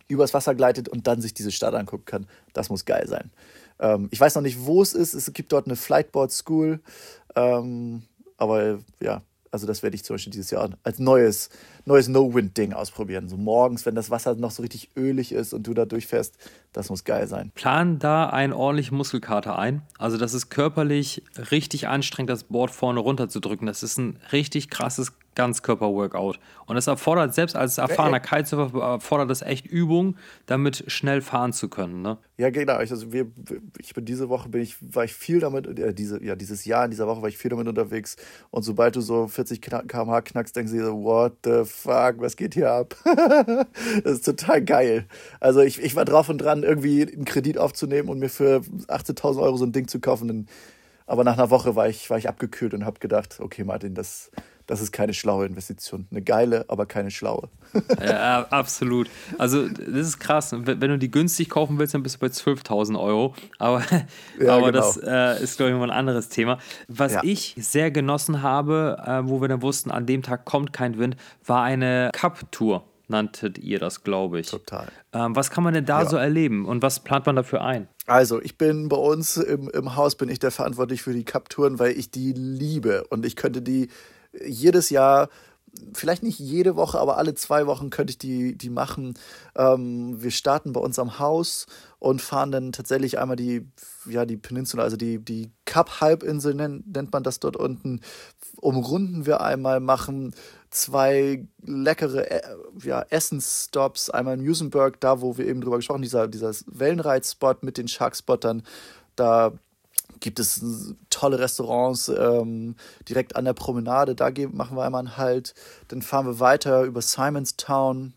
[0.07, 2.27] übers Wasser gleitet und dann sich diese Stadt angucken kann.
[2.53, 3.31] Das muss geil sein.
[3.79, 5.13] Ähm, ich weiß noch nicht, wo es ist.
[5.13, 6.79] Es gibt dort eine Flightboard School.
[7.35, 8.03] Ähm,
[8.37, 9.21] aber ja,
[9.51, 11.49] also das werde ich zum Beispiel dieses Jahr als neues,
[11.88, 13.30] neues No-Wind-Ding ausprobieren.
[13.30, 16.35] So morgens, wenn das Wasser noch so richtig ölig ist und du da durchfährst,
[16.73, 17.51] das muss geil sein.
[17.55, 19.81] Plan da einen ordentlichen Muskelkater ein.
[19.97, 23.65] Also das ist körperlich richtig anstrengend, das Board vorne runter zu drücken.
[23.65, 26.39] Das ist ein richtig krasses Ganzkörper-Workout.
[26.65, 31.69] Und das erfordert, selbst als erfahrener Kitesurfer, erfordert das echt Übung, damit schnell fahren zu
[31.69, 32.01] können.
[32.01, 32.18] Ne?
[32.38, 32.73] Ja, genau.
[32.73, 33.27] Also wir,
[33.77, 36.85] ich bin diese Woche bin ich, war ich viel damit, äh, diese, ja, dieses Jahr
[36.85, 38.18] in dieser Woche war ich viel damit unterwegs.
[38.49, 42.35] Und sobald du so 40 km/h knackst, denkst du dir so, what the fuck, was
[42.35, 42.95] geht hier ab?
[44.03, 45.05] das ist total geil.
[45.39, 49.41] Also ich, ich war drauf und dran, irgendwie einen Kredit aufzunehmen und mir für 18.000
[49.41, 50.47] Euro so ein Ding zu kaufen.
[51.05, 54.31] Aber nach einer Woche war ich, war ich abgekühlt und habe gedacht, okay, Martin, das,
[54.68, 56.07] das ist keine schlaue Investition.
[56.11, 57.49] Eine geile, aber keine schlaue.
[58.03, 59.10] ja, absolut.
[59.38, 60.53] Also, das ist krass.
[60.53, 63.34] Wenn du die günstig kaufen willst, dann bist du bei 12.000 Euro.
[63.60, 63.81] Aber,
[64.39, 64.72] ja, aber genau.
[64.72, 66.60] das äh, ist, glaube ich, mal ein anderes Thema.
[66.89, 67.22] Was ja.
[67.23, 71.15] ich sehr genossen habe, äh, wo wir dann wussten, an dem Tag kommt kein Wind,
[71.45, 74.48] war eine Cup-Tour nanntet ihr das, glaube ich.
[74.48, 74.88] Total.
[75.14, 76.10] Ähm, was kann man denn da ja.
[76.10, 77.88] so erleben und was plant man dafür ein?
[78.06, 81.80] Also, ich bin bei uns im, im Haus, bin ich der verantwortlich für die Cup-Touren,
[81.80, 83.89] weil ich die liebe und ich könnte die
[84.45, 85.30] jedes Jahr
[85.93, 89.14] vielleicht nicht jede Woche, aber alle zwei Wochen könnte ich die, die machen.
[89.55, 91.68] Ähm, wir starten bei uns am Haus
[91.99, 93.68] und fahren dann tatsächlich einmal die,
[94.05, 98.01] ja, die Peninsula, also die, die Cup-Halbinsel nennt, nennt man das dort unten.
[98.57, 100.34] Umrunden wir einmal, machen
[100.69, 102.41] zwei leckere äh,
[102.84, 107.64] ja, Essensstops, einmal in Musenberg, da wo wir eben drüber gesprochen haben, dieser, dieser Wellenreitspot
[107.64, 108.64] mit den Sharkspottern.
[109.15, 109.53] Da
[110.19, 110.61] gibt es
[111.10, 112.76] tolle Restaurants ähm,
[113.07, 114.15] direkt an der Promenade.
[114.15, 115.53] Da geben, machen wir einmal einen Halt.
[115.88, 118.14] Dann fahren wir weiter über Simonstown,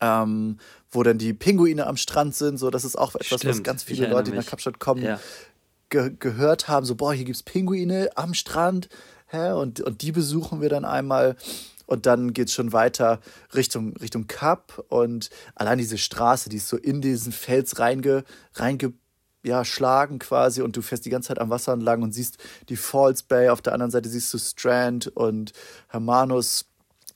[0.00, 0.58] ähm,
[0.90, 2.58] wo dann die Pinguine am Strand sind.
[2.58, 5.20] So, das ist auch etwas, Stimmt, was ganz viele Leute, die nach Kapstadt kommen, ja.
[5.90, 6.86] ge gehört haben.
[6.86, 8.88] So, boah, hier gibt es Pinguine am Strand.
[9.26, 9.52] Hä?
[9.52, 11.36] Und, und die besuchen wir dann einmal.
[11.86, 13.20] Und dann geht es schon weiter
[13.54, 14.84] Richtung, Richtung Kap.
[14.88, 18.24] Und allein diese Straße, die ist so in diesen Fels reinge,
[18.54, 18.92] reinge
[19.42, 22.38] ja, schlagen quasi und du fährst die ganze Zeit am Wasser entlang und siehst
[22.68, 25.52] die Falls Bay, auf der anderen Seite siehst du Strand und
[25.88, 26.66] Hermanus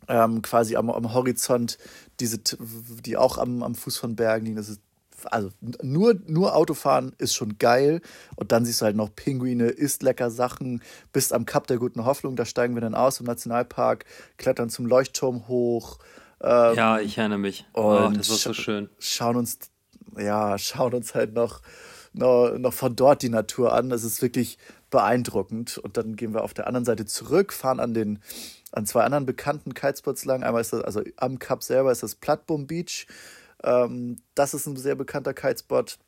[0.09, 1.79] ähm, quasi am, am Horizont,
[2.21, 4.57] diese, die auch am, am Fuß von Bergen liegen.
[4.57, 4.81] Das ist,
[5.25, 5.51] also
[5.83, 8.01] nur, nur Autofahren ist schon geil
[8.35, 10.83] und dann siehst du halt noch Pinguine, isst lecker Sachen,
[11.13, 14.05] bist am Kap der Guten Hoffnung, da steigen wir dann aus im Nationalpark,
[14.37, 15.99] klettern zum Leuchtturm hoch.
[16.41, 17.67] Ähm, ja, ich erinnere mich.
[17.73, 18.91] Oh, das war so schön.
[18.99, 19.59] Schauen uns,
[20.19, 21.63] ja, schauen uns halt noch
[22.17, 23.91] noch, noch von dort die Natur an.
[23.91, 24.59] Das ist wirklich
[24.91, 25.79] beeindruckend.
[25.79, 28.19] Und dann gehen wir auf der anderen Seite zurück, fahren an den
[28.73, 30.43] an zwei anderen bekannten Kitespots lang.
[30.43, 33.07] Einmal ist das, also am Kap selber ist das Plattbum Beach.
[33.63, 35.99] Ähm, das ist ein sehr bekannter Kitespot.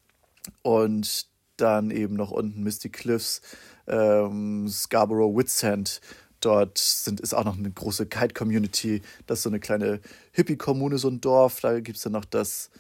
[0.62, 1.26] Und
[1.56, 3.43] dann eben noch unten Misty Cliffs,
[3.86, 6.01] ähm, Scarborough Whitsand.
[6.40, 9.02] Dort sind, ist auch noch eine große Kite-Community.
[9.26, 10.01] Das ist so eine kleine
[10.32, 11.60] Hippie-Kommune, so ein Dorf.
[11.60, 12.70] Da gibt es dann noch das,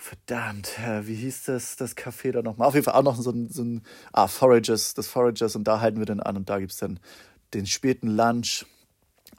[0.00, 2.68] verdammt, wie hieß das, das Café da nochmal?
[2.68, 3.82] Auf jeden Fall auch noch so ein, so ein
[4.12, 6.98] ah, Foragers, das Foragers und da halten wir dann an und da gibt es dann
[7.52, 8.64] den späten Lunch.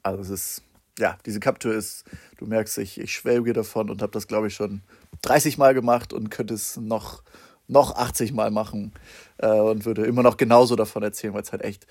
[0.03, 0.63] Also es ist,
[0.99, 2.05] ja, diese Cup-Tour ist,
[2.37, 4.81] du merkst, ich, ich schwelge davon und habe das, glaube ich, schon
[5.23, 7.23] 30 Mal gemacht und könnte es noch,
[7.67, 8.93] noch 80 Mal machen
[9.37, 11.87] äh, und würde immer noch genauso davon erzählen, weil es halt echt,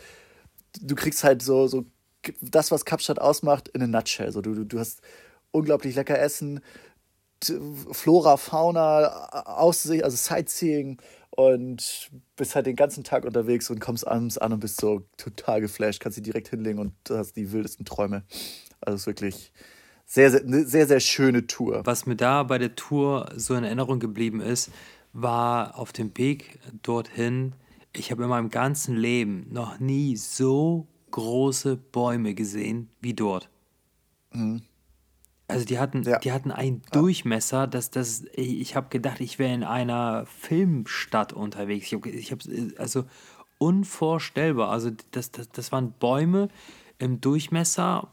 [0.80, 1.84] du kriegst halt so, so
[2.40, 4.30] das, was Kapstadt ausmacht, in a nutshell.
[4.30, 5.00] So, du, du, du hast
[5.50, 6.60] unglaublich lecker Essen,
[7.92, 9.06] Flora, Fauna,
[9.58, 10.98] Aussicht, also Sightseeing
[11.30, 15.60] und bist halt den ganzen Tag unterwegs und kommst abends an und bist so total
[15.60, 18.24] geflasht, kannst dich direkt hinlegen und hast die wildesten Träume.
[18.80, 19.52] Also es ist wirklich
[20.06, 21.82] sehr, sehr, eine sehr, sehr schöne Tour.
[21.84, 24.70] Was mir da bei der Tour so in Erinnerung geblieben ist,
[25.12, 27.54] war auf dem Weg dorthin,
[27.92, 33.48] ich habe in meinem ganzen Leben noch nie so große Bäume gesehen wie dort.
[34.32, 34.62] Mhm.
[35.50, 36.18] Also die hatten, ja.
[36.18, 41.86] die hatten einen Durchmesser, dass das, ich habe gedacht, ich wäre in einer Filmstadt unterwegs.
[41.86, 42.40] Ich habe, ich hab,
[42.78, 43.04] also
[43.58, 44.70] unvorstellbar.
[44.70, 46.48] Also das, das, das waren Bäume
[46.98, 48.08] im Durchmesser.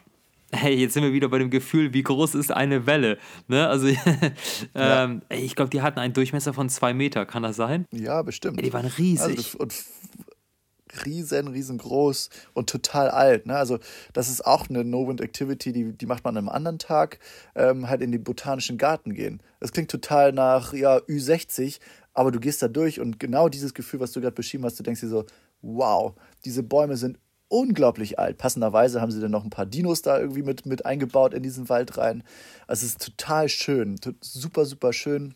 [0.52, 3.18] Hey, jetzt sind wir wieder bei dem Gefühl, wie groß ist eine Welle?
[3.48, 3.68] Ne?
[3.68, 3.98] Also, ähm,
[4.76, 5.22] ja.
[5.30, 7.86] ich glaube, die hatten einen Durchmesser von zwei Meter, kann das sein?
[7.92, 8.64] Ja, bestimmt.
[8.64, 9.38] Die waren riesig.
[9.38, 9.74] Also, und
[11.06, 13.46] riesen, riesengroß und total alt.
[13.46, 13.56] Ne?
[13.56, 13.80] Also
[14.14, 17.20] das ist auch eine No-Wind-Activity, die, die macht man an einem anderen Tag,
[17.56, 19.42] ähm, halt in den botanischen Garten gehen.
[19.60, 21.80] Das klingt total nach ja, Ü60,
[22.14, 24.84] aber du gehst da durch und genau dieses Gefühl, was du gerade beschrieben hast, du
[24.84, 25.26] denkst dir so,
[25.62, 26.14] wow,
[26.46, 27.20] diese Bäume sind
[27.50, 28.38] unglaublich alt.
[28.38, 31.70] Passenderweise haben sie dann noch ein paar Dinos da irgendwie mit, mit eingebaut in diesen
[31.70, 32.24] Wald rein.
[32.68, 35.36] Also es ist total schön, super, super schön.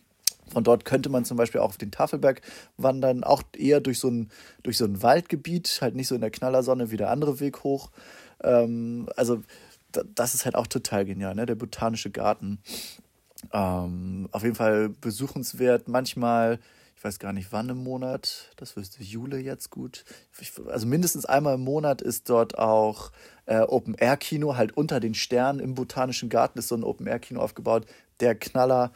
[0.52, 2.42] Von dort könnte man zum Beispiel auch auf den Tafelberg
[2.76, 4.30] wandern, auch eher durch so ein,
[4.62, 7.90] durch so ein Waldgebiet, halt nicht so in der Knallersonne wie der andere Weg hoch.
[8.42, 9.42] Ähm, also
[9.92, 11.46] das ist halt auch total genial, ne?
[11.46, 12.60] der botanische Garten.
[13.52, 16.58] Ähm, auf jeden Fall besuchenswert, manchmal,
[16.96, 20.04] ich weiß gar nicht wann im Monat, das wüsste Jule jetzt gut.
[20.68, 23.10] also mindestens einmal im Monat ist dort auch
[23.46, 27.86] äh, Open-Air-Kino, halt unter den Sternen im Botanischen Garten ist so ein Open-Air-Kino aufgebaut.
[28.20, 28.92] Der Knaller.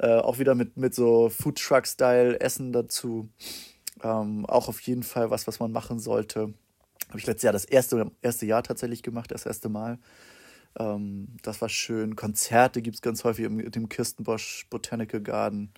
[0.00, 3.28] Äh, auch wieder mit, mit so Food Truck-Style Essen dazu.
[4.02, 6.54] Ähm, auch auf jeden Fall was, was man machen sollte.
[7.08, 9.98] Habe ich letztes Jahr das erste, erste Jahr tatsächlich gemacht, das erste Mal.
[10.78, 12.16] Ähm, das war schön.
[12.16, 15.70] Konzerte gibt es ganz häufig im, im Kirstenbosch Botanical Garden.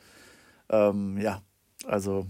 [0.69, 1.43] Ähm, ja,
[1.85, 2.29] also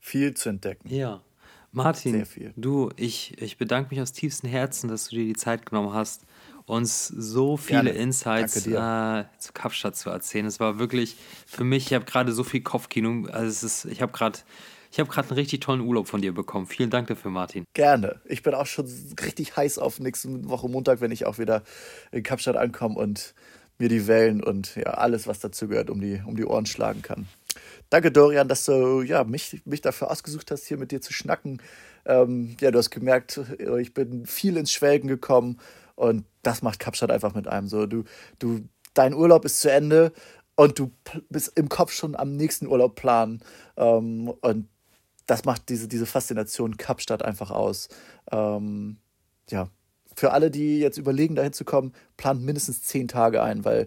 [0.00, 0.88] viel zu entdecken.
[0.88, 1.22] Ja.
[1.70, 5.92] Martin, du, ich, ich bedanke mich aus tiefstem Herzen, dass du dir die Zeit genommen
[5.92, 6.22] hast,
[6.70, 7.98] uns so viele Gerne.
[7.98, 10.46] Insights äh, zu Kapstadt zu erzählen.
[10.46, 11.16] Es war wirklich
[11.46, 13.26] für mich, ich habe gerade so viel Kopfkino.
[13.30, 14.38] Also es ist, ich habe gerade
[14.92, 16.66] ich habe gerade einen richtig tollen Urlaub von dir bekommen.
[16.66, 17.64] Vielen Dank dafür, Martin.
[17.74, 18.20] Gerne.
[18.24, 18.86] Ich bin auch schon
[19.24, 21.62] richtig heiß auf nächste Woche Montag, wenn ich auch wieder
[22.10, 23.34] in Kapstadt ankomme und
[23.78, 27.02] mir die Wellen und ja, alles, was dazu gehört, um die, um die Ohren schlagen
[27.02, 27.28] kann.
[27.88, 31.62] Danke, Dorian, dass du ja, mich, mich dafür ausgesucht hast, hier mit dir zu schnacken.
[32.04, 33.40] Ähm, ja, du hast gemerkt,
[33.78, 35.58] ich bin viel ins Schwelgen gekommen
[36.00, 37.68] Und das macht Kapstadt einfach mit einem.
[37.68, 38.04] So, du,
[38.38, 38.60] du,
[38.94, 40.12] dein Urlaub ist zu Ende
[40.56, 40.90] und du
[41.28, 43.42] bist im Kopf schon am nächsten Urlaub planen.
[43.76, 44.66] Ähm, und
[45.26, 47.90] das macht diese, diese Faszination Kapstadt einfach aus.
[48.32, 48.96] Ähm,
[49.50, 49.68] ja,
[50.16, 53.86] für alle, die jetzt überlegen, dahin zu kommen, plant mindestens zehn Tage ein, weil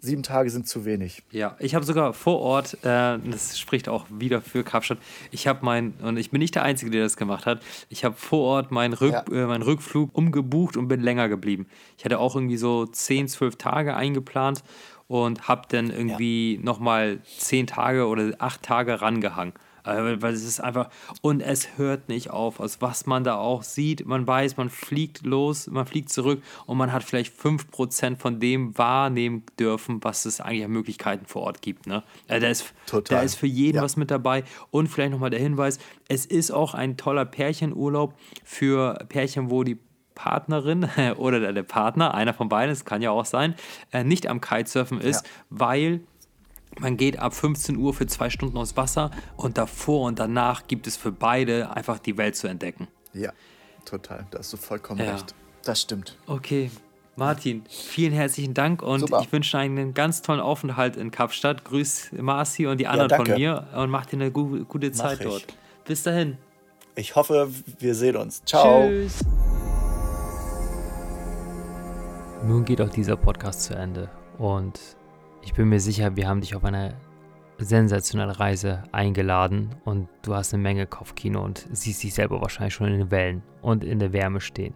[0.00, 1.22] sieben Tage sind zu wenig.
[1.30, 4.98] Ja, ich habe sogar vor Ort, äh, das spricht auch wieder für Kapstadt,
[5.30, 8.14] ich habe mein, und ich bin nicht der Einzige, der das gemacht hat, ich habe
[8.16, 9.24] vor Ort meinen Rück, ja.
[9.32, 11.66] äh, mein Rückflug umgebucht und bin länger geblieben.
[11.96, 14.62] Ich hatte auch irgendwie so zehn, zwölf Tage eingeplant
[15.08, 16.62] und habe dann irgendwie ja.
[16.62, 19.52] nochmal zehn Tage oder acht Tage rangehangen.
[19.84, 20.90] Äh, weil es ist einfach,
[21.20, 24.06] und es hört nicht auf, aus was man da auch sieht.
[24.06, 28.76] Man weiß, man fliegt los, man fliegt zurück und man hat vielleicht 5% von dem
[28.76, 31.86] wahrnehmen dürfen, was es eigentlich an Möglichkeiten vor Ort gibt.
[31.86, 32.02] Ne?
[32.28, 32.74] Also da, ist,
[33.08, 33.82] da ist für jeden ja.
[33.82, 34.44] was mit dabei.
[34.70, 35.78] Und vielleicht nochmal der Hinweis:
[36.08, 38.14] Es ist auch ein toller Pärchenurlaub
[38.44, 39.78] für Pärchen, wo die
[40.18, 43.54] Partnerin oder der Partner, einer von beiden, es kann ja auch sein,
[43.92, 45.32] äh, nicht am Kitesurfen ist, ja.
[45.50, 46.00] weil
[46.80, 50.86] man geht ab 15 Uhr für zwei Stunden aus Wasser und davor und danach gibt
[50.86, 52.88] es für beide einfach die Welt zu entdecken.
[53.12, 53.32] Ja,
[53.84, 54.26] total.
[54.30, 55.12] Da hast du vollkommen ja.
[55.12, 55.34] recht.
[55.64, 56.16] Das stimmt.
[56.26, 56.70] Okay.
[57.16, 59.20] Martin, vielen herzlichen Dank und Super.
[59.22, 61.64] ich wünsche einen ganz tollen Aufenthalt in Kapstadt.
[61.64, 65.24] Grüß Marci und die anderen ja, von mir und mach dir eine gu gute Zeit
[65.24, 65.44] dort.
[65.84, 66.38] Bis dahin.
[66.94, 67.50] Ich hoffe,
[67.80, 68.44] wir sehen uns.
[68.44, 68.88] Ciao.
[68.88, 69.24] Tschüss.
[72.44, 74.78] Nun geht auch dieser Podcast zu Ende und
[75.48, 76.94] ich bin mir sicher, wir haben dich auf eine
[77.56, 82.88] sensationelle Reise eingeladen und du hast eine Menge Kopfkino und siehst dich selber wahrscheinlich schon
[82.88, 84.74] in den Wellen und in der Wärme stehen.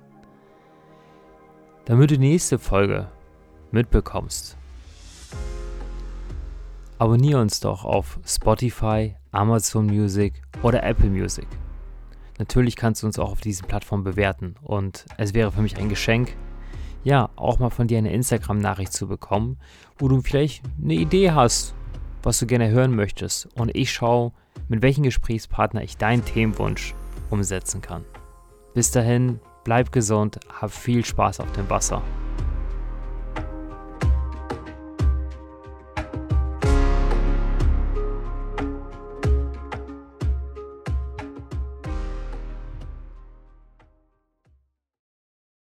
[1.85, 3.11] Damit du die nächste Folge
[3.71, 4.57] mitbekommst,
[6.97, 11.49] abonniere uns doch auf Spotify, Amazon Music oder Apple Music.
[12.39, 15.91] Natürlich kannst du uns auch auf diesen Plattformen bewerten und es wäre für mich ein
[15.91, 16.35] Geschenk,
[17.05, 19.59] ja, auch mal von dir eine Instagram-Nachricht zu bekommen,
[19.99, 21.75] wo du vielleicht eine Idee hast,
[22.23, 23.49] was du gerne hören möchtest.
[23.57, 24.33] Und ich schaue,
[24.69, 26.95] mit welchem Gesprächspartner ich deinen Themenwunsch
[27.31, 28.05] umsetzen kann.
[28.75, 32.03] Bis dahin, bleib gesund, hab viel Spaß auf dem Wasser.